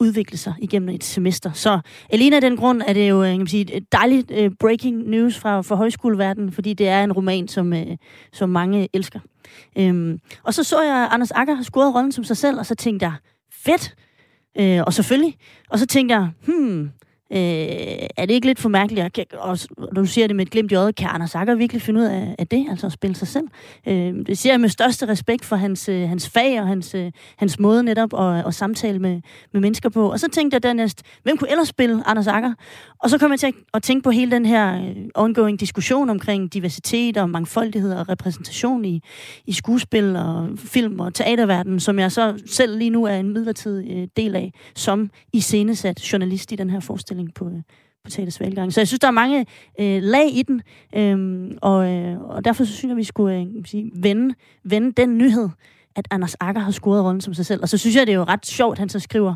udvikle 0.00 0.38
sig 0.38 0.54
igennem 0.58 0.88
et 0.88 1.04
semester. 1.04 1.52
Så 1.52 1.80
alene 2.10 2.36
af 2.36 2.42
den 2.42 2.56
grund 2.56 2.82
er 2.86 2.92
det 2.92 3.08
jo 3.08 3.22
øh, 3.22 3.28
kan 3.28 3.38
man 3.38 3.46
sige, 3.46 3.74
et 3.74 3.92
dejligt 3.92 4.30
øh, 4.30 4.50
breaking 4.60 5.08
news 5.08 5.38
fra, 5.38 5.60
fra 5.60 5.76
højskoleverdenen, 5.76 6.52
fordi 6.52 6.74
det 6.74 6.88
er 6.88 7.04
en 7.04 7.12
roman, 7.12 7.48
som, 7.48 7.72
øh, 7.72 7.86
som 8.32 8.50
mange 8.50 8.88
elsker. 8.92 9.13
Øhm, 9.78 10.18
og 10.42 10.54
så 10.54 10.64
så 10.64 10.82
jeg, 10.82 10.96
at 10.96 11.08
Anders 11.12 11.30
Akker 11.30 11.54
har 11.54 11.62
scoret 11.62 11.94
rollen 11.94 12.12
som 12.12 12.24
sig 12.24 12.36
selv, 12.36 12.58
og 12.58 12.66
så 12.66 12.74
tænkte 12.74 13.06
jeg, 13.06 13.14
fedt! 13.52 13.94
Øh, 14.58 14.82
og 14.86 14.92
selvfølgelig. 14.92 15.36
Og 15.70 15.78
så 15.78 15.86
tænkte 15.86 16.14
jeg, 16.14 16.30
hmm, 16.46 16.90
Øh, 17.32 17.38
er 18.16 18.26
det 18.26 18.30
ikke 18.30 18.46
lidt 18.46 18.58
for 18.58 18.68
mærkeligt? 18.68 19.34
Og 19.34 19.58
når 19.78 20.02
du 20.02 20.06
siger 20.06 20.26
det 20.26 20.36
med 20.36 20.46
et 20.46 20.50
glimt 20.50 20.72
i 20.72 20.74
øjet, 20.74 20.96
kan 20.96 21.08
Anders 21.08 21.34
Akker 21.34 21.54
virkelig 21.54 21.82
finde 21.82 22.00
ud 22.00 22.04
af, 22.04 22.34
af 22.38 22.46
det, 22.46 22.66
altså 22.70 22.86
at 22.86 22.92
spille 22.92 23.16
sig 23.16 23.28
selv? 23.28 23.44
Øh, 23.88 24.14
det 24.26 24.38
siger 24.38 24.52
jeg 24.52 24.60
med 24.60 24.68
største 24.68 25.08
respekt 25.08 25.44
for 25.44 25.56
hans, 25.56 25.88
øh, 25.88 26.08
hans 26.08 26.28
fag 26.28 26.60
og 26.60 26.66
hans, 26.66 26.94
øh, 26.94 27.12
hans 27.36 27.58
måde 27.58 27.82
netop 27.82 28.20
at, 28.20 28.46
at 28.46 28.54
samtale 28.54 28.98
med, 28.98 29.20
med 29.52 29.60
mennesker 29.60 29.88
på. 29.88 30.12
Og 30.12 30.20
så 30.20 30.28
tænkte 30.28 30.54
jeg 30.54 30.62
dernæst, 30.62 31.02
hvem 31.22 31.36
kunne 31.36 31.50
ellers 31.50 31.68
spille 31.68 32.02
Anders 32.06 32.26
Akker? 32.26 32.52
Og 32.98 33.10
så 33.10 33.18
kom 33.18 33.30
jeg 33.30 33.40
til 33.40 33.46
at, 33.46 33.54
at 33.74 33.82
tænke 33.82 34.02
på 34.02 34.10
hele 34.10 34.30
den 34.30 34.46
her 34.46 34.74
øh, 34.74 34.96
ongoing 35.14 35.60
diskussion 35.60 36.10
omkring 36.10 36.54
diversitet 36.54 37.16
og 37.16 37.30
mangfoldighed 37.30 37.92
og 37.92 38.08
repræsentation 38.08 38.84
i, 38.84 39.02
i 39.46 39.52
skuespil 39.52 40.16
og 40.16 40.48
film 40.56 41.00
og 41.00 41.14
teaterverdenen, 41.14 41.80
som 41.80 41.98
jeg 41.98 42.12
så 42.12 42.42
selv 42.46 42.78
lige 42.78 42.90
nu 42.90 43.04
er 43.04 43.14
en 43.14 43.32
midlertidig 43.32 44.08
del 44.16 44.36
af, 44.36 44.52
som 44.74 45.10
iscenesat 45.32 46.12
journalist 46.12 46.52
i 46.52 46.56
den 46.56 46.70
her 46.70 46.80
forestilling 46.80 47.13
udvikling 47.14 47.34
på, 47.34 47.50
på 48.04 48.10
teaters 48.10 48.40
valggang. 48.40 48.72
Så 48.72 48.80
jeg 48.80 48.88
synes, 48.88 49.00
der 49.00 49.08
er 49.08 49.12
mange 49.12 49.46
øh, 49.80 50.02
lag 50.02 50.28
i 50.32 50.42
den, 50.42 50.62
øh, 50.94 51.50
og, 51.62 51.92
øh, 51.92 52.20
og 52.20 52.44
derfor 52.44 52.64
så 52.64 52.72
synes 52.72 52.90
jeg, 52.90 52.96
vi 52.96 53.04
skulle 53.04 53.36
øh, 53.36 53.46
sige, 53.64 53.90
vende, 53.94 54.34
vende 54.64 54.92
den 54.92 55.18
nyhed, 55.18 55.48
at 55.96 56.08
Anders 56.10 56.34
Akker 56.40 56.60
har 56.60 56.70
scoret 56.70 57.04
rollen 57.04 57.20
som 57.20 57.34
sig 57.34 57.46
selv. 57.46 57.62
Og 57.62 57.68
så 57.68 57.78
synes 57.78 57.96
jeg, 57.96 58.06
det 58.06 58.12
er 58.12 58.16
jo 58.16 58.24
ret 58.24 58.46
sjovt, 58.46 58.74
at 58.74 58.78
han 58.78 58.88
så 58.88 59.00
skriver, 59.00 59.34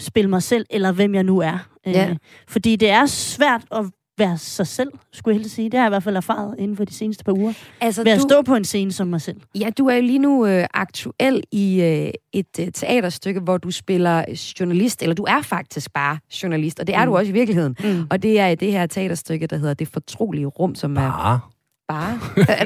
spil 0.00 0.28
mig 0.28 0.42
selv, 0.42 0.66
eller 0.70 0.92
hvem 0.92 1.14
jeg 1.14 1.24
nu 1.24 1.38
er. 1.38 1.68
Øh, 1.86 1.92
ja. 1.92 2.16
Fordi 2.48 2.76
det 2.76 2.90
er 2.90 3.06
svært 3.06 3.64
at 3.72 3.84
være 4.18 4.38
sig 4.38 4.66
selv, 4.66 4.90
skulle 5.12 5.34
jeg 5.34 5.40
helt 5.40 5.52
sige. 5.52 5.70
Det 5.70 5.74
har 5.74 5.84
jeg 5.84 5.88
i 5.88 5.92
hvert 5.92 6.02
fald 6.02 6.16
erfaret 6.16 6.54
inden 6.58 6.76
for 6.76 6.84
de 6.84 6.94
seneste 6.94 7.24
par 7.24 7.32
uger. 7.32 7.52
Altså, 7.80 8.04
Ved 8.04 8.12
at 8.12 8.18
du, 8.18 8.22
stå 8.28 8.42
på 8.42 8.54
en 8.54 8.64
scene 8.64 8.92
som 8.92 9.06
mig 9.06 9.20
selv. 9.20 9.40
Ja, 9.54 9.70
du 9.78 9.86
er 9.86 9.94
jo 9.94 10.02
lige 10.02 10.18
nu 10.18 10.46
øh, 10.46 10.66
aktuel 10.74 11.42
i 11.52 11.82
øh, 11.82 12.12
et 12.32 12.58
øh, 12.60 12.72
teaterstykke, 12.72 13.40
hvor 13.40 13.58
du 13.58 13.70
spiller 13.70 14.24
journalist, 14.60 15.02
eller 15.02 15.14
du 15.14 15.24
er 15.28 15.42
faktisk 15.42 15.92
bare 15.92 16.18
journalist, 16.42 16.80
og 16.80 16.86
det 16.86 16.94
er 16.94 17.04
mm. 17.04 17.10
du 17.10 17.16
også 17.16 17.30
i 17.30 17.32
virkeligheden. 17.32 17.76
Mm. 17.84 18.06
Og 18.10 18.22
det 18.22 18.40
er 18.40 18.54
det 18.54 18.72
her 18.72 18.86
teaterstykke, 18.86 19.46
der 19.46 19.56
hedder 19.56 19.74
Det 19.74 19.88
Fortrolige 19.88 20.46
Rum, 20.46 20.74
som 20.74 20.94
bare. 20.94 21.34
er... 21.34 21.51
Bare? 21.92 22.18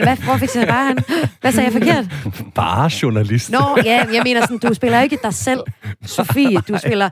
Hvad, 0.04 0.16
hvor 0.24 0.36
fik 0.36 0.54
jeg 0.54 0.68
bare 0.68 0.86
han? 0.86 0.98
Hvad 1.40 1.52
sagde 1.52 1.64
jeg 1.64 1.72
forkert? 1.72 2.04
Bare 2.54 2.90
journalist. 3.02 3.50
Nå, 3.50 3.58
ja, 3.84 4.06
jeg 4.12 4.22
mener 4.24 4.40
sådan, 4.40 4.58
du 4.58 4.74
spiller 4.74 5.00
ikke 5.02 5.18
dig 5.22 5.34
selv, 5.34 5.60
Sofie. 6.04 6.60
Du 6.60 6.78
spiller 6.78 7.10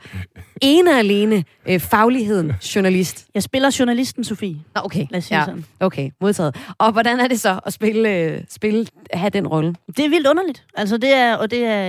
ene 0.62 0.90
og 0.90 0.98
alene 0.98 1.44
øh, 1.68 1.80
fagligheden 1.80 2.52
journalist? 2.74 3.26
Jeg 3.34 3.42
spiller 3.42 3.76
journalisten 3.78 4.24
Sofie. 4.24 4.56
Nå, 4.74 4.80
okay. 4.84 5.06
Lad 5.10 5.18
os 5.18 5.24
sige 5.24 5.38
ja. 5.38 5.44
sådan. 5.44 5.64
Okay, 5.80 6.10
modtaget. 6.20 6.56
Og 6.78 6.92
hvordan 6.92 7.20
er 7.20 7.28
det 7.28 7.40
så 7.40 7.60
at 7.66 7.72
spille, 7.72 8.08
øh, 8.18 8.40
spille 8.50 8.86
have 9.12 9.30
den 9.30 9.46
rolle? 9.46 9.74
Det 9.96 10.04
er 10.04 10.08
vildt 10.08 10.26
underligt. 10.26 10.64
Altså, 10.76 10.96
det 10.96 11.12
er, 11.14 11.34
og 11.36 11.50
det 11.50 11.64
er, 11.64 11.86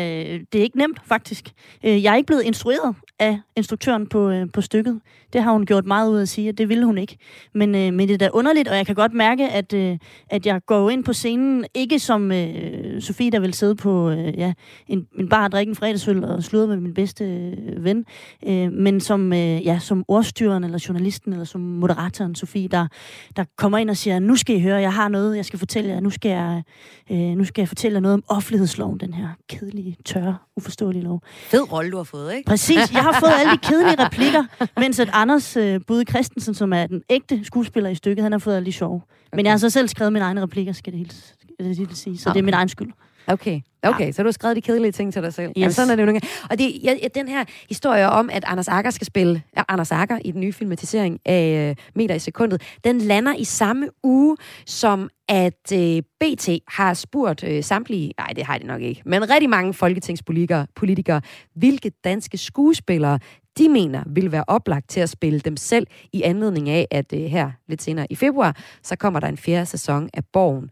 det 0.53 0.59
er 0.59 0.63
ikke 0.63 0.77
nemt, 0.77 0.99
faktisk. 1.07 1.49
Øh, 1.85 2.03
Jeg 2.03 2.11
er 2.11 2.15
ikke 2.15 2.27
blevet 2.27 2.43
instrueret 2.43 2.95
af 3.19 3.39
instruktøren 3.55 4.07
på, 4.07 4.29
øh, 4.29 4.45
på 4.53 4.61
stykket. 4.61 4.99
Det 5.33 5.43
har 5.43 5.51
hun 5.51 5.65
gjort 5.65 5.85
meget 5.85 6.09
ud 6.09 6.17
af 6.17 6.21
at 6.21 6.29
sige, 6.29 6.49
at 6.49 6.57
det 6.57 6.69
ville 6.69 6.85
hun 6.85 6.97
ikke. 6.97 7.17
Men, 7.53 7.75
øh, 7.75 7.93
men 7.93 8.07
det 8.07 8.13
er 8.13 8.17
da 8.17 8.29
underligt, 8.33 8.67
og 8.67 8.77
jeg 8.77 8.85
kan 8.85 8.95
godt 8.95 9.13
mærke, 9.13 9.49
at, 9.49 9.73
øh, 9.73 9.97
at 10.29 10.45
jeg 10.45 10.61
går 10.65 10.89
ind 10.89 11.03
på 11.03 11.13
scenen, 11.13 11.65
ikke 11.73 11.99
som 11.99 12.31
øh, 12.31 13.01
Sofie, 13.01 13.31
der 13.31 13.39
vil 13.39 13.53
sidde 13.53 13.75
på 13.75 14.09
øh, 14.09 14.37
ja, 14.37 14.53
en, 14.87 15.07
en 15.19 15.29
bar 15.29 15.43
og 15.43 15.51
drikke 15.51 15.69
en 15.69 15.75
fredagsøl 15.75 16.23
og 16.23 16.43
sludre 16.43 16.67
med 16.67 16.77
min 16.77 16.93
bedste 16.93 17.23
øh, 17.25 17.83
ven, 17.83 18.05
øh, 18.47 18.71
men 18.71 18.99
som, 18.99 19.33
øh, 19.33 19.65
ja, 19.65 19.79
som 19.79 20.05
ordstyreren, 20.07 20.63
eller 20.63 20.85
journalisten, 20.89 21.33
eller 21.33 21.45
som 21.45 21.61
moderatoren 21.61 22.35
Sofie, 22.35 22.67
der, 22.67 22.87
der 23.35 23.43
kommer 23.57 23.77
ind 23.77 23.89
og 23.89 23.97
siger, 23.97 24.19
nu 24.19 24.35
skal 24.35 24.55
I 24.55 24.59
høre, 24.59 24.81
jeg 24.81 24.93
har 24.93 25.07
noget, 25.07 25.37
jeg 25.37 25.45
skal 25.45 25.59
fortælle 25.59 25.89
jer. 25.89 25.99
Nu 25.99 26.09
skal 26.09 26.29
jeg, 26.29 26.63
øh, 27.11 27.17
nu 27.17 27.43
skal 27.43 27.61
jeg 27.61 27.67
fortælle 27.67 27.95
jer 27.95 28.01
noget 28.01 28.13
om 28.13 28.23
offentlighedsloven, 28.27 28.99
den 28.99 29.13
her 29.13 29.27
kedelige, 29.49 29.97
tørre, 30.05 30.37
uforståelige 30.57 31.03
lov. 31.03 31.21
Fed 31.25 31.71
rolle, 31.71 31.91
du 31.91 31.97
har 31.97 32.03
fået, 32.03 32.33
ikke? 32.33 32.47
Præcis. 32.47 32.93
Jeg 32.93 33.01
har 33.01 33.19
fået 33.19 33.31
alle 33.39 33.51
de 33.51 33.57
kedelige 33.57 34.05
replikker, 34.05 34.43
mens 34.79 34.99
at 34.99 35.09
Anders 35.13 35.57
øh, 35.57 35.81
Bude 35.87 36.05
Christensen, 36.09 36.53
som 36.53 36.73
er 36.73 36.87
den 36.87 37.01
ægte 37.09 37.43
skuespiller 37.43 37.89
i 37.89 37.95
stykket, 37.95 38.23
han 38.23 38.31
har 38.31 38.39
fået 38.39 38.55
alle 38.55 38.65
de 38.65 38.71
sjove. 38.71 39.01
Men 39.35 39.45
jeg 39.45 39.53
har 39.53 39.57
så 39.57 39.69
selv 39.69 39.87
skrevet 39.87 40.13
mine 40.13 40.25
egne 40.25 40.41
replikker, 40.41 40.73
skal 40.73 40.93
det 40.93 40.97
helt, 40.97 41.13
skal 41.13 41.65
det 41.65 41.77
helt 41.77 41.97
sige. 41.97 42.17
Så 42.17 42.29
okay. 42.29 42.33
det 42.33 42.39
er 42.39 42.45
min 42.45 42.53
egen 42.53 42.69
skyld. 42.69 42.91
Okay, 43.27 43.61
okay. 43.83 44.05
Ja. 44.05 44.11
så 44.11 44.23
du 44.23 44.27
har 44.27 44.31
skrevet 44.31 44.55
de 44.55 44.61
kedelige 44.61 44.91
ting 44.91 45.13
til 45.13 45.21
dig 45.21 45.33
selv. 45.33 45.47
Yes. 45.47 45.57
Jamen, 45.57 45.71
sådan 45.71 45.91
er 45.91 45.95
det 45.95 46.01
jo 46.01 46.05
nogle 46.05 46.19
gange. 46.19 46.47
Og 46.49 46.59
det, 46.59 46.83
ja, 46.83 46.95
den 47.15 47.27
her 47.27 47.45
historie 47.69 48.09
om, 48.09 48.29
at 48.33 48.43
Anders 48.47 48.67
Akker 48.67 48.91
skal 48.91 49.07
spille 49.07 49.41
ja, 49.57 49.63
Anders 49.67 49.91
Akker 49.91 50.19
i 50.25 50.31
den 50.31 50.41
nye 50.41 50.53
filmatisering 50.53 51.19
af 51.25 51.69
øh, 51.69 51.75
Meter 51.95 52.15
i 52.15 52.19
sekundet, 52.19 52.61
den 52.83 52.97
lander 52.97 53.35
i 53.35 53.43
samme 53.43 53.89
uge, 54.03 54.37
som 54.65 55.09
at 55.29 55.71
øh, 55.73 56.01
BT 56.19 56.49
har 56.67 56.93
spurgt 56.93 57.43
øh, 57.43 57.63
samtlige, 57.63 58.13
nej 58.17 58.27
det 58.35 58.45
har 58.45 58.57
de 58.57 58.65
nok 58.65 58.81
ikke, 58.81 59.01
men 59.05 59.29
rigtig 59.29 59.49
mange 59.49 59.73
folketingspolitikere, 59.73 60.67
politikere, 60.75 61.21
hvilke 61.55 61.91
danske 62.03 62.37
skuespillere 62.37 63.19
de 63.57 63.69
mener 63.69 64.03
vil 64.07 64.31
være 64.31 64.43
oplagt 64.47 64.89
til 64.89 64.99
at 64.99 65.09
spille 65.09 65.39
dem 65.39 65.57
selv 65.57 65.87
i 66.13 66.21
anledning 66.21 66.69
af, 66.69 66.87
at 66.91 67.13
øh, 67.13 67.19
her 67.19 67.51
lidt 67.67 67.81
senere 67.81 68.07
i 68.09 68.15
februar, 68.15 68.57
så 68.83 68.95
kommer 68.95 69.19
der 69.19 69.27
en 69.27 69.37
fjerde 69.37 69.65
sæson 69.65 70.09
af 70.13 70.25
Borgen. 70.25 70.69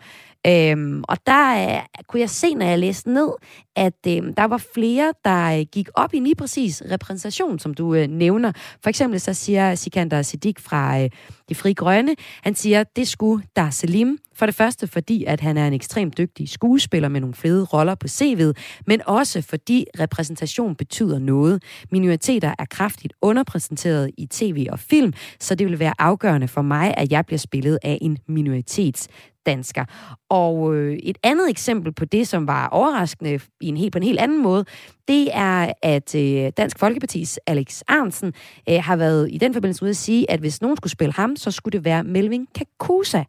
Øhm, 0.47 1.03
og 1.07 1.17
der 1.27 1.75
øh, 1.75 1.81
kunne 2.07 2.19
jeg 2.19 2.29
se, 2.29 2.53
når 2.53 2.65
jeg 2.65 2.79
læste 2.79 3.13
ned, 3.13 3.29
at 3.75 4.07
øh, 4.07 4.13
der 4.37 4.43
var 4.43 4.57
flere, 4.73 5.13
der 5.25 5.59
øh, 5.59 5.65
gik 5.71 5.89
op 5.93 6.13
i 6.13 6.19
lige 6.19 6.35
præcis 6.35 6.83
repræsentation, 6.91 7.59
som 7.59 7.73
du 7.73 7.95
øh, 7.95 8.07
nævner. 8.07 8.51
For 8.83 8.89
eksempel 8.89 9.19
så 9.19 9.33
siger 9.33 9.75
Sikander 9.75 10.21
Siddiq 10.21 10.59
fra 10.59 11.01
øh, 11.01 11.09
De 11.49 11.55
Frie 11.55 11.73
Grønne, 11.73 12.15
han 12.43 12.55
siger, 12.55 12.83
det 12.83 13.07
skulle 13.07 13.43
Dar 13.55 13.69
Salim. 13.69 14.19
For 14.35 14.45
det 14.45 14.55
første 14.55 14.87
fordi, 14.87 15.23
at 15.23 15.41
han 15.41 15.57
er 15.57 15.67
en 15.67 15.73
ekstremt 15.73 16.17
dygtig 16.17 16.49
skuespiller 16.49 17.09
med 17.09 17.21
nogle 17.21 17.35
fede 17.35 17.63
roller 17.63 17.95
på 17.95 18.07
CV'et, 18.07 18.81
men 18.87 19.01
også 19.05 19.41
fordi 19.41 19.85
repræsentation 19.99 20.75
betyder 20.75 21.19
noget. 21.19 21.63
Minoriteter 21.91 22.53
er 22.59 22.65
kraftigt 22.65 23.13
underrepræsenteret 23.21 24.11
i 24.17 24.25
tv 24.25 24.67
og 24.71 24.79
film, 24.79 25.13
så 25.39 25.55
det 25.55 25.67
vil 25.67 25.79
være 25.79 25.93
afgørende 25.99 26.47
for 26.47 26.61
mig, 26.61 26.93
at 26.97 27.11
jeg 27.11 27.25
bliver 27.25 27.39
spillet 27.39 27.79
af 27.83 27.97
en 28.01 28.17
minoritets 28.27 29.07
dansker. 29.45 29.85
Og 30.29 30.75
øh, 30.75 30.97
et 31.03 31.17
andet 31.23 31.49
eksempel 31.49 31.93
på 31.93 32.05
det, 32.05 32.27
som 32.27 32.47
var 32.47 32.67
overraskende 32.67 33.39
i 33.61 33.67
en 33.67 33.77
helt, 33.77 33.91
på 33.91 33.97
en 33.97 34.03
helt 34.03 34.19
anden 34.19 34.43
måde, 34.43 34.65
det 35.07 35.29
er, 35.33 35.71
at 35.81 36.15
øh, 36.15 36.51
Dansk 36.57 36.79
Folkepartis 36.79 37.39
Alex 37.47 37.81
Arnsen 37.87 38.33
øh, 38.69 38.83
har 38.83 38.95
været 38.95 39.29
i 39.31 39.37
den 39.37 39.53
forbindelse 39.53 39.83
ude 39.83 39.89
at 39.89 39.97
sige, 39.97 40.31
at 40.31 40.39
hvis 40.39 40.61
nogen 40.61 40.77
skulle 40.77 40.91
spille 40.91 41.13
ham, 41.13 41.35
så 41.35 41.51
skulle 41.51 41.77
det 41.77 41.85
være 41.85 42.03
Melvin 42.03 42.47
Kakusa. 42.55 43.23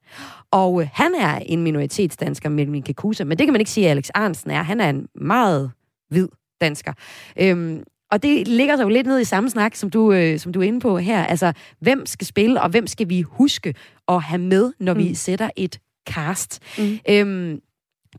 Og 0.51 0.83
øh, 0.83 0.89
han 0.93 1.15
er 1.15 1.39
en 1.39 1.63
minoritetsdansker, 1.63 2.49
Melvin 2.49 2.83
Kakusa, 2.83 3.25
men 3.25 3.39
det 3.39 3.47
kan 3.47 3.53
man 3.53 3.61
ikke 3.61 3.71
sige, 3.71 3.87
at 3.87 3.91
Alex 3.91 4.09
Arnsen 4.15 4.51
er. 4.51 4.63
Han 4.63 4.81
er 4.81 4.91
en 4.91 5.09
meget 5.15 5.71
hvid 6.09 6.29
dansker. 6.61 6.93
Øhm, 7.41 7.83
og 8.11 8.23
det 8.23 8.49
ligger 8.49 8.77
så 8.77 8.83
jo 8.83 8.89
lidt 8.89 9.07
ned 9.07 9.21
i 9.21 9.25
samme 9.25 9.51
snak, 9.51 9.75
som 9.75 9.91
du, 9.91 10.13
øh, 10.13 10.39
som 10.39 10.53
du 10.53 10.61
er 10.61 10.65
inde 10.65 10.81
på 10.81 10.99
her. 10.99 11.25
Altså, 11.25 11.53
hvem 11.81 12.07
skal 12.07 12.27
spille, 12.27 12.63
og 12.63 12.69
hvem 12.69 12.87
skal 12.87 13.09
vi 13.09 13.23
huske 13.23 13.75
at 14.09 14.23
have 14.23 14.39
med, 14.39 14.73
når 14.81 14.95
mm. 14.95 14.99
vi 14.99 15.15
sætter 15.15 15.51
et 15.57 15.79
cast? 16.07 16.63
Mm. 16.79 16.99
Øhm, 17.09 17.61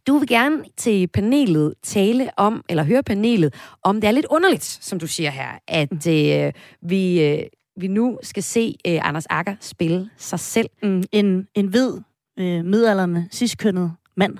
du 0.07 0.17
vil 0.17 0.27
gerne 0.27 0.63
til 0.77 1.07
panelet 1.07 1.73
tale 1.83 2.29
om, 2.37 2.63
eller 2.69 2.83
høre 2.83 3.03
panelet, 3.03 3.53
om 3.83 4.01
det 4.01 4.07
er 4.07 4.11
lidt 4.11 4.25
underligt, 4.29 4.63
som 4.63 4.99
du 4.99 5.07
siger 5.07 5.29
her, 5.29 5.49
at 5.67 6.07
øh, 6.07 6.53
vi, 6.81 7.23
øh, 7.23 7.43
vi 7.79 7.87
nu 7.87 8.17
skal 8.23 8.43
se 8.43 8.75
øh, 8.87 9.07
Anders 9.07 9.25
Akker 9.25 9.55
spille 9.59 10.09
sig 10.17 10.39
selv. 10.39 10.69
Mm, 10.83 11.03
en, 11.11 11.47
en 11.55 11.67
hvid, 11.67 11.91
øh, 12.39 12.65
midalderne, 12.65 13.27
sidstkønnet 13.31 13.93
mand. 14.17 14.37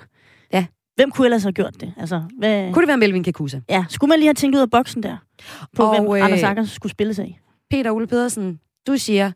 Ja. 0.52 0.66
Hvem 0.96 1.10
kunne 1.10 1.26
ellers 1.26 1.42
have 1.42 1.52
gjort 1.52 1.80
det? 1.80 1.94
Altså, 1.96 2.22
hvad... 2.38 2.72
Kunne 2.72 2.82
det 2.82 2.88
være 2.88 2.96
Melvin 2.96 3.24
Kakusa? 3.24 3.60
Ja, 3.68 3.84
skulle 3.88 4.08
man 4.08 4.18
lige 4.18 4.26
have 4.26 4.34
tænkt 4.34 4.56
ud 4.56 4.60
af 4.60 4.70
boksen 4.70 5.02
der? 5.02 5.16
På 5.76 5.82
Og, 5.82 6.00
hvem 6.00 6.16
øh. 6.16 6.24
Anders 6.24 6.42
Akker 6.42 6.64
skulle 6.64 6.92
spille 6.92 7.14
sig 7.14 7.24
af? 7.24 7.40
Peter 7.70 7.90
Ole 7.90 8.06
Pedersen, 8.06 8.60
du 8.86 8.96
siger, 8.96 9.32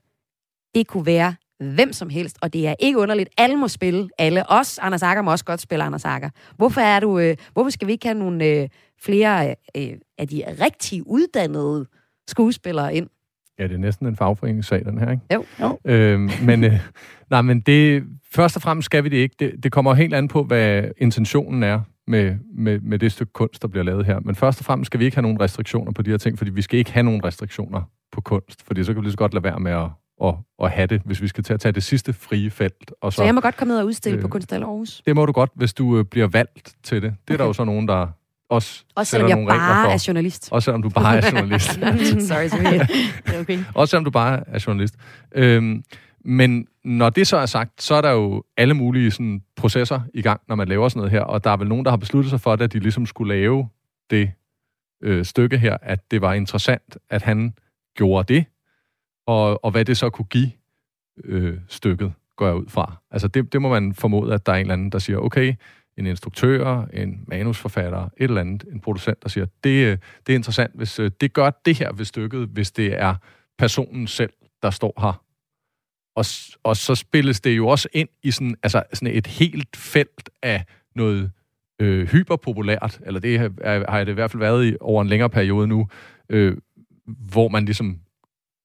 det 0.75 0.87
kunne 0.87 1.07
være 1.07 1.35
hvem 1.61 1.93
som 1.93 2.11
helst, 2.11 2.39
og 2.43 2.53
det 2.53 2.69
er 2.69 2.75
ikke 2.79 2.99
underligt. 2.99 3.29
Alle 3.39 3.57
må 3.57 3.69
spille 3.69 4.09
alle. 4.19 4.51
Os, 4.51 4.79
Anders 4.79 5.03
Akker, 5.03 5.23
må 5.23 5.31
også 5.31 5.45
godt 5.45 5.61
spille 5.61 5.85
Anders 5.85 6.05
Akker. 6.05 6.29
Hvorfor, 6.57 6.81
er 6.81 7.01
du, 7.01 7.19
øh, 7.19 7.37
hvorfor 7.53 7.71
skal 7.71 7.89
vi 7.89 7.93
ikke 7.93 8.07
have 8.07 8.19
nogle 8.19 8.45
øh, 8.45 8.69
flere 9.03 9.55
øh, 9.77 9.93
af 10.19 10.29
de 10.29 10.43
rigtig 10.61 11.03
uddannede 11.07 11.87
skuespillere 12.29 12.95
ind? 12.95 13.09
Ja, 13.59 13.65
det 13.65 13.75
er 13.75 13.79
næsten 13.79 14.07
en 14.07 14.17
fagforeningssag, 14.17 14.85
den 14.85 14.99
her, 14.99 15.11
ikke? 15.11 15.23
Jo. 15.35 15.45
Jo. 15.61 15.79
Øhm, 15.85 16.31
men, 16.43 16.65
øh, 16.65 16.81
nej, 17.31 17.43
men 17.43 17.61
det, 17.61 18.05
først 18.35 18.57
og 18.57 18.63
fremmest 18.63 18.87
skal 18.87 19.05
vi 19.05 19.09
det 19.09 19.17
ikke. 19.17 19.37
Det, 19.39 19.53
det 19.63 19.73
kommer 19.73 19.95
helt 19.95 20.15
an 20.15 20.29
på, 20.29 20.43
hvad 20.43 20.85
intentionen 20.99 21.63
er 21.63 21.81
med, 22.07 22.37
med, 22.55 22.81
med 22.81 22.99
det 22.99 23.13
stykke 23.13 23.33
kunst, 23.33 23.63
der 23.63 23.69
bliver 23.69 23.85
lavet 23.85 24.07
her. 24.07 24.21
Men 24.21 24.35
først 24.35 24.61
og 24.61 24.65
fremmest 24.65 24.87
skal 24.87 25.01
vi 25.01 25.05
ikke 25.05 25.17
have 25.17 25.23
nogen 25.23 25.41
restriktioner 25.41 25.93
på 25.93 26.03
de 26.03 26.11
her 26.11 26.19
ting, 26.19 26.39
fordi 26.39 26.51
vi 26.51 26.63
skal 26.63 26.79
ikke 26.79 26.93
have 26.93 27.03
nogen 27.03 27.25
restriktioner 27.25 27.83
på 28.13 28.21
kunst, 28.21 28.67
fordi 28.67 28.85
så 28.85 28.93
kan 28.93 29.01
vi 29.01 29.05
lige 29.05 29.13
så 29.13 29.19
godt 29.19 29.35
lade 29.35 29.45
være 29.45 29.61
med 29.61 29.73
at, 29.73 29.89
at, 30.25 30.35
at 30.63 30.71
have 30.71 30.87
det, 30.87 31.03
hvis 31.05 31.23
vi 31.23 31.29
skal 31.29 31.45
til 31.45 31.55
at 31.55 31.61
tage 31.61 31.73
det 31.73 31.83
sidste 31.83 32.13
frie 32.13 32.51
felt. 32.51 32.93
Og 33.01 33.13
så, 33.13 33.17
Så 33.17 33.25
jeg 33.25 33.35
må 33.35 33.41
godt 33.41 33.57
komme 33.57 33.73
ned 33.75 33.81
og 33.81 33.87
udstille 33.87 34.17
Øh, 34.17 34.23
på 34.23 34.29
Kunsthal 34.29 34.63
Aarhus. 34.63 35.03
Det 35.07 35.17
må 35.17 35.27
du 35.27 35.33
godt, 35.33 35.51
hvis 35.55 35.75
du 35.75 35.99
øh, 35.99 36.05
bliver 36.05 36.27
valgt 36.27 36.75
til 36.83 37.03
det. 37.03 37.15
Det 37.29 37.35
er 37.35 37.37
der 37.37 37.45
Okay. 37.45 37.49
jo 37.49 37.53
så 37.53 37.65
nogen, 37.65 37.89
der 37.89 38.07
også, 38.51 38.85
Også 38.95 39.11
selvom 39.11 39.29
jeg 39.29 39.37
nogle 39.37 39.49
bare 39.51 39.85
for. 39.85 39.91
er 39.93 40.05
journalist. 40.09 40.49
Også 40.53 40.65
selvom 40.65 40.83
du 40.83 40.89
bare 40.89 41.17
er 41.17 41.31
journalist. 41.33 41.71
Sorry, 42.29 43.35
er 43.35 43.41
okay. 43.41 43.59
Også 43.75 43.91
selvom 43.91 44.05
du 44.05 44.11
bare 44.11 44.43
er 44.47 44.65
journalist. 44.67 44.95
Øhm, 45.33 45.85
men 46.25 46.67
når 46.85 47.11
det 47.11 47.27
så 47.27 47.37
er 47.37 47.47
sagt, 47.47 47.83
så 47.83 47.95
er 47.95 48.01
der 48.01 48.11
jo 48.11 48.43
alle 48.57 48.75
mulige 48.75 49.11
sådan, 49.11 49.43
processer 49.57 50.01
i 50.15 50.23
gang, 50.23 50.41
når 50.49 50.55
man 50.57 50.69
laver 50.69 50.89
sådan 50.89 50.99
noget 50.99 51.11
her. 51.13 51.21
Og 51.21 51.45
der 51.45 51.51
er 51.51 51.57
vel 51.57 51.69
nogen, 51.69 51.85
der 51.85 51.91
har 51.91 51.97
besluttet 51.97 52.31
sig 52.31 52.41
for 52.41 52.57
det, 52.57 52.65
at 52.65 52.73
de 52.73 52.79
ligesom 52.79 53.07
skulle 53.07 53.35
lave 53.35 53.69
det 54.11 54.31
øh, 55.03 55.25
stykke 55.25 55.59
her, 55.59 55.77
at 55.83 56.11
det 56.11 56.21
var 56.21 56.33
interessant, 56.33 56.97
at 57.11 57.23
han 57.23 57.55
gjorde 57.97 58.35
det, 58.35 58.45
og, 59.31 59.65
og 59.65 59.71
hvad 59.71 59.85
det 59.85 59.97
så 59.97 60.11
kunne 60.11 60.27
give 60.27 60.51
øh, 61.25 61.59
stykket, 61.69 62.13
går 62.37 62.47
jeg 62.47 62.57
ud 62.57 62.67
fra. 62.69 62.97
Altså 63.11 63.29
det, 63.29 63.53
det 63.53 63.63
må 63.63 63.69
man 63.69 63.95
formode, 63.95 64.35
at 64.35 64.47
der 64.47 64.53
er 64.53 64.57
en 64.57 64.61
eller 64.61 64.73
anden, 64.73 64.93
der 64.93 64.99
siger, 64.99 65.19
okay, 65.19 65.55
en 65.99 66.07
instruktør, 66.07 66.87
en 66.93 67.25
manusforfatter, 67.27 68.05
et 68.05 68.25
eller 68.25 68.41
andet, 68.41 68.65
en 68.73 68.81
producent, 68.81 69.23
der 69.23 69.29
siger, 69.29 69.47
det, 69.65 69.87
øh, 69.87 69.99
det 70.27 70.33
er 70.33 70.37
interessant, 70.37 70.71
hvis 70.75 70.99
øh, 70.99 71.11
det 71.21 71.33
gør 71.33 71.51
det 71.65 71.79
her 71.79 71.93
ved 71.93 72.05
stykket, 72.05 72.49
hvis 72.49 72.73
det 72.73 73.01
er 73.01 73.15
personen 73.59 74.07
selv, 74.07 74.33
der 74.63 74.71
står 74.71 74.95
her. 75.01 75.25
Og, 76.17 76.25
og 76.63 76.77
så 76.77 76.95
spilles 76.95 77.41
det 77.41 77.57
jo 77.57 77.69
også 77.69 77.89
ind 77.93 78.09
i 78.23 78.31
sådan, 78.31 78.57
altså 78.63 78.83
sådan 78.93 79.17
et 79.17 79.27
helt 79.27 79.77
felt 79.77 80.31
af 80.43 80.65
noget 80.97 81.31
øh, 81.81 82.09
hyperpopulært, 82.09 83.01
eller 83.07 83.21
det 83.21 83.35
er, 83.35 83.91
har 83.91 84.05
det 84.05 84.13
i 84.13 84.15
hvert 84.15 84.31
fald 84.31 84.41
været 84.41 84.67
i 84.67 84.77
over 84.81 85.03
en 85.03 85.09
længere 85.09 85.31
periode 85.31 85.67
nu, 85.67 85.89
øh, 86.29 86.57
hvor 87.07 87.49
man 87.49 87.65
ligesom 87.65 88.01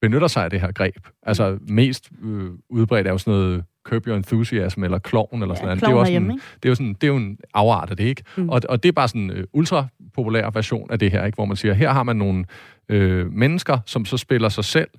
benytter 0.01 0.27
sig 0.27 0.43
af 0.43 0.49
det 0.49 0.61
her 0.61 0.71
greb. 0.71 1.07
Altså 1.23 1.57
mest 1.69 2.09
øh, 2.23 2.51
udbredt 2.69 3.07
er 3.07 3.11
jo 3.11 3.17
sådan 3.17 3.39
noget 3.39 3.63
Curb 3.85 4.07
Your 4.07 4.15
Enthusiasm, 4.15 4.83
eller 4.83 4.99
Klovn, 4.99 5.41
eller 5.41 5.55
sådan 5.55 5.65
noget. 5.67 5.81
Det 5.81 5.87
er 5.87 5.91
jo 5.91 5.99
også 5.99 6.13
en, 6.13 6.29
det 6.31 6.65
er 6.65 6.69
jo 6.69 6.75
sådan, 6.75 6.93
det 6.93 7.03
er 7.03 7.07
jo 7.07 7.15
en 7.15 7.37
afart 7.53 7.89
af 7.91 7.97
det, 7.97 8.03
ikke? 8.03 8.23
Mm. 8.37 8.43
Mm. 8.43 8.49
Og, 8.49 8.61
og 8.69 8.83
det 8.83 8.89
er 8.89 8.93
bare 8.93 9.07
sådan 9.07 9.21
en 9.21 9.31
øh, 9.31 9.43
ultra 9.53 9.87
populær 10.13 10.49
version 10.49 10.91
af 10.91 10.99
det 10.99 11.11
her, 11.11 11.25
ikke? 11.25 11.35
Hvor 11.35 11.45
man 11.45 11.57
siger, 11.57 11.73
her 11.73 11.89
har 11.91 12.03
man 12.03 12.15
nogle 12.15 12.45
øh, 12.89 13.31
mennesker, 13.33 13.77
som 13.85 14.05
så 14.05 14.17
spiller 14.17 14.49
sig 14.49 14.63
selv, 14.63 14.89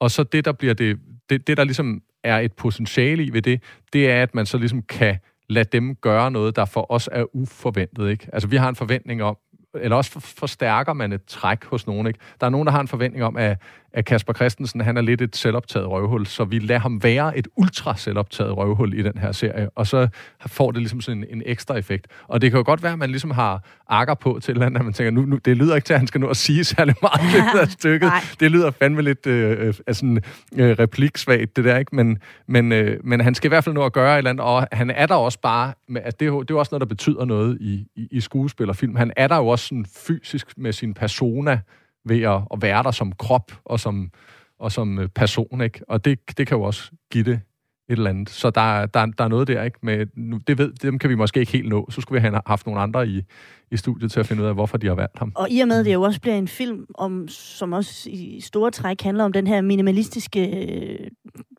og 0.00 0.10
så 0.10 0.22
det, 0.22 0.44
der 0.44 0.52
bliver 0.52 0.74
det, 0.74 0.98
det, 1.30 1.46
det, 1.46 1.56
der 1.56 1.64
ligesom 1.64 2.02
er 2.24 2.38
et 2.38 2.52
potentiale 2.52 3.24
i 3.24 3.32
ved 3.32 3.42
det, 3.42 3.62
det 3.92 4.10
er, 4.10 4.22
at 4.22 4.34
man 4.34 4.46
så 4.46 4.58
ligesom 4.58 4.82
kan 4.82 5.18
lade 5.48 5.68
dem 5.72 5.94
gøre 5.94 6.30
noget, 6.30 6.56
der 6.56 6.64
for 6.64 6.92
os 6.92 7.08
er 7.12 7.24
uforventet, 7.36 8.10
ikke? 8.10 8.28
Altså, 8.32 8.48
vi 8.48 8.56
har 8.56 8.68
en 8.68 8.74
forventning 8.76 9.22
om, 9.22 9.36
eller 9.80 9.96
også 9.96 10.10
for- 10.10 10.20
forstærker 10.20 10.92
man 10.92 11.12
et 11.12 11.24
træk 11.24 11.64
hos 11.64 11.86
nogen, 11.86 12.06
ikke? 12.06 12.18
Der 12.40 12.46
er 12.46 12.50
nogen, 12.50 12.66
der 12.66 12.72
har 12.72 12.80
en 12.80 12.88
forventning 12.88 13.24
om, 13.24 13.36
at, 13.36 13.58
at 13.96 14.04
Kasper 14.04 14.32
Christensen, 14.32 14.80
han 14.80 14.96
er 14.96 15.00
lidt 15.00 15.22
et 15.22 15.36
selvoptaget 15.36 15.88
røvhul, 15.88 16.26
så 16.26 16.44
vi 16.44 16.58
lader 16.58 16.80
ham 16.80 17.02
være 17.02 17.38
et 17.38 17.48
ultra 17.56 17.96
selvoptaget 17.96 18.56
røvhul 18.56 18.98
i 18.98 19.02
den 19.02 19.18
her 19.18 19.32
serie, 19.32 19.70
og 19.70 19.86
så 19.86 20.08
får 20.46 20.70
det 20.70 20.80
ligesom 20.80 21.00
sådan 21.00 21.18
en, 21.18 21.26
en 21.30 21.42
ekstra 21.46 21.76
effekt. 21.76 22.06
Og 22.28 22.40
det 22.40 22.50
kan 22.50 22.58
jo 22.58 22.64
godt 22.66 22.82
være, 22.82 22.92
at 22.92 22.98
man 22.98 23.10
ligesom 23.10 23.30
har 23.30 23.64
akker 23.88 24.14
på 24.14 24.38
til 24.42 24.52
et 24.52 24.54
eller 24.54 24.66
andet, 24.66 24.78
at 24.78 24.84
man 24.84 24.94
tænker, 24.94 25.10
nu, 25.10 25.20
nu 25.20 25.36
det 25.36 25.56
lyder 25.56 25.74
ikke 25.74 25.86
til, 25.86 25.94
at 25.94 26.00
han 26.00 26.06
skal 26.06 26.20
nå 26.20 26.28
at 26.28 26.36
sige 26.36 26.64
særlig 26.64 26.94
meget 27.02 27.34
ja, 27.54 27.60
af 27.60 27.68
stykket. 27.68 28.08
Nej. 28.08 28.20
Det 28.40 28.50
lyder 28.50 28.70
fandme 28.70 29.02
lidt 29.02 29.26
øh, 29.26 29.74
sådan, 29.92 30.22
øh, 30.56 30.76
repliksvagt, 30.78 31.56
det 31.56 31.64
der, 31.64 31.78
ikke? 31.78 31.96
Men, 31.96 32.18
men, 32.46 32.72
øh, 32.72 33.00
men 33.04 33.20
han 33.20 33.34
skal 33.34 33.48
i 33.48 33.50
hvert 33.50 33.64
fald 33.64 33.74
nå 33.74 33.84
at 33.84 33.92
gøre 33.92 34.12
et 34.14 34.18
eller 34.18 34.30
andet, 34.30 34.44
og 34.44 34.68
han 34.72 34.90
er 34.90 35.06
der 35.06 35.14
også 35.14 35.40
bare, 35.40 35.72
med, 35.88 36.00
at 36.04 36.20
det, 36.20 36.20
det 36.20 36.30
er 36.30 36.44
jo 36.50 36.58
også 36.58 36.70
noget, 36.72 36.80
der 36.80 36.86
betyder 36.86 37.24
noget 37.24 37.58
i, 37.60 37.86
i, 37.96 38.08
i 38.10 38.20
skuespil 38.20 38.68
og 38.68 38.76
film. 38.76 38.96
Han 38.96 39.12
er 39.16 39.28
der 39.28 39.36
jo 39.36 39.46
også 39.46 39.66
sådan 39.66 39.86
fysisk 40.06 40.46
med 40.56 40.72
sin 40.72 40.94
persona, 40.94 41.60
ved 42.06 42.22
at, 42.22 42.42
at 42.52 42.62
være 42.62 42.82
der 42.82 42.90
som 42.90 43.12
krop 43.12 43.52
og 43.64 43.80
som, 43.80 44.10
og 44.58 44.72
som 44.72 44.98
øh, 44.98 45.08
person, 45.08 45.60
ikke? 45.60 45.80
Og 45.88 46.04
det, 46.04 46.38
det 46.38 46.46
kan 46.46 46.56
jo 46.56 46.62
også 46.62 46.90
give 47.12 47.24
det 47.24 47.40
et 47.88 47.96
eller 47.96 48.10
andet. 48.10 48.30
Så 48.30 48.50
der, 48.50 48.86
der, 48.86 49.06
der 49.06 49.24
er 49.24 49.28
noget 49.28 49.48
der, 49.48 49.62
ikke? 49.62 49.78
Med, 49.82 50.06
nu, 50.16 50.38
det 50.46 50.58
ved, 50.58 50.72
dem 50.72 50.98
kan 50.98 51.10
vi 51.10 51.14
måske 51.14 51.40
ikke 51.40 51.52
helt 51.52 51.68
nå. 51.68 51.90
Så 51.90 52.00
skulle 52.00 52.20
vi 52.20 52.28
have 52.28 52.40
haft 52.46 52.66
nogle 52.66 52.80
andre 52.80 53.08
i, 53.08 53.22
i 53.70 53.76
studiet 53.76 54.12
til 54.12 54.20
at 54.20 54.26
finde 54.26 54.42
ud 54.42 54.48
af, 54.48 54.54
hvorfor 54.54 54.78
de 54.78 54.86
har 54.86 54.94
valgt 54.94 55.18
ham. 55.18 55.32
Og 55.34 55.50
i 55.50 55.60
og 55.60 55.68
med, 55.68 55.84
det 55.84 55.94
jo 55.94 56.02
også 56.02 56.20
bliver 56.20 56.36
en 56.36 56.48
film, 56.48 56.86
om, 56.94 57.28
som 57.28 57.72
også 57.72 58.10
i 58.10 58.40
store 58.40 58.70
træk 58.70 59.02
handler 59.02 59.24
om 59.24 59.32
den 59.32 59.46
her 59.46 59.60
minimalistiske, 59.60 60.68
øh, 60.70 61.10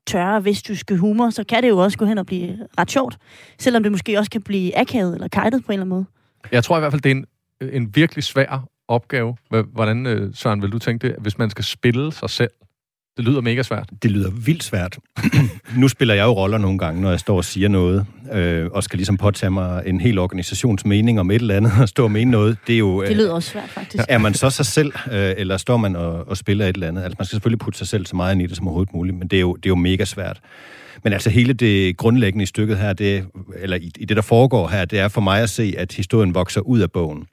tørre, 0.08 0.46
vestjyske 0.46 0.98
humor, 0.98 1.30
så 1.30 1.44
kan 1.44 1.64
det 1.64 1.70
jo 1.70 1.78
også 1.78 1.98
gå 1.98 2.06
hen 2.06 2.18
og 2.18 2.26
blive 2.26 2.68
ret 2.80 2.92
sjovt. 2.92 3.18
Selvom 3.60 3.84
det 3.84 3.92
måske 3.92 4.20
også 4.20 4.32
kan 4.32 4.42
blive 4.42 4.78
akavet 4.78 5.14
eller 5.14 5.28
kajtet 5.28 5.66
på 5.66 5.72
en 5.72 5.74
eller 5.74 5.82
anden 5.82 5.90
måde. 5.90 6.06
Jeg 6.52 6.64
tror 6.64 6.78
i 6.78 6.80
hvert 6.80 6.92
fald, 6.92 7.02
det 7.02 7.12
er 7.12 7.16
en, 7.16 7.26
en 7.74 7.96
virkelig 7.96 8.24
svær 8.24 8.68
opgave. 8.88 9.36
Hvordan, 9.74 10.06
øh, 10.06 10.36
Søren, 10.36 10.62
vil 10.62 10.72
du 10.72 10.80
tænke 10.80 11.08
det, 11.08 11.16
hvis 11.20 11.38
man 11.38 11.50
skal 11.50 11.64
spille 11.64 12.12
sig 12.12 12.30
selv? 12.30 12.52
Det 13.18 13.26
lyder 13.26 13.42
mega 13.42 13.64
svært. 13.64 13.90
Det 14.04 14.12
lyder 14.12 14.32
vildt 14.32 14.64
svært. 14.64 14.98
nu 15.82 15.88
spiller 15.88 16.14
jeg 16.14 16.24
jo 16.24 16.32
roller 16.32 16.58
nogle 16.58 16.78
gange, 16.78 17.02
når 17.02 17.10
jeg 17.10 17.20
står 17.20 17.38
og 17.38 17.46
siger 17.46 17.70
noget, 17.70 18.06
øh, 18.34 18.70
og 18.72 18.84
skal 18.84 18.98
ligesom 18.98 19.18
påtage 19.18 19.50
mig 19.50 19.84
en 19.86 20.02
hel 20.02 20.18
organisations 20.20 20.86
mening 20.86 21.20
om 21.20 21.32
et 21.32 21.36
eller 21.36 21.56
andet, 21.56 21.72
og 21.82 21.90
stå 21.90 22.04
og 22.04 22.12
mene 22.12 22.32
noget. 22.32 22.58
Det, 22.68 22.74
er 22.74 22.80
jo, 22.80 23.02
øh, 23.02 23.08
det 23.08 23.18
lyder 23.18 23.32
også 23.32 23.50
svært, 23.50 23.70
faktisk. 23.70 24.04
Er 24.10 24.18
man 24.18 24.34
så 24.34 24.50
sig 24.50 24.66
selv, 24.66 24.94
øh, 25.12 25.34
eller 25.38 25.58
står 25.58 25.78
man 25.78 25.96
og, 25.96 26.28
og 26.28 26.38
spiller 26.38 26.66
et 26.66 26.74
eller 26.74 26.88
andet? 26.88 27.04
Altså, 27.04 27.16
man 27.20 27.26
skal 27.26 27.36
selvfølgelig 27.36 27.60
putte 27.60 27.78
sig 27.78 27.88
selv 27.88 28.06
så 28.06 28.16
meget 28.16 28.34
ind 28.34 28.42
i 28.42 28.46
det 28.46 28.58
som 28.58 28.68
overhovedet 28.68 28.94
muligt, 28.94 29.18
men 29.18 29.28
det 29.28 29.38
er 29.38 29.42
jo, 29.42 29.56
det 29.56 29.66
er 29.66 29.70
jo 29.70 29.76
mega 29.76 30.06
svært. 30.06 30.40
Men 31.04 31.14
altså 31.14 31.30
hele 31.30 31.54
det 31.54 31.98
grundlæggende 31.98 32.44
i 32.44 32.46
stykket 32.46 32.78
her, 32.78 32.94
det, 32.94 33.26
eller 33.56 33.78
i, 33.78 33.92
i 33.98 34.06
det, 34.06 34.18
der 34.18 34.24
foregår 34.24 34.68
her, 34.68 34.86
det 34.86 35.00
er 35.00 35.08
for 35.08 35.22
mig 35.22 35.42
at 35.42 35.50
se, 35.50 35.74
at 35.78 35.94
historien 35.94 36.36
vokser 36.36 36.62
ud 36.62 36.80
af 36.80 36.92
bogen. 36.92 37.28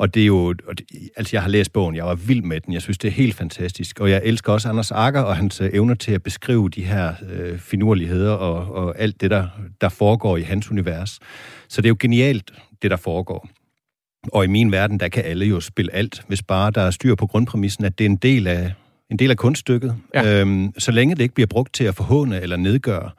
Og 0.00 0.14
det 0.14 0.22
er 0.22 0.26
jo, 0.26 0.54
og 0.66 0.78
det, 0.78 0.86
altså 1.16 1.36
jeg 1.36 1.42
har 1.42 1.48
læst 1.48 1.72
bogen, 1.72 1.96
jeg 1.96 2.04
var 2.04 2.14
vild 2.14 2.42
med 2.42 2.60
den, 2.60 2.74
jeg 2.74 2.82
synes, 2.82 2.98
det 2.98 3.08
er 3.08 3.12
helt 3.12 3.34
fantastisk. 3.34 4.00
Og 4.00 4.10
jeg 4.10 4.20
elsker 4.24 4.52
også 4.52 4.68
Anders 4.68 4.90
Akker 4.90 5.20
og 5.20 5.36
hans 5.36 5.60
øh, 5.60 5.70
evner 5.72 5.94
til 5.94 6.12
at 6.12 6.22
beskrive 6.22 6.68
de 6.68 6.84
her 6.84 7.14
øh, 7.32 7.58
finurligheder 7.58 8.32
og, 8.32 8.74
og 8.74 8.98
alt 8.98 9.20
det, 9.20 9.30
der, 9.30 9.46
der 9.80 9.88
foregår 9.88 10.36
i 10.36 10.42
hans 10.42 10.70
univers. 10.70 11.18
Så 11.68 11.80
det 11.80 11.86
er 11.86 11.88
jo 11.88 11.96
genialt, 12.00 12.50
det 12.82 12.90
der 12.90 12.96
foregår. 12.96 13.48
Og 14.32 14.44
i 14.44 14.46
min 14.48 14.72
verden, 14.72 15.00
der 15.00 15.08
kan 15.08 15.24
alle 15.24 15.46
jo 15.46 15.60
spille 15.60 15.94
alt, 15.94 16.22
hvis 16.28 16.42
bare 16.42 16.70
der 16.70 16.80
er 16.80 16.90
styr 16.90 17.14
på 17.14 17.26
grundpræmissen, 17.26 17.84
at 17.84 17.98
det 17.98 18.04
er 18.04 18.10
en 18.10 18.16
del 18.16 18.46
af, 18.46 18.72
en 19.10 19.18
del 19.18 19.30
af 19.30 19.36
kunststykket. 19.36 19.96
Ja. 20.14 20.40
Øhm, 20.40 20.72
så 20.78 20.92
længe 20.92 21.14
det 21.14 21.22
ikke 21.22 21.34
bliver 21.34 21.48
brugt 21.48 21.74
til 21.74 21.84
at 21.84 21.94
forhåne 21.94 22.40
eller 22.40 22.56
nedgøre, 22.56 23.10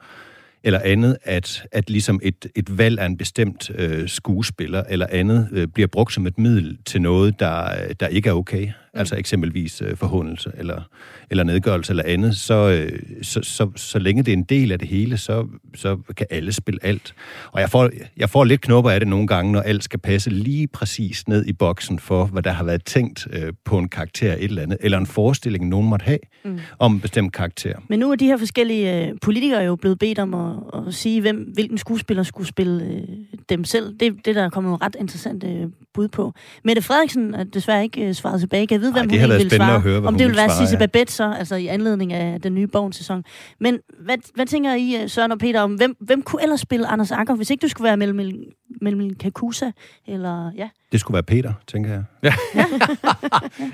eller 0.64 0.80
andet, 0.84 1.16
at, 1.24 1.66
at 1.72 1.90
ligesom 1.90 2.20
et, 2.22 2.46
et 2.54 2.78
valg 2.78 3.00
af 3.00 3.06
en 3.06 3.16
bestemt 3.16 3.70
øh, 3.74 4.08
skuespiller 4.08 4.82
eller 4.88 5.06
andet 5.10 5.48
øh, 5.52 5.68
bliver 5.68 5.86
brugt 5.86 6.12
som 6.12 6.26
et 6.26 6.38
middel 6.38 6.78
til 6.84 7.02
noget, 7.02 7.40
der, 7.40 7.74
der 8.00 8.06
ikke 8.06 8.28
er 8.28 8.32
okay? 8.32 8.68
Altså 8.94 9.16
eksempelvis 9.16 9.82
øh, 9.82 9.96
forhåndelse 9.96 10.52
eller, 10.58 10.82
eller 11.30 11.44
nedgørelse 11.44 11.92
eller 11.92 12.04
andet, 12.06 12.36
så, 12.36 12.54
øh, 12.54 12.98
så, 13.22 13.42
så, 13.42 13.70
så 13.76 13.98
længe 13.98 14.22
det 14.22 14.32
er 14.32 14.36
en 14.36 14.42
del 14.42 14.72
af 14.72 14.78
det 14.78 14.88
hele, 14.88 15.16
så, 15.16 15.46
så 15.74 15.98
kan 16.16 16.26
alle 16.30 16.52
spille 16.52 16.80
alt. 16.82 17.14
Og 17.52 17.60
jeg 17.60 17.70
får, 17.70 17.90
jeg 18.16 18.30
får 18.30 18.44
lidt 18.44 18.60
knopper 18.60 18.90
af 18.90 19.00
det 19.00 19.08
nogle 19.08 19.26
gange, 19.26 19.52
når 19.52 19.60
alt 19.60 19.84
skal 19.84 19.98
passe 19.98 20.30
lige 20.30 20.68
præcis 20.68 21.28
ned 21.28 21.46
i 21.46 21.52
boksen 21.52 21.98
for, 21.98 22.24
hvad 22.24 22.42
der 22.42 22.50
har 22.50 22.64
været 22.64 22.84
tænkt 22.84 23.26
øh, 23.30 23.52
på 23.64 23.78
en 23.78 23.88
karakter 23.88 24.32
et 24.32 24.44
eller 24.44 24.62
andet, 24.62 24.78
eller 24.80 24.98
en 24.98 25.06
forestilling, 25.06 25.68
nogen 25.68 25.88
måtte 25.88 26.04
have 26.04 26.18
mm. 26.44 26.58
om 26.78 26.94
en 26.94 27.00
bestemt 27.00 27.32
karakter. 27.32 27.74
Men 27.88 27.98
nu 27.98 28.10
er 28.10 28.16
de 28.16 28.26
her 28.26 28.36
forskellige 28.36 29.06
øh, 29.06 29.12
politikere 29.22 29.62
jo 29.62 29.76
blevet 29.76 29.98
bedt 29.98 30.18
om 30.18 30.34
at, 30.34 30.56
at 30.74 30.94
sige, 30.94 31.20
hvem, 31.20 31.36
hvilken 31.54 31.78
skuespiller 31.78 32.22
skulle 32.22 32.48
spille 32.48 32.84
øh, 32.84 33.02
dem 33.48 33.64
selv. 33.64 33.94
Det, 34.00 34.14
det 34.24 34.34
der 34.34 34.50
kommer 34.50 34.70
jo 34.70 34.76
ret 34.76 34.96
interessant 35.00 35.44
øh, 35.44 35.66
bud 35.94 36.08
på. 36.08 36.32
Mette 36.64 36.82
Frederiksen 36.82 37.34
er 37.34 37.44
desværre 37.44 37.82
ikke 37.82 38.08
øh, 38.08 38.14
svaret 38.14 38.40
tilbage. 38.40 38.66
Vide, 38.82 38.92
hvem 38.92 39.10
Ej, 39.10 39.20
hun 39.20 39.30
vil 39.30 39.50
svare. 39.50 39.74
At 39.74 39.82
høre, 39.82 40.02
Om 40.02 40.16
det 40.16 40.26
vil 40.26 40.36
være 40.36 40.50
Sisse 40.50 40.74
ja. 40.74 40.78
Babette 40.78 41.12
så, 41.12 41.34
altså 41.38 41.54
i 41.56 41.66
anledning 41.66 42.12
af 42.12 42.40
den 42.40 42.54
nye 42.54 42.66
bogens 42.66 42.96
sæson. 42.96 43.24
Men 43.60 43.78
hvad, 43.98 44.16
hvad 44.34 44.46
tænker 44.46 44.74
I, 44.74 45.02
øh, 45.02 45.08
Søren 45.08 45.32
og 45.32 45.38
Peter, 45.38 45.60
om 45.60 45.74
hvem, 45.74 45.96
hvem 46.00 46.22
kunne 46.22 46.42
ellers 46.42 46.60
spille 46.60 46.86
Anders 46.86 47.12
Akker, 47.12 47.34
hvis 47.34 47.50
ikke 47.50 47.62
du 47.62 47.68
skulle 47.68 47.84
være 47.86 47.96
mellem, 47.96 48.36
mellem 48.80 49.14
Kakusa 49.14 49.70
eller... 50.06 50.52
Ja. 50.56 50.68
Det 50.92 51.00
skulle 51.00 51.14
være 51.14 51.22
Peter, 51.22 51.52
tænker 51.66 51.90
jeg. 51.90 52.04
Ja. 52.22 52.34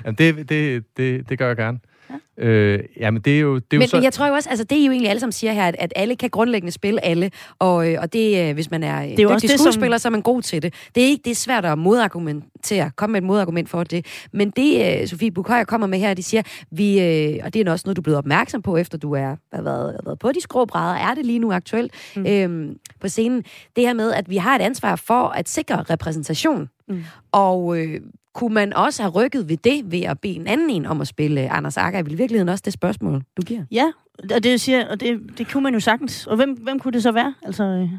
ja. 0.05 0.11
det, 0.11 0.49
det, 0.49 0.83
det, 0.97 1.29
det 1.29 1.37
gør 1.37 1.47
jeg 1.47 1.55
gerne. 1.57 1.79
Ja. 2.09 2.45
Øh, 2.45 2.83
jamen, 2.99 3.21
det 3.21 3.35
er 3.35 3.39
jo, 3.39 3.55
det 3.55 3.73
er 3.73 3.77
men, 3.77 3.81
jo 3.81 3.87
så... 3.87 3.95
men 3.97 4.03
jeg 4.03 4.13
tror 4.13 4.27
jo 4.27 4.33
også, 4.33 4.49
altså 4.49 4.63
det 4.63 4.81
er 4.81 4.85
jo 4.85 4.91
egentlig 4.91 5.09
alle, 5.09 5.19
som 5.19 5.31
siger 5.31 5.53
her, 5.53 5.67
at, 5.67 5.75
at 5.79 5.93
alle 5.95 6.15
kan 6.15 6.29
grundlæggende 6.29 6.71
spille 6.71 7.05
alle, 7.05 7.31
og, 7.59 7.91
øh, 7.91 8.01
og 8.01 8.13
det, 8.13 8.49
øh, 8.49 8.53
hvis 8.53 8.71
man 8.71 8.83
er, 8.83 9.01
det 9.01 9.19
er 9.19 9.27
også 9.27 9.47
det, 9.47 9.59
skuespiller, 9.59 9.97
som... 9.97 10.01
så 10.01 10.07
er 10.07 10.11
man 10.11 10.21
god 10.21 10.41
til 10.41 10.61
det. 10.61 10.73
Det 10.95 11.03
er 11.03 11.07
ikke 11.07 11.21
det 11.25 11.31
er 11.31 11.35
svært 11.35 11.65
at 11.65 11.77
modargumentere, 11.77 12.91
komme 12.95 13.11
med 13.11 13.21
et 13.21 13.27
modargument 13.27 13.69
for 13.69 13.83
det. 13.83 14.05
Men 14.31 14.49
det, 14.49 15.01
øh, 15.01 15.07
Sofie 15.07 15.31
Bukhøjer 15.31 15.63
kommer 15.63 15.87
med 15.87 15.99
her, 15.99 16.13
de 16.13 16.23
siger, 16.23 16.43
vi, 16.71 16.97
og 17.43 17.53
det 17.53 17.67
er 17.67 17.71
også 17.71 17.83
noget, 17.85 17.95
du 17.95 18.01
er 18.01 18.03
blevet 18.03 18.17
opmærksom 18.17 18.61
på, 18.61 18.77
efter 18.77 18.97
du 18.97 19.13
er, 19.13 19.35
har 19.53 19.61
været, 19.61 19.93
har 19.93 20.01
været 20.05 20.19
på 20.19 20.31
de 20.31 20.41
skråbrædder, 20.41 20.95
er 20.95 21.13
det 21.13 21.25
lige 21.25 21.39
nu 21.39 21.53
aktuelt 21.53 21.93
mm. 22.15 22.25
øhm, 22.25 22.77
på 22.99 23.07
scenen. 23.07 23.43
Det 23.75 23.83
her 23.83 23.93
med, 23.93 24.13
at 24.13 24.29
vi 24.29 24.37
har 24.37 24.55
et 24.55 24.61
ansvar 24.61 24.95
for 24.95 25.27
at 25.27 25.49
sikre 25.49 25.83
repræsentation. 25.89 26.69
Mm. 26.87 27.03
Og 27.31 27.77
øh, 27.77 28.01
kunne 28.33 28.53
man 28.53 28.73
også 28.73 29.03
have 29.03 29.11
rykket 29.11 29.49
ved 29.49 29.57
det, 29.57 29.91
ved 29.91 30.01
at 30.01 30.19
bede 30.19 30.35
en 30.35 30.47
anden 30.47 30.69
en 30.69 30.85
om 30.85 31.01
at 31.01 31.07
spille 31.07 31.49
Anders 31.49 31.77
Akker? 31.77 31.99
Er 31.99 32.03
i 32.03 32.15
virkeligheden 32.15 32.49
også 32.49 32.61
det 32.65 32.73
spørgsmål, 32.73 33.23
du 33.37 33.41
giver? 33.41 33.63
Ja, 33.71 33.91
og 34.35 34.43
det, 34.43 34.61
siger, 34.61 34.87
og 34.87 34.99
det, 34.99 35.19
det 35.37 35.51
kunne 35.51 35.63
man 35.63 35.73
jo 35.73 35.79
sagtens. 35.79 36.27
Og 36.27 36.35
hvem, 36.35 36.53
hvem 36.53 36.79
kunne 36.79 36.91
det 36.91 37.03
så 37.03 37.11
være? 37.11 37.33
Altså, 37.43 37.63
øh... 37.63 37.89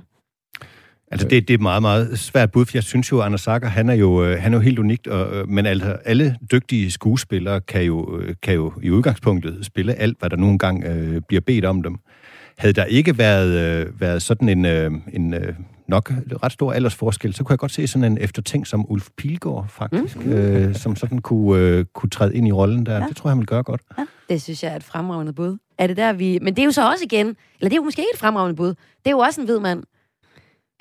Altså, 1.12 1.28
det, 1.28 1.49
det 1.49 1.55
er 1.55 1.59
et 1.59 1.62
meget, 1.62 1.83
meget 1.83 2.18
svært 2.18 2.53
bud, 2.53 2.64
for 2.64 2.76
jeg 2.76 2.83
synes 2.83 3.12
jo, 3.12 3.20
at 3.20 3.26
Anders 3.26 3.41
Sager, 3.41 3.68
han 3.68 3.89
er 3.89 3.95
jo, 3.95 4.24
øh, 4.24 4.43
han 4.43 4.53
er 4.53 4.57
jo 4.57 4.62
helt 4.62 4.78
unikt, 4.78 5.07
og, 5.07 5.37
øh, 5.37 5.49
men 5.49 5.66
altså, 5.66 5.97
alle 6.05 6.37
dygtige 6.53 6.91
skuespillere 6.91 7.61
kan 7.61 7.83
jo, 7.83 8.22
kan 8.43 8.55
jo 8.55 8.72
i 8.83 8.91
udgangspunktet 8.91 9.66
spille 9.66 9.95
alt, 9.95 10.18
hvad 10.18 10.31
der 10.31 10.37
nogle 10.37 10.59
gange 10.59 10.89
øh, 10.89 11.20
bliver 11.28 11.41
bedt 11.41 11.64
om 11.64 11.83
dem. 11.83 11.99
Havde 12.59 12.72
der 12.72 12.85
ikke 12.85 13.18
været, 13.18 13.81
øh, 13.81 14.01
været 14.01 14.22
sådan 14.22 14.49
en, 14.49 14.64
øh, 14.64 14.91
en 15.12 15.35
øh, 15.35 15.55
nok 15.91 16.12
ret 16.43 16.53
stor 16.53 16.72
aldersforskel, 16.72 17.34
så 17.34 17.45
kunne 17.45 17.53
jeg 17.53 17.59
godt 17.59 17.72
se 17.72 17.86
sådan 17.86 18.12
en 18.12 18.18
eftertænk 18.20 18.66
som 18.66 18.91
Ulf 18.91 19.09
Pilgaard, 19.16 19.68
faktisk, 19.68 20.24
mm. 20.24 20.32
øh, 20.32 20.74
som 20.74 20.97
sådan 20.97 21.18
kunne, 21.18 21.61
øh, 21.61 21.84
kunne 21.95 22.11
træde 22.11 22.36
ind 22.36 22.49
i 22.49 22.53
rollen 22.53 22.86
der. 22.86 22.99
Ja. 22.99 23.07
Det 23.09 23.16
tror 23.16 23.28
jeg, 23.28 23.32
han 23.32 23.38
vil 23.38 23.47
gøre 23.47 23.62
godt. 23.62 23.80
Ja. 23.99 24.07
Det 24.28 24.43
synes 24.43 24.62
jeg 24.62 24.72
er 24.72 24.76
et 24.76 24.84
fremragende 24.84 25.32
bud. 25.32 25.59
Er 25.78 25.86
det 25.86 25.97
der, 25.97 26.12
vi... 26.12 26.38
Men 26.43 26.57
det 26.57 26.62
er 26.62 26.66
jo 26.66 26.72
så 26.72 26.91
også 26.91 27.05
igen, 27.05 27.26
eller 27.26 27.68
det 27.68 27.72
er 27.72 27.76
jo 27.76 27.82
måske 27.82 28.03
ikke 28.03 28.11
et 28.14 28.18
fremragende 28.18 28.57
bud, 28.57 28.68
det 28.68 29.07
er 29.07 29.11
jo 29.11 29.18
også 29.18 29.41
en 29.41 29.45
hvid 29.45 29.59
mand. 29.59 29.82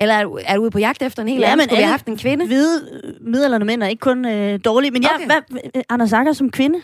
Eller 0.00 0.14
er 0.14 0.22
du, 0.22 0.38
er 0.44 0.54
du 0.54 0.62
ude 0.62 0.70
på 0.70 0.78
jagt 0.78 1.02
efter 1.02 1.22
en 1.22 1.28
hel 1.28 1.40
ja, 1.40 1.52
anden? 1.52 1.64
Skulle 1.64 1.76
vi 1.76 1.82
have 1.82 1.90
haft 1.90 2.06
en 2.06 2.16
kvinde? 2.16 2.46
Hvide 2.46 2.80
middelalderne 3.20 3.64
mænd 3.64 3.82
er 3.82 3.86
ikke 3.86 4.00
kun 4.00 4.24
øh, 4.24 4.60
dårlige. 4.64 4.90
Men 4.90 5.02
ja, 5.02 5.08
okay. 5.14 5.26
hvad, 5.26 5.82
Anders 5.88 6.12
Akker 6.12 6.32
som 6.32 6.50
kvinde? 6.50 6.78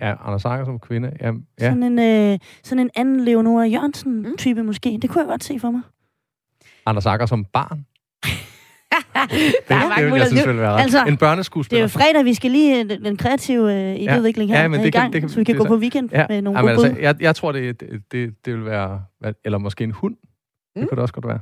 Ja, 0.00 0.14
Anders 0.26 0.44
Akker 0.44 0.64
som 0.64 0.78
kvinde. 0.78 1.12
Ja, 1.20 1.26
ja. 1.60 1.70
Sådan, 1.70 1.82
en, 1.82 1.98
øh, 1.98 2.38
sådan 2.64 2.78
en 2.78 2.90
anden 2.96 3.24
Leonora 3.24 3.64
Jørgensen-type 3.64 4.60
mm. 4.60 4.66
måske. 4.66 4.98
Det 5.02 5.10
kunne 5.10 5.20
jeg 5.20 5.28
godt 5.28 5.44
se 5.44 5.58
for 5.58 5.70
mig. 5.70 5.80
Anders 6.86 7.06
Akker 7.06 7.26
som 7.26 7.44
barn. 7.44 7.78
det, 9.30 9.54
det, 9.68 10.12
det, 10.12 10.18
jeg 10.18 10.26
synes 10.26 10.46
vil 10.46 10.56
være 10.56 10.72
ret. 10.72 10.82
Altså, 10.82 11.04
en 11.04 11.16
børneskuespiller. 11.16 11.86
Det 11.86 11.94
er 11.96 12.00
jo 12.00 12.04
fredag, 12.04 12.24
vi 12.24 12.34
skal 12.34 12.50
lige 12.50 12.84
øh, 12.84 13.04
den 13.04 13.16
kreative 13.16 13.74
øh, 13.74 13.94
idéudvikling 13.94 14.46
her 14.46 14.60
ja, 14.60 14.68
men 14.68 14.80
det 14.80 14.86
i 14.86 14.90
gang, 14.90 15.04
kan, 15.04 15.12
det 15.12 15.20
kan, 15.20 15.28
så 15.28 15.36
vi 15.36 15.44
kan 15.44 15.56
gå 15.56 15.64
på 15.64 15.76
weekend 15.76 16.08
ja. 16.12 16.26
med 16.28 16.42
nogle 16.42 16.58
ja, 16.58 16.74
gode 16.74 16.86
altså, 16.86 17.00
jeg, 17.02 17.22
jeg 17.22 17.36
tror, 17.36 17.52
det, 17.52 17.80
det, 17.80 18.02
det, 18.12 18.34
det 18.44 18.54
vil 18.54 18.64
være... 18.64 19.02
Eller 19.44 19.58
måske 19.58 19.84
en 19.84 19.90
hund. 19.90 20.14
Mm. 20.14 20.80
Det 20.80 20.88
kunne 20.88 20.96
det 20.96 21.02
også 21.02 21.14
godt 21.14 21.26
være. 21.26 21.38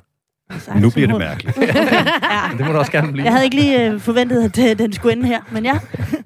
Nu 0.81 0.91
bliver 0.91 1.09
det 1.09 1.19
mærkeligt. 1.19 1.57
ja. 2.37 2.57
Det 2.59 2.67
må 2.67 2.73
du 2.73 2.79
også 2.79 2.93
gerne 2.93 3.13
blive. 3.13 3.25
Jeg 3.25 3.33
havde 3.33 3.45
ikke 3.45 3.57
lige 3.57 3.95
uh, 3.95 4.01
forventet, 4.01 4.45
at 4.45 4.59
uh, 4.59 4.79
den 4.79 4.93
skulle 4.93 5.13
ende 5.13 5.27
her, 5.27 5.41
men 5.53 5.65
ja. 5.65 5.79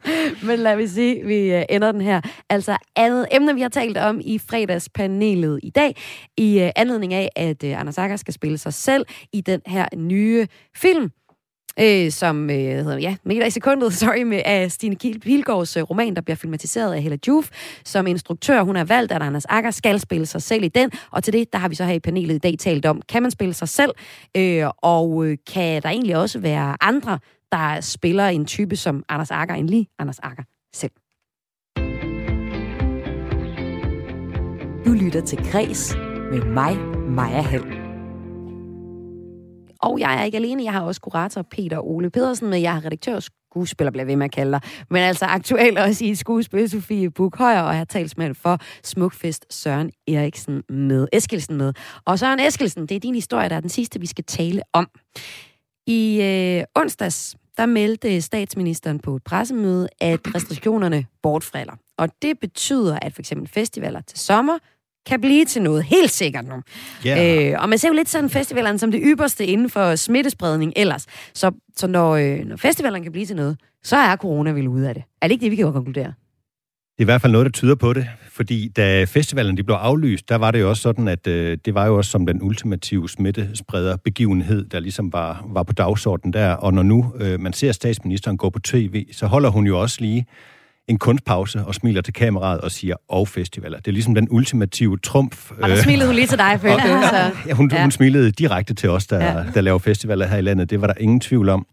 men 0.46 0.58
lad 0.58 0.76
vi 0.76 0.86
sige, 0.86 1.26
vi 1.26 1.54
uh, 1.54 1.62
ender 1.68 1.92
den 1.92 2.00
her. 2.00 2.20
Altså 2.50 2.76
andet 2.96 3.26
emne, 3.32 3.54
vi 3.54 3.60
har 3.60 3.68
talt 3.68 3.96
om 3.96 4.20
i 4.24 4.38
fredagspanelet 4.38 5.60
i 5.62 5.70
dag, 5.70 5.96
i 6.36 6.62
uh, 6.62 6.70
anledning 6.76 7.14
af, 7.14 7.28
at 7.36 7.64
uh, 7.64 7.80
Anders 7.80 7.98
Akker 7.98 8.16
skal 8.16 8.34
spille 8.34 8.58
sig 8.58 8.74
selv 8.74 9.06
i 9.32 9.40
den 9.40 9.60
her 9.66 9.86
nye 9.96 10.46
film, 10.76 11.10
øh, 11.80 12.10
som 12.10 12.50
øh, 12.50 12.56
hedder, 12.56 12.98
ja, 12.98 13.16
Meter 13.24 13.46
i 13.46 13.50
sekundet, 13.50 13.94
sorry, 14.02 14.22
med 14.22 14.42
af 14.44 14.72
Stine 14.72 14.96
Pilgaards 14.96 15.76
øh, 15.76 15.82
roman, 15.82 16.14
der 16.14 16.22
bliver 16.22 16.36
filmatiseret 16.36 16.94
af 16.94 17.02
Hella 17.02 17.18
Juf. 17.28 17.50
Som 17.84 18.06
instruktør, 18.06 18.62
hun 18.62 18.76
har 18.76 18.84
valgt, 18.84 19.12
at 19.12 19.22
Anders 19.22 19.44
Akker 19.44 19.70
skal 19.70 20.00
spille 20.00 20.26
sig 20.26 20.42
selv 20.42 20.64
i 20.64 20.68
den, 20.68 20.90
og 21.10 21.24
til 21.24 21.32
det, 21.32 21.52
der 21.52 21.58
har 21.58 21.68
vi 21.68 21.74
så 21.74 21.84
her 21.84 21.94
i 21.94 22.00
panelet 22.00 22.34
i 22.34 22.38
dag 22.38 22.54
talt 22.58 22.86
om, 22.86 23.02
kan 23.08 23.22
man 23.22 23.30
spille 23.30 23.54
sig 23.54 23.68
selv, 23.68 23.90
øh, 24.36 24.66
og 24.78 25.26
øh, 25.26 25.38
kan 25.52 25.82
der 25.82 25.88
egentlig 25.88 26.16
også 26.16 26.38
være 26.38 26.76
andre, 26.80 27.18
der 27.52 27.80
spiller 27.80 28.26
en 28.26 28.46
type 28.46 28.76
som 28.76 29.04
Anders 29.08 29.30
Akker, 29.30 29.54
end 29.54 29.68
lige 29.68 29.88
Anders 29.98 30.18
Akker 30.18 30.42
selv. 30.74 30.90
Du 34.86 34.92
lytter 34.92 35.22
til 35.26 35.38
Græs 35.52 35.96
med 36.30 36.42
mig, 36.42 36.78
Maja 37.08 37.40
Hall. 37.40 37.83
Og 39.84 40.00
jeg 40.00 40.20
er 40.20 40.24
ikke 40.24 40.36
alene, 40.36 40.64
jeg 40.64 40.72
har 40.72 40.80
også 40.80 41.00
kurator 41.00 41.42
Peter 41.42 41.78
Ole 41.78 42.10
Pedersen 42.10 42.50
med. 42.50 42.58
Jeg 42.58 42.72
har 42.72 42.84
redaktør 42.84 43.14
og 43.14 43.22
skuespiller, 43.22 43.90
bliver 43.90 44.04
ved 44.04 44.16
med 44.16 44.24
at 44.24 44.32
kalde 44.32 44.52
dig. 44.52 44.60
Men 44.90 45.02
altså 45.02 45.24
aktuelt 45.24 45.78
også 45.78 46.04
i 46.04 46.14
skuespil, 46.14 46.70
Sofie 46.70 47.10
Bukhøjer, 47.10 47.60
og 47.60 47.68
jeg 47.68 47.78
har 47.78 47.84
talsmand 47.84 48.34
for 48.34 48.58
Smukfest 48.84 49.46
Søren 49.50 49.90
Eriksen 50.08 50.62
med, 50.68 51.08
Eskelsen 51.12 51.56
med. 51.56 51.72
Og 52.04 52.18
Søren 52.18 52.40
Eskelsen, 52.40 52.86
det 52.86 52.94
er 52.94 53.00
din 53.00 53.14
historie, 53.14 53.48
der 53.48 53.56
er 53.56 53.60
den 53.60 53.68
sidste, 53.68 54.00
vi 54.00 54.06
skal 54.06 54.24
tale 54.24 54.62
om. 54.72 54.88
I 55.86 56.20
øh, 56.22 56.64
onsdags, 56.82 57.36
der 57.56 57.66
meldte 57.66 58.20
statsministeren 58.20 58.98
på 58.98 59.16
et 59.16 59.24
pressemøde, 59.24 59.88
at 60.00 60.20
restriktionerne 60.34 61.06
bortfalder. 61.22 61.72
Og 61.98 62.08
det 62.22 62.38
betyder, 62.40 62.98
at 63.02 63.12
for 63.12 63.22
eksempel 63.22 63.48
festivaler 63.48 64.00
til 64.00 64.18
sommer 64.18 64.58
kan 65.06 65.20
blive 65.20 65.44
til 65.44 65.62
noget 65.62 65.84
helt 65.84 66.10
sikkert 66.10 66.44
nu. 66.48 66.62
Yeah. 67.06 67.52
Øh, 67.52 67.62
og 67.62 67.68
man 67.68 67.78
ser 67.78 67.88
jo 67.88 67.94
lidt 67.94 68.08
sådan 68.08 68.30
festivalerne 68.30 68.78
som 68.78 68.90
det 68.90 69.00
ypperste 69.04 69.46
inden 69.46 69.70
for 69.70 69.94
smittespredning 69.96 70.72
ellers. 70.76 71.06
Så, 71.34 71.50
så 71.76 71.86
når, 71.86 72.12
øh, 72.12 72.38
når 72.38 72.56
festivalerne 72.56 73.02
kan 73.04 73.12
blive 73.12 73.26
til 73.26 73.36
noget, 73.36 73.56
så 73.82 73.96
er 73.96 74.16
corona 74.16 74.50
vel 74.50 74.68
ude 74.68 74.88
af 74.88 74.94
det. 74.94 75.02
Er 75.22 75.28
det 75.28 75.32
ikke 75.32 75.44
det, 75.44 75.50
vi 75.50 75.56
kan 75.56 75.72
konkludere? 75.72 76.12
Det 76.98 77.00
er 77.00 77.04
i 77.04 77.04
hvert 77.04 77.20
fald 77.20 77.32
noget, 77.32 77.44
der 77.44 77.50
tyder 77.50 77.74
på 77.74 77.92
det, 77.92 78.06
fordi 78.30 78.68
da 78.68 79.04
festivalerne 79.04 79.56
de 79.56 79.62
blev 79.62 79.76
aflyst, 79.76 80.28
der 80.28 80.36
var 80.36 80.50
det 80.50 80.60
jo 80.60 80.68
også 80.68 80.82
sådan, 80.82 81.08
at 81.08 81.26
øh, 81.26 81.58
det 81.64 81.74
var 81.74 81.86
jo 81.86 81.96
også 81.96 82.10
som 82.10 82.26
den 82.26 82.42
ultimative 82.42 83.08
smittespreder 83.08 83.96
begivenhed, 83.96 84.64
der 84.64 84.80
ligesom 84.80 85.12
var, 85.12 85.46
var 85.48 85.62
på 85.62 85.72
dagsordenen 85.72 86.32
der. 86.32 86.52
Og 86.52 86.74
når 86.74 86.82
nu 86.82 87.14
øh, 87.20 87.40
man 87.40 87.52
ser 87.52 87.72
statsministeren 87.72 88.36
gå 88.36 88.50
på 88.50 88.58
tv, 88.58 89.06
så 89.12 89.26
holder 89.26 89.50
hun 89.50 89.66
jo 89.66 89.80
også 89.80 89.96
lige 90.00 90.26
en 90.88 90.98
kunstpause 90.98 91.64
og 91.64 91.74
smiler 91.74 92.00
til 92.02 92.14
kameraet 92.14 92.60
og 92.60 92.70
siger, 92.70 92.96
og 93.08 93.28
festivaler. 93.28 93.78
Det 93.78 93.88
er 93.88 93.92
ligesom 93.92 94.14
den 94.14 94.28
ultimative 94.30 94.98
trumf. 94.98 95.50
Og 95.50 95.68
der 95.68 95.82
smilede 95.82 96.06
hun 96.06 96.14
lige 96.14 96.26
til 96.26 96.38
dig, 96.38 96.58
følte 96.60 96.82
jeg. 96.82 97.08
Så. 97.10 97.38
Ja, 97.48 97.54
hun, 97.54 97.70
Ja. 97.72 97.82
hun 97.82 97.90
smilede 97.90 98.30
direkte 98.30 98.74
til 98.74 98.90
os, 98.90 99.06
der, 99.06 99.24
ja. 99.24 99.44
der 99.54 99.60
laver 99.60 99.78
festivaler 99.78 100.26
her 100.26 100.36
i 100.36 100.40
landet. 100.42 100.70
Det 100.70 100.80
var 100.80 100.86
der 100.86 100.94
ingen 101.00 101.20
tvivl 101.20 101.48
om. 101.48 101.66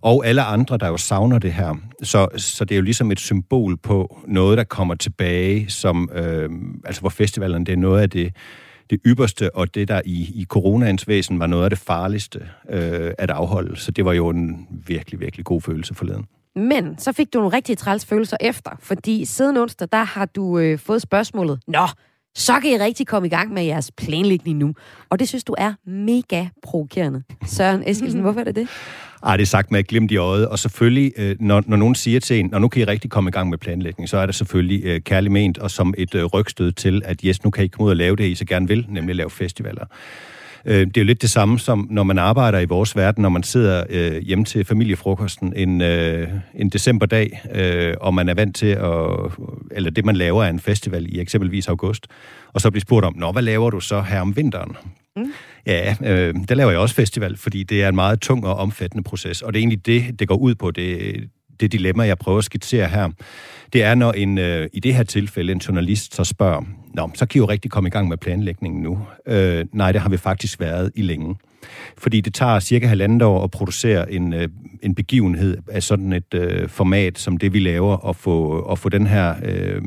Og 0.00 0.26
alle 0.26 0.42
andre, 0.42 0.78
der 0.78 0.88
jo 0.88 0.96
savner 0.96 1.38
det 1.38 1.52
her. 1.52 1.74
Så, 2.02 2.28
så 2.36 2.64
det 2.64 2.74
er 2.74 2.76
jo 2.76 2.82
ligesom 2.82 3.10
et 3.12 3.20
symbol 3.20 3.76
på 3.76 4.18
noget, 4.28 4.58
der 4.58 4.64
kommer 4.64 4.94
tilbage, 4.94 5.70
som, 5.70 6.10
øh, 6.14 6.50
altså 6.84 7.00
hvor 7.00 7.10
festivalerne, 7.10 7.64
det 7.64 7.72
er 7.72 7.76
noget 7.76 8.00
af 8.02 8.10
det, 8.10 8.34
det 8.90 9.00
ypperste, 9.06 9.56
og 9.56 9.74
det, 9.74 9.88
der 9.88 10.00
i, 10.04 10.30
i 10.34 10.44
coronaens 10.48 11.08
væsen 11.08 11.38
var 11.38 11.46
noget 11.46 11.64
af 11.64 11.70
det 11.70 11.78
farligste 11.78 12.40
øh, 12.70 13.10
at 13.18 13.30
afholde. 13.30 13.76
Så 13.76 13.90
det 13.90 14.04
var 14.04 14.12
jo 14.12 14.28
en 14.28 14.66
virkelig, 14.86 15.20
virkelig 15.20 15.44
god 15.44 15.60
følelse 15.62 15.94
forleden. 15.94 16.24
Men 16.56 16.98
så 16.98 17.12
fik 17.12 17.32
du 17.32 17.38
nogle 17.38 17.56
rigtig 17.56 17.78
træls 17.78 18.06
følelser 18.06 18.36
efter, 18.40 18.70
fordi 18.80 19.24
siden 19.24 19.56
onsdag, 19.56 19.88
der 19.92 20.04
har 20.04 20.26
du 20.26 20.58
øh, 20.58 20.78
fået 20.78 21.02
spørgsmålet, 21.02 21.60
Nå, 21.68 21.86
så 22.34 22.60
kan 22.60 22.70
I 22.70 22.78
rigtig 22.78 23.06
komme 23.06 23.26
i 23.26 23.30
gang 23.30 23.52
med 23.52 23.62
jeres 23.62 23.90
planlægning 23.96 24.58
nu. 24.58 24.74
Og 25.10 25.18
det 25.18 25.28
synes 25.28 25.44
du 25.44 25.54
er 25.58 25.72
mega 25.86 26.46
provokerende. 26.62 27.22
Søren 27.46 27.82
Eskilsen, 27.86 28.20
hvorfor 28.24 28.40
er 28.40 28.44
det 28.44 28.56
det? 28.56 28.68
Ej, 29.22 29.36
det 29.36 29.42
er 29.42 29.46
sagt 29.46 29.70
med 29.70 29.80
et 29.80 29.86
glimt 29.86 30.10
i 30.10 30.16
øjet, 30.16 30.48
og 30.48 30.58
selvfølgelig, 30.58 31.12
øh, 31.16 31.36
når, 31.40 31.62
når 31.66 31.76
nogen 31.76 31.94
siger 31.94 32.20
til 32.20 32.40
en, 32.40 32.48
når 32.52 32.58
nu 32.58 32.68
kan 32.68 32.82
I 32.82 32.84
rigtig 32.84 33.10
komme 33.10 33.28
i 33.28 33.30
gang 33.30 33.50
med 33.50 33.58
planlægning, 33.58 34.08
så 34.08 34.16
er 34.16 34.26
det 34.26 34.34
selvfølgelig 34.34 34.84
øh, 34.84 35.00
kærligt 35.00 35.32
ment, 35.32 35.58
og 35.58 35.70
som 35.70 35.94
et 35.98 36.14
øh, 36.14 36.24
rygstød 36.24 36.72
til, 36.72 37.02
at 37.04 37.20
yes, 37.24 37.44
nu 37.44 37.50
kan 37.50 37.64
I 37.64 37.68
komme 37.68 37.84
ud 37.84 37.90
og 37.90 37.96
lave 37.96 38.16
det, 38.16 38.24
I 38.24 38.34
så 38.34 38.44
gerne 38.44 38.68
vil, 38.68 38.86
nemlig 38.88 39.16
lave 39.16 39.30
festivaler. 39.30 39.84
Øh, 40.66 40.86
det 40.86 40.96
er 40.96 41.00
jo 41.00 41.04
lidt 41.04 41.22
det 41.22 41.30
samme 41.30 41.58
som, 41.58 41.86
når 41.90 42.02
man 42.02 42.18
arbejder 42.18 42.58
i 42.58 42.64
vores 42.64 42.96
verden, 42.96 43.22
når 43.22 43.28
man 43.28 43.42
sidder 43.42 43.84
øh, 43.90 44.22
hjemme 44.22 44.44
til 44.44 44.64
familiefrokosten 44.64 45.52
en, 45.56 45.80
øh, 45.80 46.28
en 46.54 46.68
decemberdag, 46.68 47.42
øh, 47.54 47.94
og 48.00 48.14
man 48.14 48.28
er 48.28 48.34
vant 48.34 48.56
til 48.56 48.66
at, 48.66 49.00
eller 49.70 49.90
det 49.90 50.04
man 50.04 50.16
laver 50.16 50.44
er 50.44 50.48
en 50.48 50.60
festival 50.60 51.14
i 51.14 51.20
eksempelvis 51.20 51.68
august, 51.68 52.06
og 52.52 52.60
så 52.60 52.70
bliver 52.70 52.80
spurgt 52.80 53.06
om, 53.06 53.16
nå, 53.16 53.32
hvad 53.32 53.42
laver 53.42 53.70
du 53.70 53.80
så 53.80 54.00
her 54.00 54.20
om 54.20 54.36
vinteren? 54.36 54.76
Mm. 55.16 55.32
Ja, 55.66 55.94
øh, 56.04 56.34
der 56.48 56.54
laver 56.54 56.70
jeg 56.70 56.80
også 56.80 56.94
festival, 56.94 57.36
fordi 57.36 57.62
det 57.62 57.82
er 57.82 57.88
en 57.88 57.94
meget 57.94 58.20
tung 58.20 58.46
og 58.46 58.56
omfattende 58.56 59.04
proces, 59.04 59.42
og 59.42 59.52
det 59.52 59.58
er 59.58 59.60
egentlig 59.60 59.86
det, 59.86 60.18
det 60.18 60.28
går 60.28 60.36
ud 60.36 60.54
på, 60.54 60.70
det, 60.70 61.16
det 61.60 61.72
dilemma, 61.72 62.02
jeg 62.06 62.18
prøver 62.18 62.38
at 62.38 62.44
skitsere 62.44 62.88
her. 62.88 63.10
Det 63.72 63.82
er, 63.82 63.94
når 63.94 64.12
en, 64.12 64.38
øh, 64.38 64.68
i 64.72 64.80
det 64.80 64.94
her 64.94 65.02
tilfælde 65.02 65.52
en 65.52 65.58
journalist 65.58 66.14
så 66.14 66.24
spørger, 66.24 66.62
Nå, 66.96 67.10
så 67.14 67.26
kan 67.26 67.38
I 67.38 67.40
jo 67.40 67.44
rigtig 67.44 67.70
komme 67.70 67.86
i 67.86 67.90
gang 67.90 68.08
med 68.08 68.16
planlægningen 68.16 68.82
nu. 68.82 68.98
Øh, 69.26 69.66
nej, 69.72 69.92
det 69.92 70.00
har 70.00 70.08
vi 70.08 70.16
faktisk 70.16 70.60
været 70.60 70.92
i 70.94 71.02
længe. 71.02 71.36
Fordi 71.98 72.20
det 72.20 72.34
tager 72.34 72.60
cirka 72.60 72.86
halvandet 72.86 73.22
år 73.22 73.44
at 73.44 73.50
producere 73.50 74.12
en, 74.12 74.32
øh, 74.32 74.48
en 74.82 74.94
begivenhed 74.94 75.58
af 75.70 75.82
sådan 75.82 76.12
et 76.12 76.34
øh, 76.34 76.68
format, 76.68 77.18
som 77.18 77.36
det 77.36 77.52
vi 77.52 77.58
laver, 77.58 77.96
og 77.96 78.16
få, 78.16 78.60
og 78.60 78.78
få 78.78 78.88
den 78.88 79.06
her 79.06 79.34
øh, 79.44 79.82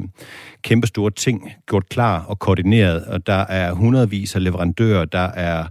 kæmpestore 0.61 1.11
ting 1.11 1.51
gjort 1.67 1.89
klar 1.89 2.19
og 2.19 2.39
koordineret. 2.39 3.05
Og 3.05 3.27
der 3.27 3.45
er 3.49 3.73
hundredvis 3.73 4.35
af 4.35 4.43
leverandører, 4.43 5.05
der 5.05 5.27
er 5.31 5.65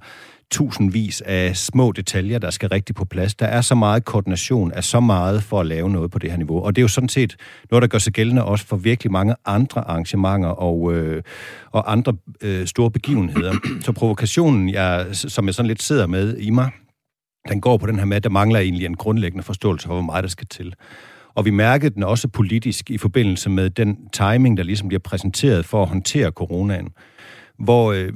tusindvis 0.51 1.20
af 1.20 1.57
små 1.57 1.92
detaljer, 1.92 2.38
der 2.38 2.51
skal 2.51 2.68
rigtig 2.68 2.94
på 2.94 3.05
plads. 3.05 3.34
Der 3.34 3.46
er 3.46 3.61
så 3.61 3.74
meget 3.74 4.05
koordination 4.05 4.72
af 4.72 4.84
så 4.84 5.01
meget 5.01 5.42
for 5.42 5.61
at 5.61 5.66
lave 5.66 5.90
noget 5.90 6.11
på 6.11 6.18
det 6.18 6.30
her 6.30 6.38
niveau. 6.38 6.64
Og 6.64 6.76
det 6.76 6.80
er 6.80 6.84
jo 6.84 6.88
sådan 6.88 7.09
set 7.09 7.36
noget, 7.70 7.82
der 7.82 7.88
gør 7.88 7.99
sig 7.99 8.12
gældende 8.12 8.44
også 8.44 8.66
for 8.66 8.76
virkelig 8.76 9.12
mange 9.12 9.34
andre 9.44 9.80
arrangementer 9.80 10.49
og, 10.49 10.94
øh, 10.94 11.22
og 11.70 11.92
andre 11.92 12.16
øh, 12.42 12.66
store 12.66 12.90
begivenheder. 12.90 13.55
Så 13.84 13.92
provokationen, 13.92 14.68
jeg, 14.68 15.07
som 15.12 15.46
jeg 15.46 15.55
sådan 15.55 15.66
lidt 15.66 15.82
sidder 15.82 16.07
med 16.07 16.36
i 16.36 16.51
mig, 16.51 16.70
den 17.49 17.61
går 17.61 17.76
på 17.76 17.86
den 17.86 17.99
her 17.99 18.05
med, 18.05 18.16
at 18.16 18.24
der 18.24 18.30
mangler 18.30 18.61
egentlig 18.61 18.86
en 18.86 18.96
grundlæggende 18.96 19.42
forståelse 19.42 19.86
for, 19.86 19.94
hvor 19.94 20.03
meget 20.03 20.22
der 20.22 20.30
skal 20.30 20.46
til. 20.46 20.74
Og 21.34 21.44
vi 21.44 21.51
mærkede 21.51 21.94
den 21.94 22.03
også 22.03 22.28
politisk 22.28 22.90
i 22.90 22.99
forbindelse 22.99 23.51
med 23.51 23.70
den 23.70 24.09
timing, 24.12 24.57
der 24.57 24.62
ligesom 24.62 24.88
bliver 24.88 25.01
præsenteret 25.01 25.64
for 25.64 25.82
at 25.82 25.88
håndtere 25.88 26.30
coronaen. 26.30 26.88
Hvor 27.59 27.92
øh, 27.92 28.12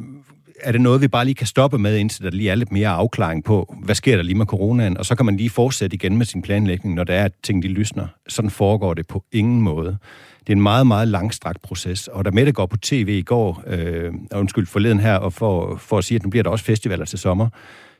er 0.63 0.73
det 0.73 0.81
noget, 0.81 1.01
vi 1.01 1.09
bare 1.09 1.25
lige 1.25 1.35
kan 1.35 1.47
stoppe 1.47 1.79
med, 1.79 1.97
indtil 1.97 2.25
der 2.25 2.31
lige 2.31 2.51
er 2.51 2.55
lidt 2.55 2.73
mere 2.73 2.89
afklaring 2.89 3.45
på, 3.45 3.75
hvad 3.85 3.95
sker 3.95 4.17
der 4.17 4.23
lige 4.23 4.35
med 4.35 4.47
coronaen, 4.47 4.97
og 4.97 5.07
så 5.07 5.15
kan 5.15 5.27
man 5.27 5.37
lige 5.37 5.51
fortsætte 5.51 5.95
igen 5.95 6.19
med 6.19 6.27
sin 6.27 6.43
planlægning, 6.43 6.95
når 6.95 7.05
der 7.05 7.15
er, 7.15 7.25
at 7.25 7.33
ting 7.43 7.63
de 7.63 7.69
lysner. 7.69 8.07
Sådan 8.29 8.51
foregår 8.51 8.95
det 8.95 9.07
på 9.07 9.25
ingen 9.33 9.63
måde. 9.63 9.99
Det 10.41 10.49
er 10.49 10.57
en 10.57 10.63
meget, 10.63 10.87
meget 10.87 11.09
langstrakt 11.09 11.63
proces, 11.63 12.09
og 12.09 12.25
da 12.25 12.31
Mette 12.31 12.53
går 12.53 12.67
på 12.67 12.77
tv 12.77 13.09
i 13.09 13.23
går, 13.23 13.63
øh, 13.67 14.13
undskyld 14.35 14.67
forleden 14.67 15.01
her, 15.01 15.15
og 15.15 15.33
for, 15.33 15.77
for 15.77 15.99
at 15.99 16.05
sige, 16.05 16.17
at 16.17 16.23
nu 16.23 16.31
bliver 16.31 16.43
der 16.43 16.51
også 16.51 16.65
festivaler 16.65 17.05
til 17.05 17.19
sommer, 17.19 17.49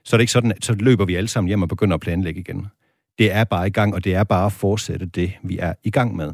så 0.05 0.17
er 0.17 0.19
det 0.19 0.23
ikke 0.23 0.33
sådan, 0.33 0.53
at 0.53 0.65
så 0.65 0.73
løber 0.73 1.05
vi 1.05 1.15
alle 1.15 1.29
sammen 1.29 1.49
hjem 1.49 1.63
og 1.63 1.69
begynder 1.69 1.95
at 1.95 2.01
planlægge 2.01 2.41
igen. 2.41 2.67
Det 3.19 3.33
er 3.33 3.45
bare 3.45 3.67
i 3.67 3.71
gang, 3.71 3.95
og 3.95 4.05
det 4.05 4.15
er 4.15 4.25
bare 4.25 4.47
at 4.47 4.53
fortsætte 4.53 5.07
det, 5.07 5.33
vi 5.43 5.59
er 5.59 5.73
i 5.85 5.91
gang 5.91 6.17
med. 6.17 6.33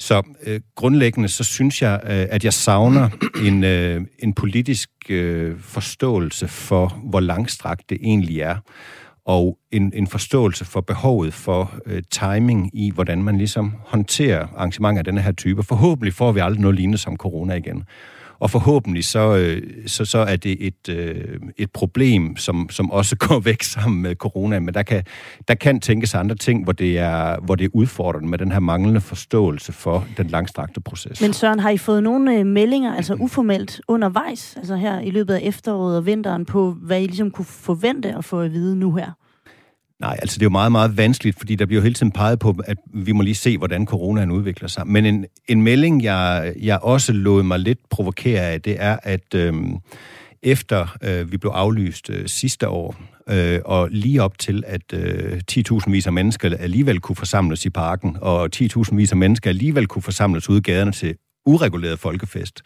Så 0.00 0.22
øh, 0.46 0.60
grundlæggende, 0.74 1.28
så 1.28 1.44
synes 1.44 1.82
jeg, 1.82 2.00
øh, 2.04 2.26
at 2.30 2.44
jeg 2.44 2.52
savner 2.52 3.08
en, 3.46 3.64
øh, 3.64 4.00
en 4.18 4.32
politisk 4.32 4.90
øh, 5.08 5.58
forståelse 5.60 6.48
for, 6.48 6.88
hvor 7.04 7.20
langstrakt 7.20 7.90
det 7.90 7.98
egentlig 8.02 8.40
er, 8.40 8.56
og 9.24 9.58
en, 9.72 9.92
en 9.94 10.06
forståelse 10.06 10.64
for 10.64 10.80
behovet 10.80 11.34
for 11.34 11.74
øh, 11.86 12.02
timing 12.10 12.70
i, 12.72 12.90
hvordan 12.90 13.22
man 13.22 13.38
ligesom 13.38 13.74
håndterer 13.86 14.46
arrangementer 14.56 14.98
af 14.98 15.04
denne 15.04 15.20
her 15.20 15.32
type. 15.32 15.62
Forhåbentlig 15.62 16.14
får 16.14 16.32
vi 16.32 16.40
aldrig 16.40 16.60
noget 16.60 16.76
lignende 16.76 16.98
som 16.98 17.16
corona 17.16 17.54
igen. 17.54 17.84
Og 18.40 18.50
forhåbentlig 18.50 19.04
så, 19.04 19.36
øh, 19.36 19.62
så, 19.86 20.04
så 20.04 20.18
er 20.18 20.36
det 20.36 20.66
et, 20.66 20.88
øh, 20.88 21.40
et 21.58 21.70
problem, 21.70 22.36
som, 22.36 22.68
som 22.70 22.90
også 22.90 23.16
går 23.28 23.40
væk 23.40 23.62
sammen 23.62 24.02
med 24.02 24.14
corona. 24.14 24.58
Men 24.60 24.74
der 24.74 24.82
kan, 24.82 25.04
der 25.48 25.54
kan 25.54 25.80
tænkes 25.80 26.14
andre 26.14 26.34
ting, 26.34 26.64
hvor 26.64 26.72
det, 26.72 26.98
er, 26.98 27.40
hvor 27.40 27.54
det 27.54 27.64
er 27.64 27.68
udfordrende 27.72 28.28
med 28.28 28.38
den 28.38 28.52
her 28.52 28.60
manglende 28.60 29.00
forståelse 29.00 29.72
for 29.72 30.06
den 30.16 30.26
langstrakte 30.26 30.80
proces. 30.80 31.20
Men 31.20 31.32
Søren, 31.32 31.60
har 31.60 31.70
I 31.70 31.78
fået 31.78 32.02
nogle 32.02 32.38
øh, 32.38 32.46
meldinger, 32.46 32.94
altså 32.94 33.14
uformelt 33.14 33.80
undervejs, 33.88 34.56
altså 34.56 34.76
her 34.76 35.00
i 35.00 35.10
løbet 35.10 35.34
af 35.34 35.40
efteråret 35.42 35.96
og 35.96 36.06
vinteren, 36.06 36.44
på 36.44 36.70
hvad 36.70 37.02
I 37.02 37.06
ligesom 37.06 37.30
kunne 37.30 37.44
forvente 37.44 38.14
at 38.18 38.24
få 38.24 38.40
at 38.40 38.52
vide 38.52 38.76
nu 38.76 38.94
her? 38.94 39.19
Nej, 40.00 40.18
altså 40.22 40.34
det 40.34 40.42
er 40.42 40.46
jo 40.46 40.50
meget, 40.50 40.72
meget 40.72 40.96
vanskeligt, 40.96 41.38
fordi 41.38 41.54
der 41.54 41.66
bliver 41.66 41.80
jo 41.80 41.82
hele 41.82 41.94
tiden 41.94 42.12
peget 42.12 42.38
på, 42.38 42.54
at 42.64 42.76
vi 42.94 43.12
må 43.12 43.22
lige 43.22 43.34
se, 43.34 43.58
hvordan 43.58 43.86
coronaen 43.86 44.30
udvikler 44.30 44.68
sig. 44.68 44.86
Men 44.86 45.06
en, 45.06 45.26
en 45.48 45.62
melding, 45.62 46.04
jeg, 46.04 46.54
jeg 46.60 46.78
også 46.82 47.12
lod 47.12 47.42
mig 47.42 47.58
lidt 47.58 47.78
provokere 47.90 48.40
af, 48.40 48.62
det 48.62 48.76
er, 48.78 48.96
at 49.02 49.34
øh, 49.34 49.54
efter 50.42 50.96
øh, 51.02 51.32
vi 51.32 51.36
blev 51.36 51.50
aflyst 51.50 52.10
øh, 52.10 52.28
sidste 52.28 52.68
år, 52.68 52.96
øh, 53.28 53.60
og 53.64 53.88
lige 53.90 54.22
op 54.22 54.38
til, 54.38 54.64
at 54.66 54.92
øh, 54.92 55.40
10.000 55.52 55.90
vis 55.90 56.06
af 56.06 56.12
mennesker 56.12 56.56
alligevel 56.58 57.00
kunne 57.00 57.16
forsamles 57.16 57.64
i 57.64 57.70
parken, 57.70 58.16
og 58.20 58.48
10.000 58.56 58.94
vis 58.94 59.12
af 59.12 59.16
mennesker 59.16 59.50
alligevel 59.50 59.86
kunne 59.86 60.02
forsamles 60.02 60.48
ude 60.48 60.58
i 60.58 60.62
gaderne 60.62 60.92
til 60.92 61.14
ureguleret 61.46 61.98
folkefest, 61.98 62.62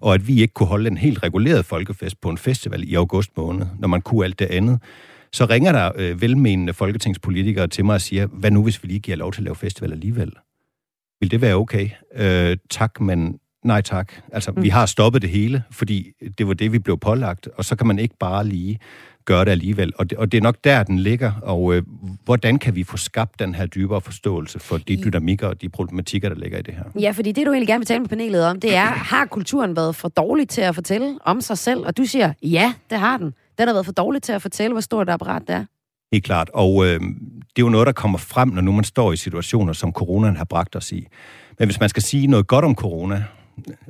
og 0.00 0.14
at 0.14 0.28
vi 0.28 0.40
ikke 0.42 0.54
kunne 0.54 0.66
holde 0.66 0.90
en 0.90 0.96
helt 0.96 1.22
reguleret 1.22 1.64
folkefest 1.64 2.20
på 2.20 2.28
en 2.28 2.38
festival 2.38 2.88
i 2.88 2.94
august 2.94 3.30
måned, 3.36 3.66
når 3.78 3.88
man 3.88 4.00
kunne 4.00 4.24
alt 4.24 4.38
det 4.38 4.46
andet, 4.46 4.80
så 5.34 5.44
ringer 5.44 5.72
der 5.72 5.92
øh, 5.96 6.20
velmenende 6.20 6.72
folketingspolitikere 6.72 7.66
til 7.66 7.84
mig 7.84 7.94
og 7.94 8.00
siger, 8.00 8.26
hvad 8.26 8.50
nu 8.50 8.62
hvis 8.62 8.82
vi 8.82 8.88
lige 8.88 9.00
giver 9.00 9.16
lov 9.16 9.32
til 9.32 9.40
at 9.40 9.44
lave 9.44 9.56
festival 9.56 9.92
alligevel? 9.92 10.32
Vil 11.20 11.30
det 11.30 11.40
være 11.40 11.54
okay? 11.54 11.88
Øh, 12.16 12.56
tak, 12.70 13.00
men 13.00 13.38
nej 13.64 13.80
tak. 13.80 14.12
Altså, 14.32 14.50
mm. 14.50 14.62
vi 14.62 14.68
har 14.68 14.86
stoppet 14.86 15.22
det 15.22 15.30
hele, 15.30 15.62
fordi 15.70 16.12
det 16.38 16.46
var 16.46 16.54
det, 16.54 16.72
vi 16.72 16.78
blev 16.78 16.98
pålagt, 16.98 17.48
og 17.56 17.64
så 17.64 17.76
kan 17.76 17.86
man 17.86 17.98
ikke 17.98 18.14
bare 18.20 18.46
lige 18.46 18.78
gøre 19.24 19.44
det 19.44 19.50
alligevel. 19.50 19.92
Og 19.96 20.10
det, 20.10 20.18
og 20.18 20.32
det 20.32 20.38
er 20.38 20.42
nok 20.42 20.56
der, 20.64 20.82
den 20.82 20.98
ligger, 20.98 21.32
og 21.42 21.74
øh, 21.74 21.82
hvordan 22.24 22.58
kan 22.58 22.74
vi 22.74 22.84
få 22.84 22.96
skabt 22.96 23.38
den 23.38 23.54
her 23.54 23.66
dybere 23.66 24.00
forståelse 24.00 24.58
for 24.58 24.78
de 24.78 24.96
dynamikker 25.04 25.48
og 25.48 25.62
de 25.62 25.68
problematikker, 25.68 26.28
der 26.28 26.36
ligger 26.36 26.58
i 26.58 26.62
det 26.62 26.74
her? 26.74 27.00
Ja, 27.00 27.10
fordi 27.10 27.32
det, 27.32 27.46
du 27.46 27.52
egentlig 27.52 27.68
gerne 27.68 27.80
vil 27.80 27.86
tale 27.86 28.00
med 28.00 28.08
panelet 28.08 28.46
om, 28.46 28.60
det 28.60 28.74
er, 28.74 28.86
har 29.12 29.26
kulturen 29.26 29.76
været 29.76 29.96
for 29.96 30.08
dårlig 30.08 30.48
til 30.48 30.60
at 30.60 30.74
fortælle 30.74 31.18
om 31.24 31.40
sig 31.40 31.58
selv? 31.58 31.86
Og 31.86 31.96
du 31.96 32.04
siger, 32.04 32.32
ja, 32.42 32.74
det 32.90 32.98
har 32.98 33.16
den. 33.16 33.34
Den 33.58 33.68
har 33.68 33.74
været 33.74 33.86
for 33.86 33.92
dårlig 33.92 34.22
til 34.22 34.32
at 34.32 34.42
fortælle, 34.42 34.72
hvor 34.74 34.80
stort 34.80 35.08
et 35.08 35.12
apparat 35.12 35.42
det 35.42 35.54
er. 35.54 35.64
Helt 36.12 36.24
klart. 36.24 36.50
Og 36.54 36.86
øh, 36.86 37.00
det 37.00 37.58
er 37.58 37.62
jo 37.62 37.68
noget, 37.68 37.86
der 37.86 37.92
kommer 37.92 38.18
frem, 38.18 38.48
når 38.48 38.62
nu 38.62 38.72
man 38.72 38.84
står 38.84 39.12
i 39.12 39.16
situationer, 39.16 39.72
som 39.72 39.92
coronaen 39.92 40.36
har 40.36 40.44
bragt 40.44 40.76
os 40.76 40.92
i. 40.92 41.06
Men 41.58 41.68
hvis 41.68 41.80
man 41.80 41.88
skal 41.88 42.02
sige 42.02 42.26
noget 42.26 42.46
godt 42.46 42.64
om 42.64 42.74
corona, 42.74 43.24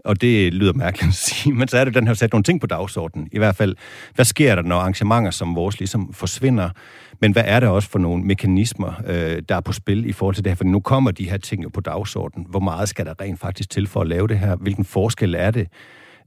og 0.05 0.21
det 0.21 0.55
lyder 0.55 0.73
mærkeligt 0.73 1.09
at 1.09 1.15
sige, 1.15 1.55
men 1.55 1.69
så 1.69 1.79
er 1.79 1.85
det, 1.85 1.95
den 1.95 2.07
har 2.07 2.15
sat 2.15 2.33
nogle 2.33 2.45
ting 2.45 2.61
på 2.61 2.67
dagsordenen. 2.67 3.29
I 3.33 3.39
hvert 3.39 3.57
fald, 3.57 3.77
hvad 4.15 4.25
sker 4.25 4.55
der, 4.55 4.63
når 4.63 4.77
arrangementer 4.77 5.31
som 5.31 5.57
vores 5.57 5.79
ligesom 5.79 6.13
forsvinder? 6.13 6.71
Men 7.21 7.33
hvad 7.33 7.43
er 7.47 7.61
der 7.61 7.69
også 7.69 7.89
for 7.89 7.99
nogle 7.99 8.25
mekanismer, 8.25 8.93
øh, 9.07 9.43
der 9.49 9.57
er 9.57 9.61
på 9.61 9.73
spil 9.73 10.07
i 10.07 10.13
forhold 10.13 10.35
til 10.35 10.45
det 10.45 10.51
her? 10.51 10.57
For 10.57 10.65
nu 10.65 10.81
kommer 10.81 11.11
de 11.11 11.31
her 11.31 11.39
ting 11.39 11.63
jo 11.63 11.69
på 11.69 11.81
dagsordenen. 11.81 12.47
Hvor 12.51 12.61
meget 12.61 12.89
skal 12.89 13.07
der 13.07 13.21
rent 13.21 13.41
faktisk 13.41 13.71
til 13.71 13.87
for 13.87 14.01
at 14.01 14.07
lave 14.07 14.29
det 14.29 14.39
her? 14.39 14.57
Hvilken 14.57 14.85
forskel 14.85 15.35
er 15.35 15.51
det? 15.51 15.69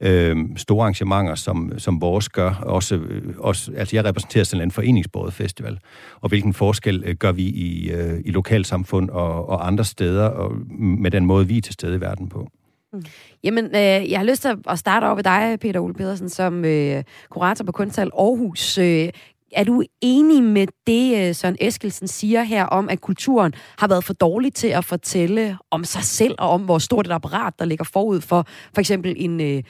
Øh, 0.02 0.38
store 0.56 0.82
arrangementer, 0.82 1.36
som, 1.36 1.72
som 1.78 2.02
vores 2.02 2.30
gør. 2.30 2.54
Også, 2.54 2.96
øh, 2.96 3.34
også, 3.38 3.72
altså 3.78 3.96
jeg 3.96 4.06
repræsenterer 4.06 4.44
sådan 4.44 4.64
en 4.64 4.72
foreningsbåret 4.72 5.34
festival, 5.34 5.80
og 6.22 6.30
hvilken 6.30 6.54
forskel 6.54 7.04
øh, 7.06 7.16
gør 7.16 7.32
vi 7.32 7.44
i, 7.44 7.92
øh, 7.92 8.20
i 8.26 8.32
lokalsamfund 8.32 9.10
og, 9.10 9.50
og 9.50 9.68
andre 9.68 9.84
steder, 9.84 10.26
og 10.26 10.52
med 10.80 11.12
den 11.12 11.26
måde, 11.26 11.48
vi 11.48 11.58
er 11.58 11.62
til 11.62 11.74
stede 11.74 11.96
i 11.96 12.02
verden 12.02 12.30
på. 12.30 12.48
Mm. 12.94 13.06
Jamen, 13.44 13.66
øh, 13.66 14.12
jeg 14.12 14.20
har 14.20 14.24
lyst 14.24 14.42
til 14.42 14.56
at 14.70 14.80
starte 14.80 15.06
over 15.06 15.16
ved 15.16 15.24
dig, 15.24 15.58
Peter 15.62 15.80
Ole 15.80 15.94
Pedersen, 15.94 16.30
som 16.30 16.66
øh, 16.66 17.04
kurator 17.30 17.66
på 17.66 17.72
Kunsthal 17.72 18.12
Aarhus. 18.18 18.78
Øh, 18.78 19.10
er 19.52 19.64
du 19.64 19.84
enig 20.02 20.44
med 20.44 20.68
det, 20.88 21.28
øh, 21.28 21.36
Søren 21.36 21.56
Eskelsen 21.62 22.08
siger 22.08 22.44
her 22.44 22.66
om, 22.66 22.90
at 22.90 23.02
kulturen 23.02 23.54
har 23.80 23.88
været 23.88 24.04
for 24.04 24.14
dårlig 24.14 24.54
til 24.54 24.68
at 24.68 24.86
fortælle 24.86 25.58
om 25.72 25.84
sig 25.84 26.04
selv 26.04 26.36
og 26.40 26.50
om, 26.50 26.62
hvor 26.62 26.78
stort 26.78 27.08
et 27.08 27.12
apparat, 27.12 27.54
der 27.60 27.66
ligger 27.66 27.86
forud 27.86 28.22
for 28.22 28.48
for 28.74 28.80
eksempel 28.80 29.14
en, 29.18 29.42
øh, 29.42 29.64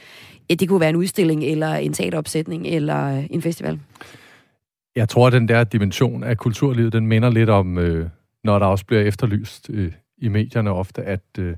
ja, 0.49 0.55
det 0.55 0.69
kunne 0.69 0.79
være 0.79 0.89
en 0.89 0.95
udstilling 0.95 1.43
eller 1.43 1.73
en 1.73 1.93
teateropsætning 1.93 2.67
eller 2.67 3.17
øh, 3.17 3.25
en 3.29 3.41
festival? 3.41 3.79
Jeg 4.95 5.09
tror, 5.09 5.27
at 5.27 5.33
den 5.33 5.47
der 5.47 5.63
dimension 5.63 6.23
af 6.23 6.37
kulturlivet, 6.37 6.93
den 6.93 7.07
minder 7.07 7.29
lidt 7.29 7.49
om, 7.49 7.77
øh, 7.77 8.09
når 8.43 8.59
der 8.59 8.65
også 8.65 8.85
bliver 8.85 9.01
efterlyst 9.01 9.69
øh, 9.69 9.91
i 10.17 10.27
medierne 10.27 10.71
ofte, 10.71 11.03
at 11.03 11.23
øh, 11.39 11.55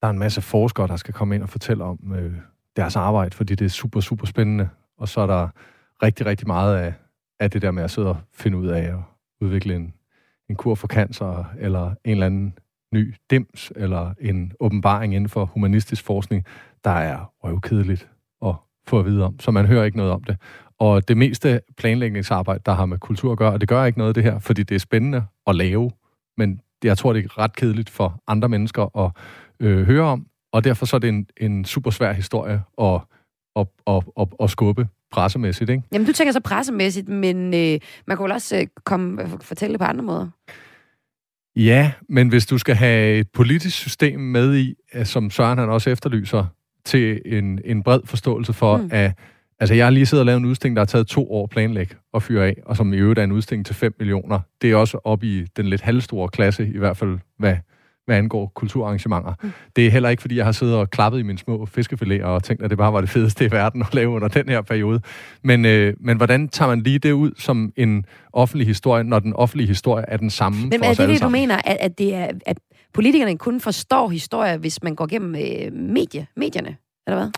der 0.00 0.06
er 0.06 0.10
en 0.10 0.18
masse 0.18 0.40
forskere, 0.40 0.88
der 0.88 0.96
skal 0.96 1.14
komme 1.14 1.34
ind 1.34 1.42
og 1.42 1.48
fortælle 1.48 1.84
om 1.84 1.98
øh, 2.18 2.32
deres 2.76 2.96
arbejde, 2.96 3.36
fordi 3.36 3.54
det 3.54 3.64
er 3.64 3.68
super, 3.68 4.00
super 4.00 4.26
spændende. 4.26 4.68
Og 4.98 5.08
så 5.08 5.20
er 5.20 5.26
der 5.26 5.48
rigtig, 6.02 6.26
rigtig 6.26 6.46
meget 6.46 6.76
af, 6.76 6.94
af 7.42 7.50
det 7.50 7.62
der 7.62 7.70
med 7.70 7.82
at 7.82 7.90
sidde 7.90 8.08
og 8.08 8.16
finde 8.32 8.58
ud 8.58 8.66
af 8.66 8.82
at 8.82 8.98
udvikle 9.40 9.76
en, 9.76 9.94
en 10.50 10.56
kur 10.56 10.74
for 10.74 10.86
cancer, 10.86 11.44
eller 11.58 11.86
en 12.04 12.10
eller 12.10 12.26
anden 12.26 12.58
ny 12.94 13.14
dims, 13.30 13.72
eller 13.76 14.14
en 14.20 14.52
åbenbaring 14.60 15.14
inden 15.14 15.28
for 15.28 15.44
humanistisk 15.44 16.04
forskning, 16.04 16.44
der 16.84 16.90
er 16.90 17.32
røvkedeligt 17.44 18.08
at 18.44 18.54
få 18.86 18.98
at 18.98 19.04
vide 19.04 19.24
om, 19.24 19.40
så 19.40 19.50
man 19.50 19.66
hører 19.66 19.84
ikke 19.84 19.96
noget 19.96 20.12
om 20.12 20.24
det. 20.24 20.36
Og 20.78 21.08
det 21.08 21.16
meste 21.16 21.60
planlægningsarbejde, 21.76 22.62
der 22.66 22.72
har 22.72 22.86
med 22.86 22.98
kultur 22.98 23.32
at 23.32 23.38
gøre, 23.38 23.52
og 23.52 23.60
det 23.60 23.68
gør 23.68 23.84
ikke 23.84 23.98
noget 23.98 24.14
det 24.14 24.22
her, 24.22 24.38
fordi 24.38 24.62
det 24.62 24.74
er 24.74 24.78
spændende 24.78 25.24
at 25.46 25.54
lave, 25.54 25.90
men 26.36 26.60
jeg 26.84 26.98
tror, 26.98 27.12
det 27.12 27.24
er 27.24 27.38
ret 27.38 27.56
kedeligt 27.56 27.90
for 27.90 28.22
andre 28.26 28.48
mennesker 28.48 28.98
at 28.98 29.10
øh, 29.60 29.86
høre 29.86 30.02
om, 30.02 30.26
og 30.52 30.64
derfor 30.64 30.86
så 30.86 30.96
er 30.96 31.00
det 31.00 31.08
en, 31.08 31.26
en 31.36 31.64
super 31.64 31.90
svær 31.90 32.12
historie 32.12 32.62
at, 32.80 33.00
at, 33.56 33.66
at, 33.86 34.02
at, 34.20 34.28
at 34.40 34.50
skubbe 34.50 34.88
pressemæssigt, 35.12 35.70
ikke? 35.70 35.82
Jamen, 35.92 36.06
du 36.06 36.12
tænker 36.12 36.32
så 36.32 36.40
pressemæssigt, 36.40 37.08
men 37.08 37.54
øh, 37.54 37.80
man 38.06 38.16
kan 38.16 38.24
vel 38.24 38.32
også 38.32 38.56
øh, 38.56 38.66
komme, 38.84 39.18
fortælle 39.40 39.72
det 39.72 39.80
på 39.80 39.84
andre 39.84 40.04
måder? 40.04 40.28
Ja, 41.56 41.92
men 42.08 42.28
hvis 42.28 42.46
du 42.46 42.58
skal 42.58 42.74
have 42.74 43.18
et 43.18 43.28
politisk 43.34 43.76
system 43.76 44.20
med 44.20 44.56
i, 44.56 44.74
øh, 44.94 45.06
som 45.06 45.30
Søren 45.30 45.58
han 45.58 45.68
også 45.68 45.90
efterlyser, 45.90 46.44
til 46.84 47.22
en, 47.24 47.60
en 47.64 47.82
bred 47.82 48.00
forståelse 48.04 48.52
for, 48.52 48.76
mm. 48.76 48.88
at 48.92 49.12
Altså, 49.62 49.74
jeg 49.74 49.86
har 49.86 49.90
lige 49.90 50.06
siddet 50.06 50.20
og 50.20 50.26
lavet 50.26 50.40
en 50.40 50.44
udstilling, 50.44 50.76
der 50.76 50.80
har 50.80 50.86
taget 50.86 51.06
to 51.06 51.32
år 51.32 51.46
planlæg 51.46 51.94
og 52.12 52.22
fyre 52.22 52.46
af, 52.46 52.56
og 52.66 52.76
som 52.76 52.92
i 52.92 52.96
øvrigt 52.96 53.18
er 53.18 53.24
en 53.24 53.32
udstilling 53.32 53.66
til 53.66 53.74
5 53.74 53.94
millioner. 53.98 54.40
Det 54.62 54.70
er 54.70 54.76
også 54.76 54.98
op 55.04 55.24
i 55.24 55.46
den 55.56 55.66
lidt 55.66 55.80
halvstore 55.80 56.28
klasse, 56.28 56.68
i 56.74 56.78
hvert 56.78 56.96
fald, 56.96 57.18
hvad, 57.38 57.56
hvad 58.06 58.16
angår 58.16 58.52
kulturarrangementer. 58.54 59.32
Mm. 59.42 59.52
Det 59.76 59.86
er 59.86 59.90
heller 59.90 60.08
ikke, 60.08 60.20
fordi 60.20 60.36
jeg 60.36 60.44
har 60.44 60.52
siddet 60.52 60.76
og 60.76 60.90
klappet 60.90 61.18
i 61.18 61.22
mine 61.22 61.38
små 61.38 61.66
fiskefiléer 61.78 62.24
og 62.24 62.42
tænkt, 62.44 62.62
at 62.62 62.70
det 62.70 62.78
bare 62.78 62.92
var 62.92 63.00
det 63.00 63.10
fedeste 63.10 63.44
i 63.44 63.50
verden 63.50 63.82
at 63.82 63.94
lave 63.94 64.10
under 64.10 64.28
den 64.28 64.48
her 64.48 64.62
periode. 64.62 65.00
Men, 65.44 65.64
øh, 65.64 65.94
men 66.00 66.16
hvordan 66.16 66.48
tager 66.48 66.68
man 66.68 66.80
lige 66.82 66.98
det 66.98 67.12
ud 67.12 67.30
som 67.38 67.72
en 67.76 68.04
offentlig 68.32 68.66
historie, 68.66 69.04
når 69.04 69.18
den 69.18 69.32
offentlige 69.32 69.68
historie 69.68 70.04
er 70.08 70.16
den 70.16 70.30
samme 70.30 70.62
men 70.62 70.72
for 70.78 70.84
er 70.86 70.90
os 70.90 70.96
det 70.96 71.02
alle 71.02 71.12
det, 71.14 71.20
du 71.20 71.24
sammen? 71.24 71.40
mener, 71.40 71.56
at, 71.64 71.76
at, 71.80 71.98
det 71.98 72.14
er, 72.14 72.28
at 72.46 72.58
politikerne 72.94 73.38
kun 73.38 73.60
forstår 73.60 74.08
historier, 74.08 74.56
hvis 74.56 74.82
man 74.82 74.94
går 74.94 75.06
gennem 75.06 75.34
øh, 75.34 75.72
medie, 75.72 76.26
medierne, 76.36 76.76
eller 77.06 77.18
hvad? 77.20 77.30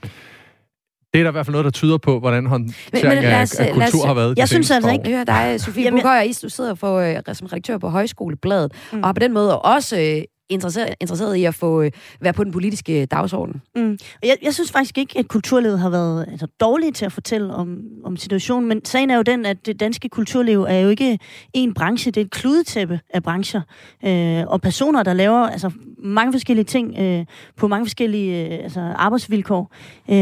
Det 1.12 1.20
er 1.20 1.24
der 1.24 1.30
i 1.30 1.32
hvert 1.32 1.46
fald 1.46 1.52
noget, 1.52 1.64
der 1.64 1.70
tyder 1.70 1.98
på, 1.98 2.18
hvordan 2.20 2.46
håndtering 2.46 2.74
men 3.14 3.22
lad 3.22 3.42
os- 3.42 3.54
af, 3.60 3.68
af 3.68 3.76
lad 3.76 3.86
os- 3.86 3.90
kultur 3.92 4.06
har 4.06 4.14
været. 4.14 4.38
jeg 4.38 4.48
synes 4.48 4.70
altså 4.70 4.90
ikke- 4.90 5.02
Jeg 5.10 5.12
hører 5.12 5.24
dig, 5.24 5.60
Sofie 5.60 5.90
Bukhøj, 5.90 6.26
du 6.42 6.48
sidder 6.48 6.74
for, 6.74 6.98
øh, 6.98 7.16
som 7.32 7.46
redaktør 7.46 7.78
på 7.78 7.88
Højskolebladet, 7.88 8.72
mm. 8.92 8.98
og 8.98 9.08
har 9.08 9.12
på 9.12 9.18
den 9.20 9.32
måde 9.32 9.58
også 9.60 9.96
øh, 10.00 10.22
interesseret, 10.48 10.94
interesseret 11.00 11.36
i 11.36 11.44
at 11.44 11.54
få 11.54 11.82
øh, 11.82 11.90
være 12.20 12.32
på 12.32 12.44
den 12.44 12.52
politiske 12.52 13.00
øh, 13.00 13.06
dagsorden. 13.10 13.62
Mm. 13.76 13.98
Og 14.22 14.28
jeg, 14.28 14.36
jeg 14.42 14.54
synes 14.54 14.72
faktisk 14.72 14.98
ikke, 14.98 15.18
at 15.18 15.28
kulturlivet 15.28 15.78
har 15.78 15.90
været 15.90 16.26
altså, 16.30 16.46
dårlige 16.60 16.92
til 16.92 17.04
at 17.04 17.12
fortælle 17.12 17.54
om, 17.54 17.78
om 18.04 18.16
situationen, 18.16 18.68
men 18.68 18.84
sagen 18.84 19.10
er 19.10 19.16
jo 19.16 19.22
den, 19.22 19.46
at 19.46 19.66
det 19.66 19.80
danske 19.80 20.08
kulturliv 20.08 20.62
er 20.62 20.78
jo 20.78 20.88
ikke 20.88 21.18
en 21.52 21.74
branche, 21.74 22.10
det 22.10 22.20
er 22.20 22.24
et 22.24 22.30
kludetæppe 22.30 23.00
af 23.10 23.22
brancher, 23.22 23.60
øh, 24.04 24.44
og 24.46 24.60
personer, 24.60 25.02
der 25.02 25.12
laver 25.12 25.38
altså, 25.38 25.70
mange 26.04 26.32
forskellige 26.32 26.64
ting 26.64 26.98
øh, 26.98 27.24
på 27.56 27.68
mange 27.68 27.86
forskellige 27.86 28.46
øh, 28.46 28.64
altså, 28.64 28.80
arbejdsvilkår. 28.80 29.72
Øh, 30.10 30.16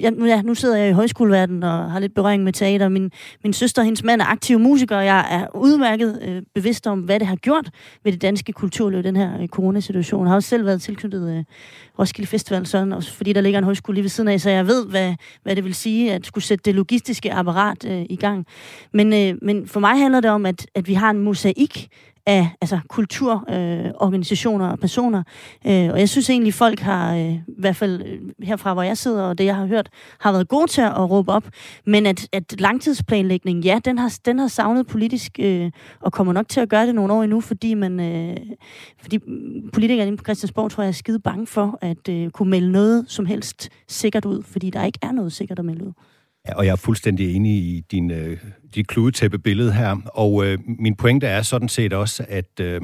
jeg, 0.00 0.10
nu, 0.10 0.26
ja, 0.26 0.42
nu 0.42 0.54
sidder 0.54 0.76
jeg 0.76 0.88
i 0.88 0.92
højskoleverdenen 0.92 1.62
og 1.62 1.90
har 1.90 1.98
lidt 1.98 2.14
berøring 2.14 2.44
med 2.44 2.52
teater. 2.52 2.88
Min, 2.88 3.10
min 3.44 3.52
søster 3.52 3.82
og 3.82 3.84
hendes 3.84 4.04
mand 4.04 4.20
er 4.20 4.24
aktive 4.24 4.58
musikere, 4.58 4.98
og 4.98 5.04
jeg 5.04 5.26
er 5.30 5.56
udmærket 5.56 6.18
øh, 6.22 6.42
bevidst 6.54 6.86
om, 6.86 7.00
hvad 7.00 7.20
det 7.20 7.26
har 7.26 7.36
gjort 7.36 7.70
ved 8.04 8.12
det 8.12 8.22
danske 8.22 8.52
kulturliv, 8.52 9.02
den 9.02 9.16
her 9.16 9.40
øh, 9.40 9.48
coronasituation. 9.48 10.24
Jeg 10.24 10.30
har 10.30 10.36
også 10.36 10.48
selv 10.48 10.66
været 10.66 10.82
tilknyttet 10.82 11.36
øh, 11.38 11.44
Roskilde 11.98 12.28
Festival, 12.28 12.66
sådan, 12.66 12.92
også 12.92 13.12
fordi 13.12 13.32
der 13.32 13.40
ligger 13.40 13.58
en 13.58 13.64
højskole 13.64 13.94
lige 13.94 14.02
ved 14.02 14.10
siden 14.10 14.28
af, 14.28 14.40
så 14.40 14.50
jeg 14.50 14.66
ved, 14.66 14.86
hvad, 14.86 15.14
hvad 15.42 15.56
det 15.56 15.64
vil 15.64 15.74
sige 15.74 16.12
at 16.12 16.26
skulle 16.26 16.44
sætte 16.44 16.62
det 16.62 16.74
logistiske 16.74 17.32
apparat 17.32 17.84
øh, 17.90 18.06
i 18.10 18.16
gang. 18.16 18.46
Men, 18.92 19.12
øh, 19.12 19.38
men 19.42 19.66
for 19.66 19.80
mig 19.80 19.98
handler 19.98 20.20
det 20.20 20.30
om, 20.30 20.46
at, 20.46 20.66
at 20.74 20.88
vi 20.88 20.94
har 20.94 21.10
en 21.10 21.18
mosaik 21.18 21.88
af 22.28 22.48
altså, 22.60 22.78
kulturorganisationer 22.88 23.86
øh, 23.86 23.94
organisationer 23.94 24.68
og 24.68 24.78
personer. 24.78 25.22
Øh, 25.66 25.90
og 25.92 25.98
jeg 26.00 26.08
synes 26.08 26.30
egentlig, 26.30 26.54
folk 26.54 26.80
har, 26.80 27.14
øh, 27.14 27.32
i 27.32 27.40
hvert 27.58 27.76
fald 27.76 28.02
øh, 28.02 28.20
herfra, 28.42 28.72
hvor 28.72 28.82
jeg 28.82 28.98
sidder, 28.98 29.22
og 29.22 29.38
det 29.38 29.44
jeg 29.44 29.56
har 29.56 29.66
hørt, 29.66 29.88
har 30.20 30.32
været 30.32 30.48
gode 30.48 30.66
til 30.66 30.80
at 30.80 31.10
råbe 31.10 31.32
op. 31.32 31.44
Men 31.86 32.06
at, 32.06 32.28
at 32.32 32.60
langtidsplanlægning, 32.60 33.64
ja, 33.64 33.80
den 33.84 33.98
har, 33.98 34.18
den 34.24 34.38
har 34.38 34.48
savnet 34.48 34.86
politisk, 34.86 35.38
øh, 35.38 35.70
og 36.00 36.12
kommer 36.12 36.32
nok 36.32 36.48
til 36.48 36.60
at 36.60 36.68
gøre 36.68 36.86
det 36.86 36.94
nogle 36.94 37.12
år 37.12 37.22
endnu, 37.22 37.40
fordi 37.40 37.74
man, 37.74 38.00
øh, 38.00 38.36
fordi 39.02 39.18
politikerne 39.72 40.06
inde 40.06 40.16
på 40.16 40.24
Christiansborg, 40.24 40.70
tror 40.70 40.82
jeg, 40.82 40.88
er 40.88 40.92
skide 40.92 41.20
bange 41.20 41.46
for 41.46 41.78
at 41.80 42.08
øh, 42.08 42.30
kunne 42.30 42.50
melde 42.50 42.72
noget 42.72 43.04
som 43.08 43.26
helst 43.26 43.68
sikkert 43.88 44.24
ud, 44.24 44.42
fordi 44.42 44.70
der 44.70 44.84
ikke 44.84 44.98
er 45.02 45.12
noget 45.12 45.32
sikkert 45.32 45.58
at 45.58 45.64
melde 45.64 45.86
ud. 45.86 45.92
Ja, 46.48 46.54
og 46.54 46.66
jeg 46.66 46.72
er 46.72 46.76
fuldstændig 46.76 47.36
enig 47.36 47.52
i 47.52 47.84
din, 47.90 48.10
øh, 48.10 48.38
dit 48.74 48.88
kludetæppe 48.88 49.38
billede 49.38 49.72
her. 49.72 49.96
Og 50.06 50.46
øh, 50.46 50.58
min 50.78 50.94
pointe 50.94 51.26
er 51.26 51.42
sådan 51.42 51.68
set 51.68 51.92
også, 51.92 52.24
at 52.28 52.60
øh, 52.60 52.80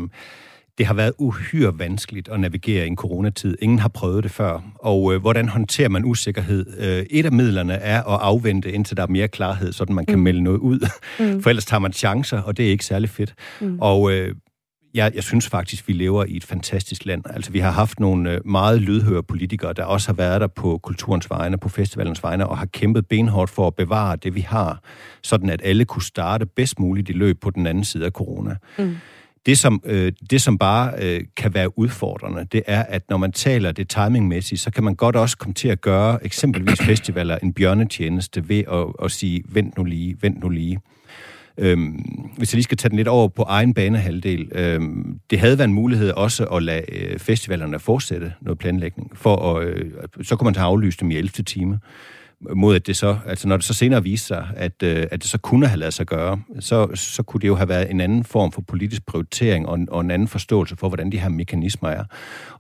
det 0.78 0.86
har 0.86 0.94
været 0.94 1.12
uhyre 1.18 1.78
vanskeligt 1.78 2.28
at 2.28 2.40
navigere 2.40 2.84
i 2.84 2.86
en 2.86 2.96
coronatid. 2.96 3.57
Ingen 3.62 3.78
har 3.78 3.88
prøvet 3.88 4.24
det 4.24 4.30
før. 4.30 4.61
Og 4.74 5.14
øh, 5.14 5.20
hvordan 5.20 5.48
håndterer 5.48 5.88
man 5.88 6.05
usikkerhed? 6.05 6.66
Øh, 6.78 7.07
et 7.11 7.26
af 7.26 7.32
midlerne 7.32 7.72
er 7.72 7.98
at 7.98 8.20
afvente, 8.20 8.72
indtil 8.72 8.96
der 8.96 9.02
er 9.02 9.07
mere 9.07 9.28
klarhed, 9.28 9.72
så 9.72 9.84
man 9.88 10.07
kan 10.07 10.16
mm. 10.18 10.22
melde 10.22 10.42
noget 10.42 10.59
ud. 10.59 10.88
Mm. 11.20 11.40
For 11.42 11.50
ellers 11.50 11.66
tager 11.66 11.80
man 11.80 11.92
chancer, 11.92 12.40
og 12.40 12.57
det 12.57 12.66
er 12.66 12.70
ikke 12.70 12.84
særlig 12.84 13.11
fedt. 13.11 13.34
Mm. 13.61 13.78
Og 13.80 14.12
øh, 14.12 14.34
jeg, 14.95 15.12
jeg 15.14 15.22
synes 15.22 15.49
faktisk, 15.49 15.88
vi 15.88 15.92
lever 15.92 16.24
i 16.24 16.36
et 16.36 16.45
fantastisk 16.45 17.05
land. 17.05 17.22
Altså, 17.30 17.53
vi 17.53 17.59
har 17.59 17.70
haft 17.70 18.01
nogle 18.01 18.32
øh, 18.32 18.40
meget 18.47 18.80
lydhøre 18.80 19.22
politikere, 19.22 19.72
der 19.72 19.84
også 19.84 20.09
har 20.09 20.14
været 20.14 20.40
der 20.40 20.47
på 20.47 20.78
kulturens 20.78 21.30
vegne, 21.30 21.59
på 21.59 21.68
festivalens 21.68 22.22
vegne, 22.22 22.47
og 22.47 22.59
har 22.59 22.66
kæmpet 22.66 23.07
benhårdt 23.07 23.51
for 23.51 23.66
at 23.66 23.74
bevare 23.74 24.16
det, 24.16 24.34
vi 24.34 24.40
har, 24.40 24.82
sådan 25.22 25.51
at 25.51 25.61
alle 25.64 25.84
kunne 25.84 26.03
starte 26.03 26.47
bedst 26.47 26.78
muligt 26.78 27.09
i 27.09 27.12
løb 27.12 27.40
på 27.40 27.51
den 27.51 27.66
anden 27.66 27.84
side 27.84 28.07
af 28.07 28.11
corona. 28.11 28.57
Mm. 28.78 28.97
Det, 29.47 29.59
som, 29.59 29.82
øh, 29.84 30.12
det, 30.30 30.42
som 30.42 30.59
bare 30.59 30.92
øh, 30.99 31.20
kan 31.36 31.55
være 31.55 31.78
udfordrende, 31.78 32.47
det 32.53 32.62
er, 32.66 32.82
at 32.82 33.03
når 33.11 33.16
man 33.16 33.32
taler 33.32 33.72
det 33.72 33.88
timingmæssigt, 33.88 34.61
så 34.61 34.70
kan 34.70 34.84
man 34.84 34.95
godt 34.95 35.16
også 35.16 35.36
komme 35.36 35.55
til 35.55 35.68
at 35.68 35.80
gøre 35.80 36.24
eksempelvis 36.24 36.82
festivaler 36.82 37.38
en 37.38 37.53
bjørnetjeneste 37.53 38.49
ved 38.49 38.64
at, 38.72 39.05
at 39.05 39.11
sige, 39.11 39.42
vent 39.49 39.76
nu 39.76 39.84
lige, 39.84 40.16
vent 40.20 40.40
nu 40.42 40.49
lige. 40.49 40.80
Øhm, 41.59 41.92
hvis 42.36 42.52
jeg 42.52 42.57
lige 42.57 42.64
skal 42.64 42.76
tage 42.76 42.90
den 42.90 42.96
lidt 42.96 43.09
over 43.09 43.28
på 43.28 43.42
egen 43.42 43.74
banehalvdel. 43.74 44.48
Øhm, 44.52 45.18
det 45.30 45.38
havde 45.40 45.59
været 45.59 45.68
en 45.68 45.74
mulighed 45.74 46.11
også 46.11 46.44
at 46.44 46.62
lade 46.62 46.84
øh, 46.92 47.18
festivalerne 47.18 47.78
fortsætte 47.78 48.32
noget 48.40 48.59
planlægning, 48.59 49.11
for 49.14 49.57
at, 49.57 49.66
øh, 49.66 49.90
så 50.22 50.36
kunne 50.36 50.46
man 50.46 50.55
have 50.55 50.66
aflyst 50.66 51.00
dem 51.00 51.11
i 51.11 51.16
11. 51.16 51.30
time. 51.30 51.80
mod 52.55 52.76
at 52.76 52.86
det 52.86 52.96
så, 52.96 53.18
altså 53.26 53.48
når 53.48 53.57
det 53.57 53.64
så 53.64 53.74
senere 53.74 54.02
viste 54.02 54.26
sig, 54.26 54.48
at, 54.57 54.82
øh, 54.82 55.07
at 55.11 55.22
det 55.22 55.30
så 55.30 55.38
kunne 55.38 55.66
have 55.66 55.78
lavet 55.78 55.94
sig 55.94 56.07
gøre, 56.07 56.40
så, 56.61 56.88
så 56.94 57.22
kunne 57.22 57.40
det 57.40 57.48
jo 57.48 57.55
have 57.55 57.68
været 57.68 57.90
en 57.90 58.00
anden 58.00 58.24
form 58.24 58.52
for 58.52 58.61
politisk 58.61 59.07
prioritering 59.07 59.68
og, 59.68 59.78
og 59.88 60.00
en 60.00 60.11
anden 60.11 60.28
forståelse 60.28 60.76
for, 60.76 60.88
hvordan 60.88 61.12
de 61.12 61.18
her 61.18 61.28
mekanismer 61.28 61.88
er. 61.88 62.05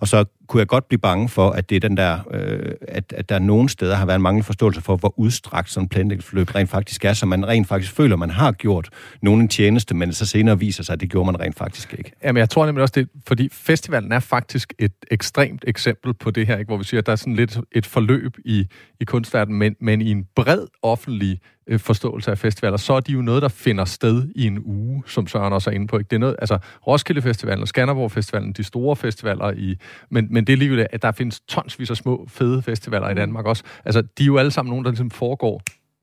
Og 0.00 0.08
så 0.08 0.24
kunne 0.48 0.60
jeg 0.60 0.66
godt 0.66 0.88
blive 0.88 0.98
bange 0.98 1.28
for, 1.28 1.50
at 1.50 1.70
det 1.70 1.76
er 1.76 1.80
den 1.80 1.96
der, 1.96 2.18
øh, 2.30 2.72
at, 2.88 3.12
at 3.16 3.28
der 3.28 3.38
nogle 3.38 3.68
steder 3.68 3.94
har 3.94 4.06
været 4.06 4.16
en 4.16 4.22
manglende 4.22 4.46
forståelse 4.46 4.80
for, 4.80 4.96
hvor 4.96 5.18
udstrakt 5.18 5.70
sådan 5.70 5.88
planlægningsforløb 5.88 6.54
rent 6.54 6.70
faktisk 6.70 7.04
er, 7.04 7.12
så 7.12 7.26
man 7.26 7.46
rent 7.46 7.68
faktisk 7.68 7.92
føler, 7.92 8.16
man 8.16 8.30
har 8.30 8.52
gjort 8.52 8.88
nogen 9.22 9.40
en 9.40 9.48
tjeneste, 9.48 9.94
men 9.94 10.12
så 10.12 10.26
senere 10.26 10.58
viser 10.58 10.82
sig, 10.82 10.92
at 10.92 11.00
det 11.00 11.10
gjorde 11.10 11.26
man 11.26 11.40
rent 11.40 11.56
faktisk 11.56 11.94
ikke. 11.98 12.12
Jamen, 12.24 12.40
jeg 12.40 12.50
tror 12.50 12.66
nemlig 12.66 12.82
også 12.82 12.92
det, 12.96 13.08
fordi 13.26 13.48
festivalen 13.52 14.12
er 14.12 14.20
faktisk 14.20 14.74
et 14.78 14.92
ekstremt 15.10 15.64
eksempel 15.66 16.14
på 16.14 16.30
det 16.30 16.46
her, 16.46 16.58
ikke? 16.58 16.68
hvor 16.68 16.76
vi 16.76 16.84
siger, 16.84 17.00
at 17.00 17.06
der 17.06 17.12
er 17.12 17.16
sådan 17.16 17.34
lidt 17.34 17.58
et 17.72 17.86
forløb 17.86 18.36
i, 18.44 18.66
i 19.00 19.04
kunstverdenen, 19.04 19.58
men, 19.58 19.76
men 19.80 20.00
i 20.00 20.10
en 20.10 20.24
bred 20.36 20.66
offentlig 20.82 21.40
øh, 21.66 21.80
forståelse 21.80 22.30
af 22.30 22.38
festivaler, 22.38 22.76
så 22.76 22.92
er 22.92 23.00
de 23.00 23.12
jo 23.12 23.22
noget, 23.22 23.42
der 23.42 23.48
finder 23.48 23.84
sted 23.84 24.28
i 24.36 24.46
en 24.46 24.58
uge, 24.64 25.02
som 25.06 25.26
Søren 25.26 25.52
også 25.52 25.70
er 25.70 25.74
inde 25.74 25.86
på. 25.86 25.98
Ikke? 25.98 26.08
Det 26.08 26.16
er 26.16 26.20
noget, 26.20 26.36
altså 26.38 26.58
Roskilde 26.86 27.22
Festivalen 27.22 27.62
og 27.62 27.68
Skanderborg 27.68 28.10
Festivalen, 28.12 28.52
de 28.52 28.64
store 28.64 28.96
festivaler 28.96 29.52
i, 29.52 29.76
men, 30.10 30.26
men 30.30 30.46
det 30.46 30.52
er 30.52 30.56
lige 30.56 30.94
at 30.94 31.02
der 31.02 31.12
findes 31.12 31.40
tonsvis 31.40 31.90
af 31.90 31.96
små, 31.96 32.26
fede 32.28 32.62
festivaler 32.62 33.08
i 33.08 33.12
mm. 33.12 33.16
Danmark 33.16 33.46
også. 33.46 33.64
Altså, 33.84 34.02
de 34.02 34.22
er 34.22 34.26
jo 34.26 34.38
alle 34.38 34.50
sammen 34.50 34.70
nogen, 34.70 34.84
der 34.84 34.90
ligesom 34.90 35.10
foregår, 35.10 35.62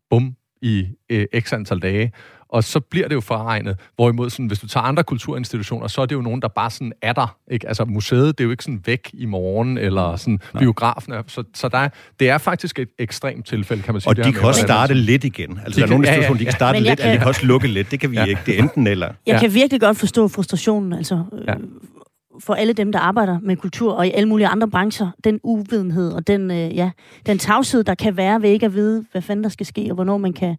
bum, 0.10 0.36
i 0.62 0.88
øh, 1.10 1.26
x 1.40 1.54
antal 1.54 1.80
dage 1.80 2.12
og 2.52 2.64
så 2.64 2.80
bliver 2.80 3.08
det 3.08 3.16
jo 3.16 3.22
forregnet. 3.22 3.78
Hvorimod, 3.96 4.30
sådan, 4.30 4.46
hvis 4.46 4.60
du 4.60 4.68
tager 4.68 4.84
andre 4.84 5.04
kulturinstitutioner, 5.04 5.88
så 5.88 6.02
er 6.02 6.06
det 6.06 6.16
jo 6.16 6.22
nogen, 6.22 6.42
der 6.42 6.48
bare 6.48 6.70
sådan 6.70 6.92
er 7.02 7.14
der. 7.14 7.38
Ikke? 7.52 7.68
Altså 7.68 7.86
museet, 7.86 8.38
det 8.38 8.44
er 8.44 8.46
jo 8.46 8.52
ikke 8.52 8.64
sådan 8.64 8.82
væk 8.86 9.10
i 9.14 9.26
morgen, 9.26 9.78
eller 9.78 10.16
sådan 10.16 10.40
Nej. 10.54 10.64
biografen. 10.64 11.14
Er, 11.14 11.22
så, 11.28 11.44
så 11.54 11.68
der, 11.68 11.90
det 12.20 12.30
er 12.30 12.38
faktisk 12.38 12.80
et 12.80 12.90
ekstremt 13.00 13.46
tilfælde, 13.46 13.84
kan 13.84 13.94
man 13.94 14.02
sige. 14.02 14.10
Og 14.10 14.18
de 14.18 14.34
kan 14.34 14.42
også 14.42 14.62
starte 14.62 14.94
lidt 14.94 15.24
igen. 15.24 15.60
Altså, 15.66 15.82
de 15.82 15.82
der 15.82 15.88
er 15.88 15.92
nogle 15.92 16.08
institutioner, 16.08 16.18
ja, 16.18 16.22
ja, 16.22 16.34
ja. 16.34 16.40
de 16.40 16.46
kan 16.46 16.54
starte 16.54 16.80
lidt, 16.80 17.00
kan... 17.00 17.08
og 17.08 17.14
de 17.14 17.18
kan 17.18 17.28
også 17.28 17.46
lukke 17.46 17.68
lidt. 17.68 17.92
Det 17.92 18.00
kan 18.00 18.12
vi 18.12 18.16
ja. 18.16 18.26
ikke. 18.26 18.42
Det 18.46 18.60
er 18.60 18.64
enten 18.64 18.88
eller. 18.88 19.08
Jeg 19.08 19.16
ja. 19.28 19.40
kan 19.40 19.54
virkelig 19.54 19.82
godt 19.82 19.98
forstå 19.98 20.28
frustrationen. 20.28 20.94
Altså, 20.94 21.24
ja 21.48 21.54
for 22.40 22.54
alle 22.54 22.74
dem, 22.74 22.92
der 22.92 23.00
arbejder 23.00 23.40
med 23.42 23.56
kultur 23.58 23.94
og 23.94 24.08
i 24.08 24.12
alle 24.12 24.30
mulige 24.30 24.48
andre 24.48 24.68
brancher, 24.70 25.08
den 25.24 25.40
uvidenhed 25.44 26.12
og 26.14 26.28
den, 26.28 26.52
øh, 26.52 26.76
ja, 26.76 26.92
den 27.26 27.38
tavshed, 27.38 27.84
der 27.84 27.96
kan 27.96 28.18
være 28.18 28.42
ved 28.42 28.50
ikke 28.50 28.66
at 28.66 28.74
vide, 28.74 29.06
hvad 29.12 29.22
fanden 29.22 29.44
der 29.44 29.50
skal 29.50 29.66
ske, 29.66 29.88
og 29.90 29.96
hvornår 29.96 30.18
man 30.18 30.34
kan 30.34 30.58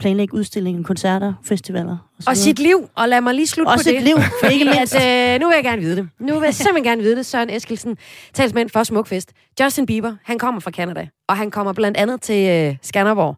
planlægge 0.00 0.34
udstillinger, 0.34 0.82
koncerter, 0.82 1.32
festivaler. 1.44 1.96
Og, 2.18 2.24
og 2.26 2.36
sit 2.36 2.58
liv, 2.58 2.88
og 2.96 3.08
lad 3.08 3.20
mig 3.20 3.34
lige 3.34 3.46
slutte 3.46 3.70
og 3.70 3.76
på 3.76 3.82
sit 3.82 3.94
det. 3.94 4.02
liv, 4.02 4.16
ikke 4.52 4.64
mindst. 4.76 4.94
At, 4.94 5.34
øh, 5.34 5.40
nu 5.40 5.46
vil 5.48 5.54
jeg 5.54 5.64
gerne 5.64 5.82
vide 5.82 5.96
det. 5.96 6.08
Nu 6.20 6.34
vil 6.38 6.44
jeg 6.46 6.54
simpelthen 6.54 6.84
gerne 6.84 7.02
vide 7.02 7.16
det. 7.16 7.26
Søren 7.26 7.50
Eskilsen, 7.50 7.96
talsmand 8.34 8.70
for 8.70 8.82
Smukfest. 8.82 9.32
Justin 9.60 9.86
Bieber, 9.86 10.14
han 10.24 10.38
kommer 10.38 10.60
fra 10.60 10.70
Canada, 10.70 11.08
og 11.28 11.36
han 11.36 11.50
kommer 11.50 11.72
blandt 11.72 11.96
andet 11.96 12.22
til 12.22 12.48
øh, 12.70 12.76
Skanderborg. 12.82 13.36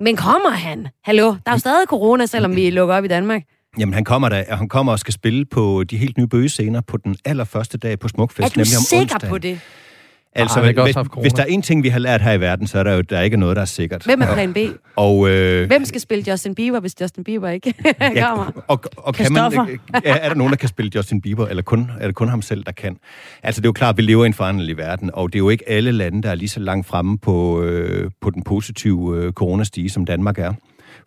Men 0.00 0.16
kommer 0.16 0.50
han? 0.50 0.88
Hallo, 1.04 1.26
der 1.26 1.36
er 1.46 1.52
jo 1.52 1.58
stadig 1.58 1.86
corona, 1.86 2.26
selvom 2.26 2.56
vi 2.56 2.70
lukker 2.70 2.94
op 2.94 3.04
i 3.04 3.08
Danmark. 3.08 3.42
Jamen, 3.78 3.94
han 3.94 4.04
kommer, 4.04 4.28
der, 4.28 4.44
han 4.48 4.68
kommer 4.68 4.92
og 4.92 4.98
skal 4.98 5.14
spille 5.14 5.44
på 5.44 5.84
de 5.84 5.96
helt 5.96 6.18
nye 6.18 6.26
bøgescener 6.26 6.80
på 6.80 6.96
den 6.96 7.16
allerførste 7.24 7.78
dag 7.78 7.98
på 7.98 8.08
Smukfest, 8.08 8.46
er 8.46 8.48
du 8.48 8.58
nemlig 8.58 8.76
om 8.76 8.82
sikker 8.82 9.14
onsdagen. 9.14 9.30
på 9.30 9.38
det? 9.38 9.60
Altså, 10.34 10.60
ah, 10.60 10.82
hvis, 10.84 10.96
hvis 11.20 11.32
der 11.32 11.42
er 11.42 11.46
en 11.46 11.62
ting, 11.62 11.82
vi 11.82 11.88
har 11.88 11.98
lært 11.98 12.22
her 12.22 12.32
i 12.32 12.40
verden, 12.40 12.66
så 12.66 12.78
er 12.78 12.82
der 12.82 12.94
jo 12.94 13.00
der 13.00 13.18
er 13.18 13.22
ikke 13.22 13.36
noget, 13.36 13.56
der 13.56 13.62
er 13.62 13.66
sikkert. 13.66 14.04
Hvem 14.04 14.22
er 14.22 14.34
plan 14.34 14.54
B? 14.54 14.58
Og, 14.96 15.28
øh, 15.30 15.66
Hvem 15.66 15.84
skal 15.84 16.00
spille 16.00 16.24
Justin 16.30 16.54
Bieber, 16.54 16.80
hvis 16.80 17.00
Justin 17.00 17.24
Bieber 17.24 17.48
ikke 17.48 17.74
ja, 18.00 18.28
kommer? 18.28 18.62
Og, 18.66 18.82
og 18.96 19.14
kan 19.14 19.32
man, 19.32 19.52
er, 19.94 20.14
er 20.14 20.28
der 20.28 20.34
nogen, 20.34 20.50
der 20.50 20.56
kan 20.56 20.68
spille 20.68 20.90
Justin 20.94 21.20
Bieber, 21.20 21.46
eller 21.46 21.62
kun, 21.62 21.90
er 22.00 22.06
det 22.06 22.14
kun 22.14 22.28
ham 22.28 22.42
selv, 22.42 22.64
der 22.64 22.72
kan? 22.72 22.96
Altså, 23.42 23.60
det 23.60 23.66
er 23.66 23.68
jo 23.68 23.72
klart, 23.72 23.92
at 23.92 23.96
vi 23.96 24.02
lever 24.02 24.24
i 24.24 24.26
en 24.26 24.34
foranderlig 24.34 24.76
verden, 24.76 25.10
og 25.12 25.32
det 25.32 25.34
er 25.34 25.40
jo 25.40 25.48
ikke 25.48 25.68
alle 25.68 25.92
lande, 25.92 26.22
der 26.22 26.30
er 26.30 26.34
lige 26.34 26.48
så 26.48 26.60
langt 26.60 26.86
fremme 26.86 27.18
på, 27.18 27.62
øh, 27.62 28.10
på 28.20 28.30
den 28.30 28.42
positive 28.42 29.16
øh, 29.16 29.32
coronastige, 29.32 29.90
som 29.90 30.04
Danmark 30.04 30.38
er 30.38 30.52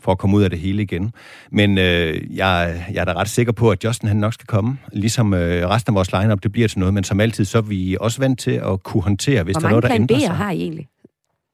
for 0.02 0.12
at 0.12 0.18
komme 0.18 0.38
ud 0.38 0.44
af 0.44 0.50
det 0.50 0.60
hele 0.60 0.84
igen. 0.84 1.14
Men 1.52 1.78
øh, 1.78 2.38
jeg, 2.38 2.86
jeg 2.94 3.02
er 3.02 3.06
da 3.06 3.14
ret 3.14 3.30
sikker 3.30 3.52
på, 3.52 3.72
at 3.72 3.84
Justin 3.84 4.08
han 4.08 4.18
nok 4.18 4.34
skal 4.34 4.48
komme, 4.48 4.78
ligesom 4.94 5.34
øh, 5.34 5.70
resten 5.70 5.92
af 5.92 5.96
vores 5.96 6.12
lineup 6.12 6.44
det 6.44 6.52
bliver 6.52 6.68
til 6.68 6.80
noget, 6.80 6.94
men 6.94 7.04
som 7.04 7.20
altid, 7.20 7.46
så 7.46 7.58
er 7.58 7.62
vi 7.62 7.98
også 8.00 8.20
vant 8.20 8.40
til 8.40 8.52
at 8.52 8.84
kunne 8.84 9.04
håndtere, 9.04 9.44
hvis 9.44 9.54
hvor 9.54 9.60
der 9.60 9.68
er 9.68 9.70
noget, 9.70 9.84
der 9.84 9.94
ændrer 9.94 10.20
sig. 10.20 10.28
Hvor 10.28 10.38
mange 10.38 10.44
har 10.44 10.52
I 10.52 10.62
egentlig? 10.62 10.88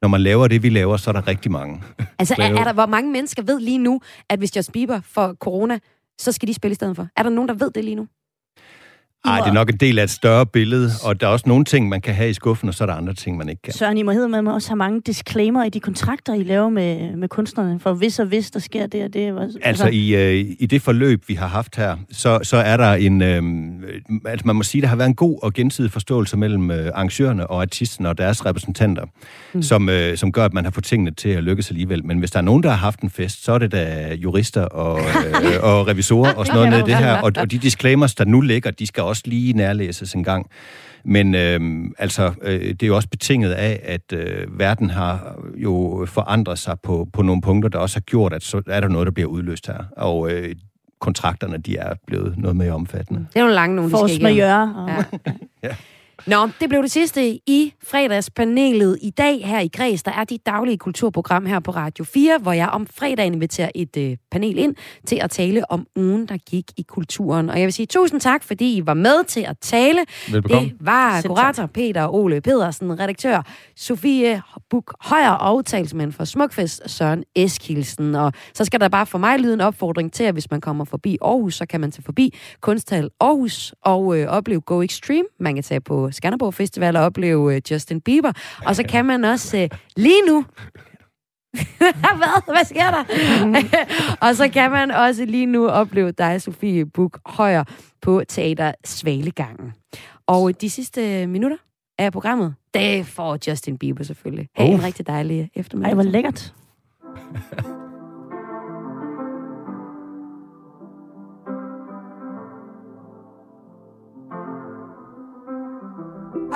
Når 0.02 0.08
man 0.10 0.22
laver 0.22 0.48
det, 0.48 0.64
vi 0.64 0.70
laver, 0.70 0.98
så 0.98 1.10
er 1.10 1.12
der 1.12 1.28
rigtig 1.28 1.52
mange. 1.52 1.82
Altså, 2.20 2.36
er, 2.40 2.44
er 2.44 2.64
der, 2.64 2.74
hvor 2.74 2.86
mange 2.86 3.12
mennesker 3.12 3.44
ved 3.44 3.60
lige 3.60 3.78
nu, 3.78 4.02
at 4.30 4.40
hvis 4.40 4.56
Justin 4.56 4.72
Bieber 4.72 5.02
får 5.04 5.34
corona, 5.34 5.80
så 6.20 6.32
skal 6.32 6.48
de 6.48 6.54
spille 6.54 6.72
i 6.72 6.76
stedet 6.76 6.96
for? 6.96 7.08
Er 7.18 7.24
der 7.24 7.30
nogen, 7.30 7.50
der 7.50 7.56
ved 7.56 7.72
det 7.72 7.84
lige 7.84 7.96
nu? 7.96 8.08
Nej, 9.28 9.40
det 9.40 9.48
er 9.48 9.54
nok 9.54 9.70
en 9.70 9.78
del 9.78 10.00
af 10.00 10.04
et 10.04 10.10
større 10.10 10.46
billede, 10.46 10.92
og 11.04 11.22
der 11.22 11.28
er 11.28 11.32
også 11.32 11.50
nogle 11.50 11.66
ting, 11.66 11.90
man 11.90 12.02
kan 12.02 12.14
have 12.14 12.30
i 12.30 12.34
skuffen, 12.34 12.70
og 12.70 12.76
så 12.76 12.84
er 12.84 12.86
der 12.86 12.94
andre 12.94 13.14
ting, 13.14 13.38
man 13.38 13.50
ikke 13.50 13.62
kan. 13.62 13.74
Søren, 13.74 13.98
I 13.98 14.04
må 14.04 14.12
hedde, 14.12 14.30
man 14.30 14.44
må 14.44 14.54
også 14.54 14.70
have 14.70 14.78
mange 14.78 15.02
disclaimer 15.06 15.64
i 15.64 15.70
de 15.70 15.80
kontrakter, 15.80 16.34
I 16.34 16.44
laver 16.44 16.70
med, 16.70 17.16
med 17.16 17.28
kunstnerne, 17.28 17.80
for 17.80 17.94
hvis 17.94 18.20
og 18.20 18.26
hvis 18.26 18.52
der 18.52 18.60
sker 18.60 18.88
det 18.88 19.04
og 19.04 19.14
det. 19.14 19.40
Altså, 19.40 19.60
altså 19.62 19.88
i, 19.88 20.16
øh, 20.16 20.46
i 20.60 20.66
det 20.66 20.82
forløb, 20.82 21.24
vi 21.28 21.34
har 21.34 21.48
haft 21.48 21.76
her, 21.76 21.98
så, 22.12 22.40
så 22.44 22.58
er 22.58 22.78
der 22.78 22.94
en... 22.94 23.22
Øh, 23.22 23.44
altså 24.26 24.48
man 24.48 24.56
må 24.56 24.64
sige, 24.64 24.82
der 24.82 24.88
har 24.88 24.96
været 24.96 25.08
en 25.08 25.16
god 25.16 25.40
og 25.44 25.54
gensidig 25.54 25.92
forståelse 25.92 26.38
mellem 26.38 26.72
øh, 26.72 26.88
arrangørerne 26.88 27.48
og 27.48 27.62
artisterne 27.62 28.10
og 28.10 28.18
deres 28.18 28.46
repræsentanter, 28.46 29.06
mm. 29.54 29.62
som, 29.62 29.90
øh, 29.90 30.18
som 30.18 30.32
gør, 30.32 30.46
at 30.46 30.54
man 30.54 30.64
har 30.64 30.72
fået 30.72 30.86
tingene 30.86 31.12
til 31.12 31.30
at 31.30 31.44
lykkes 31.44 31.70
alligevel. 31.70 32.06
Men 32.06 32.20
hvis 32.20 32.32
der 32.32 32.38
er 32.38 32.44
nogen, 32.44 32.64
der 32.64 32.70
har 32.70 32.78
haft 32.78 33.00
en 33.00 33.10
fest, 33.10 33.44
så 33.44 33.52
er 33.52 33.58
det 33.58 33.72
da 33.72 34.14
jurister 34.16 34.62
og, 34.62 35.00
øh, 35.44 35.64
og 35.64 35.88
revisorer 35.88 36.34
og 36.34 36.46
sådan 36.46 36.62
noget 36.62 36.80
ned 36.80 36.86
det 36.86 36.98
her. 36.98 37.22
Og, 37.22 37.32
og 37.38 37.52
de 37.52 37.58
disclaimers, 37.58 38.16
der 38.16 38.26
nu 38.26 38.42
ligger, 38.42 38.72
de 38.72 38.88
skal 38.88 39.04
også 39.04 39.17
lige 39.26 39.54
nærlæses 39.54 40.14
en 40.14 40.24
gang. 40.24 40.50
Men 41.04 41.36
øh, 41.36 41.86
altså, 41.98 42.32
øh, 42.42 42.62
det 42.62 42.84
er 42.84 42.88
jo 42.88 42.96
også 42.96 43.10
betinget 43.10 43.52
af, 43.52 43.80
at 43.84 44.14
øh, 44.14 44.60
verden 44.60 44.90
har 44.90 45.40
jo 45.56 46.06
forandret 46.10 46.60
sig 46.60 46.80
på, 46.84 47.08
på 47.14 47.22
nogle 47.22 47.42
punkter, 47.42 47.70
der 47.70 47.80
også 47.80 47.96
har 47.96 48.02
gjort, 48.02 48.34
at 48.34 48.44
så 48.44 48.62
er 48.68 48.80
der 48.80 48.88
noget, 48.88 49.06
der 49.06 49.12
bliver 49.12 49.30
udløst 49.30 49.68
her. 49.68 49.84
Og 49.98 50.32
øh, 50.32 50.56
kontrakterne, 51.00 51.58
de 51.58 51.78
er 51.78 51.94
blevet 52.08 52.38
noget 52.38 52.56
mere 52.56 52.72
omfattende. 52.72 53.26
Det 53.34 53.40
er 53.40 53.44
jo 53.44 53.50
lange 53.50 53.76
nogle, 53.76 53.92
de 53.92 53.98
skal 54.16 54.26
igennem. 54.26 54.38
Ja. 54.38 55.04
ja. 55.64 55.76
Nå, 56.26 56.50
det 56.60 56.70
blev 56.70 56.82
det 56.82 56.92
sidste 56.92 57.30
i 57.30 57.74
fredagspanelet. 57.84 58.98
I 59.02 59.10
dag 59.10 59.46
her 59.46 59.60
i 59.60 59.68
Græs, 59.68 60.04
der 60.04 60.12
er 60.12 60.24
dit 60.24 60.46
daglige 60.46 60.78
kulturprogram 60.78 61.46
her 61.46 61.60
på 61.60 61.72
Radio 61.72 62.04
4, 62.06 62.38
hvor 62.38 62.52
jeg 62.52 62.70
om 62.70 62.88
fredagen 62.88 63.34
inviterer 63.34 63.70
et 63.76 63.98
øh, 63.98 64.18
panel 64.32 64.58
ind 64.58 64.76
til 65.06 65.16
at 65.16 65.30
tale 65.30 65.72
om 65.72 65.88
ugen, 65.96 66.26
der 66.26 66.38
gik 66.38 66.72
i 66.78 66.82
kulturen. 66.82 67.50
Og 67.50 67.60
jeg 67.60 67.66
vil 67.66 67.74
sige 67.74 67.86
tusind 67.86 68.22
tak, 68.22 68.44
fordi 68.44 68.78
I 68.78 68.86
var 68.86 68.94
med 68.94 69.24
til 69.24 69.42
at 69.42 69.58
tale. 69.62 70.06
Velbekomme. 70.32 70.70
Det 70.70 70.76
var 70.80 71.22
kurator 71.22 71.66
Peter 71.66 72.08
Ole 72.08 72.42
Pedersen, 72.42 73.00
redaktør 73.00 73.42
Sofie 73.76 74.42
Buk 74.70 74.94
Højer 75.02 75.32
og 75.32 75.66
talsmand 75.66 76.12
for 76.12 76.26
Smukfest 76.26 76.90
Søren 76.90 77.24
Eskilsen. 77.36 78.16
Og 78.16 78.34
så 78.54 78.66
skal 78.66 78.80
der 78.80 78.90
bare 78.90 79.06
for 79.06 79.18
mig 79.18 79.40
lyde 79.40 79.54
en 79.54 79.62
opfordring 79.62 80.14
til, 80.14 80.24
at 80.24 80.34
hvis 80.36 80.52
man 80.52 80.62
kommer 80.62 80.86
forbi 80.86 81.18
Aarhus, 81.22 81.56
så 81.56 81.66
kan 81.66 81.82
man 81.82 81.92
tage 81.92 82.04
forbi 82.04 82.34
Kunsthal 82.62 83.10
Aarhus 83.20 83.74
og 83.82 84.20
øh, 84.20 84.28
opleve 84.28 84.62
Go 84.62 84.82
Extreme. 84.82 85.24
Man 85.40 85.54
kan 85.54 85.64
tage 85.64 85.82
på 85.82 86.07
Skanderborg 86.12 86.54
Festival 86.54 86.96
og 86.96 87.04
opleve 87.04 87.40
uh, 87.40 87.72
Justin 87.72 88.02
Bieber. 88.02 88.32
Og 88.66 88.76
så 88.76 88.84
kan 88.84 89.06
man 89.06 89.26
også 89.26 89.58
uh, 89.58 89.78
lige 89.96 90.22
nu... 90.28 90.46
Hvad? 91.78 92.54
Hvad 92.54 92.66
sker 92.66 92.92
der? 92.92 93.04
og 94.28 94.36
så 94.36 94.50
kan 94.50 94.72
man 94.72 94.92
også 94.92 95.26
lige 95.26 95.46
nu 95.46 95.68
opleve 95.68 96.12
dig, 96.12 96.42
Sofie 96.42 96.86
Buk 96.86 97.20
Højer, 97.26 97.64
på 98.02 98.22
Teater 98.28 98.72
Svalegangen. 98.86 99.74
Og 100.28 100.62
de 100.62 100.70
sidste 100.70 101.28
minutter 101.28 101.58
af 102.00 102.12
programmet, 102.12 102.56
det 102.74 103.06
får 103.06 103.38
Justin 103.48 103.78
Bieber 103.78 104.04
selvfølgelig. 104.04 104.50
Ha' 104.56 104.64
oh. 104.64 104.70
en 104.70 104.84
rigtig 104.84 105.08
dejlig 105.08 105.50
eftermiddag. 105.56 105.90
Ej, 105.90 105.94
hvor 105.94 106.04
lækkert. 106.04 106.54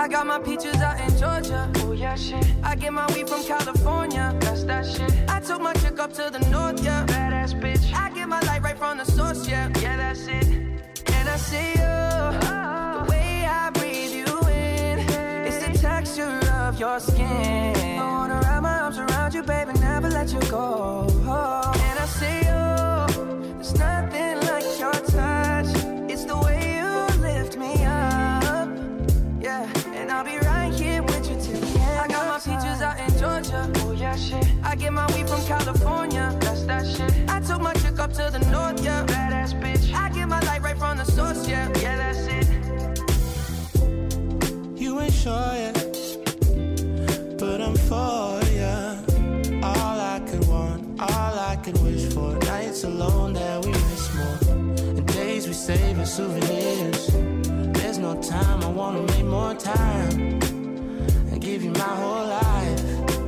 I 0.01 0.07
got 0.07 0.25
my 0.25 0.39
peaches 0.39 0.77
out 0.77 0.99
in 0.99 1.15
Georgia. 1.15 1.71
Oh 1.75 1.91
yeah, 1.91 2.15
shit. 2.15 2.43
I 2.63 2.73
get 2.73 2.91
my 2.91 3.05
weed 3.13 3.29
from 3.29 3.43
California. 3.43 4.35
That's 4.39 4.63
that 4.63 4.83
shit. 4.83 5.13
I 5.29 5.39
took 5.39 5.61
my 5.61 5.73
chick 5.73 5.99
up 5.99 6.11
to 6.13 6.31
the 6.31 6.39
north, 6.49 6.83
yeah. 6.83 7.05
Badass 7.05 7.53
bitch. 7.61 7.93
I 7.93 8.09
get 8.09 8.27
my 8.27 8.39
light 8.39 8.63
right 8.63 8.75
from 8.75 8.97
the 8.97 9.05
source, 9.05 9.47
yeah. 9.47 9.69
Yeah, 9.79 9.97
that's 9.97 10.25
it. 10.25 10.47
And 10.47 11.29
I 11.29 11.37
see 11.37 11.73
you. 11.73 11.97
Oh. 12.49 13.03
The 13.05 13.11
way 13.11 13.45
I 13.45 13.69
breathe 13.69 14.13
you 14.21 14.39
in. 14.49 14.99
It's 15.45 15.63
the 15.63 15.77
texture 15.77 16.39
of 16.49 16.79
your 16.79 16.99
skin. 16.99 17.99
I 17.99 18.07
wanna 18.11 18.39
wrap 18.41 18.63
my 18.63 18.79
arms 18.79 18.97
around 18.97 19.35
you, 19.35 19.43
baby, 19.43 19.73
never 19.73 20.09
let 20.09 20.33
you 20.33 20.41
go. 20.49 21.05
Oh. 21.27 21.73
And 21.75 21.99
I 21.99 22.05
see 22.07 22.39
you. 22.47 22.60
that 34.11 34.19
shit. 34.19 34.45
I 34.63 34.75
get 34.75 34.91
my 34.93 35.05
weed 35.13 35.29
from 35.29 35.43
California, 35.45 36.35
that's 36.41 36.63
that 36.63 36.85
shit. 36.85 37.11
I 37.29 37.39
took 37.39 37.61
my 37.61 37.73
chick 37.73 37.97
up 37.99 38.11
to 38.13 38.29
the 38.31 38.39
north, 38.51 38.83
yeah, 38.83 39.05
badass 39.05 39.53
bitch. 39.61 39.93
I 39.93 40.09
get 40.09 40.27
my 40.27 40.39
light 40.41 40.61
right 40.61 40.77
from 40.77 40.97
the 40.97 41.05
source, 41.05 41.47
yeah, 41.47 41.67
yeah, 41.79 41.95
that's 42.01 42.27
it. 42.37 42.47
You 44.75 44.99
ain't 44.99 45.13
sure 45.13 45.53
yet, 45.65 45.75
but 47.39 47.61
I'm 47.61 47.75
for 47.75 48.41
ya. 48.59 48.97
All 49.63 49.97
I 50.15 50.19
could 50.27 50.45
want, 50.47 50.99
all 50.99 51.33
I 51.51 51.55
could 51.63 51.77
wish 51.81 52.13
for. 52.13 52.35
Nights 52.51 52.83
alone 52.83 53.33
that 53.33 53.65
we 53.65 53.71
miss 53.71 54.13
more, 54.15 54.39
and 54.97 55.07
days 55.07 55.47
we 55.47 55.53
save 55.53 55.99
as 55.99 56.13
souvenirs. 56.13 57.07
There's 57.77 57.97
no 57.97 58.21
time, 58.21 58.61
I 58.63 58.67
wanna 58.67 59.03
make 59.13 59.25
more 59.25 59.53
time 59.53 60.39
and 61.31 61.39
give 61.39 61.63
you 61.63 61.71
my 61.71 61.93
whole 62.01 62.27
life. 62.27 63.20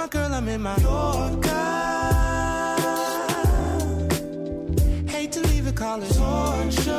My 0.00 0.06
girl, 0.06 0.32
I'm 0.32 0.48
in 0.48 0.62
my 0.62 0.74
Yorker. 0.82 1.50
Hate 5.08 5.32
to 5.32 5.40
leave 5.40 5.66
it, 5.68 5.76
call 5.76 6.02
it 6.02 6.08
torture. 6.08 6.92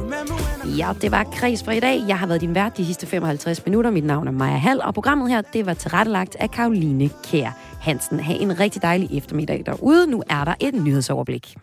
Remember 0.00 0.34
when 0.34 0.74
I 0.74 0.76
Ja, 0.76 0.92
det 1.02 1.10
var 1.10 1.24
Kreds 1.24 1.62
for 1.64 1.70
i 1.72 1.80
dag. 1.80 2.00
Jeg 2.08 2.18
har 2.18 2.26
været 2.26 2.40
din 2.40 2.54
vært 2.54 2.76
de 2.76 2.86
sidste 2.86 3.06
55 3.06 3.64
minutter. 3.64 3.90
Mit 3.90 4.04
navn 4.04 4.28
er 4.28 4.32
Maja 4.32 4.56
Hall, 4.56 4.80
og 4.80 4.94
programmet 4.94 5.30
her, 5.30 5.40
det 5.40 5.66
var 5.66 5.74
tilrettelagt 5.74 6.36
af 6.40 6.50
Karoline 6.50 7.10
Kær 7.24 7.50
Hansen. 7.80 8.20
Ha' 8.20 8.34
en 8.34 8.60
rigtig 8.60 8.82
dejlig 8.82 9.16
eftermiddag 9.16 9.62
derude. 9.66 10.06
Nu 10.10 10.22
er 10.30 10.44
der 10.44 10.54
et 10.60 10.74
nyhedsoverblik. 10.74 11.56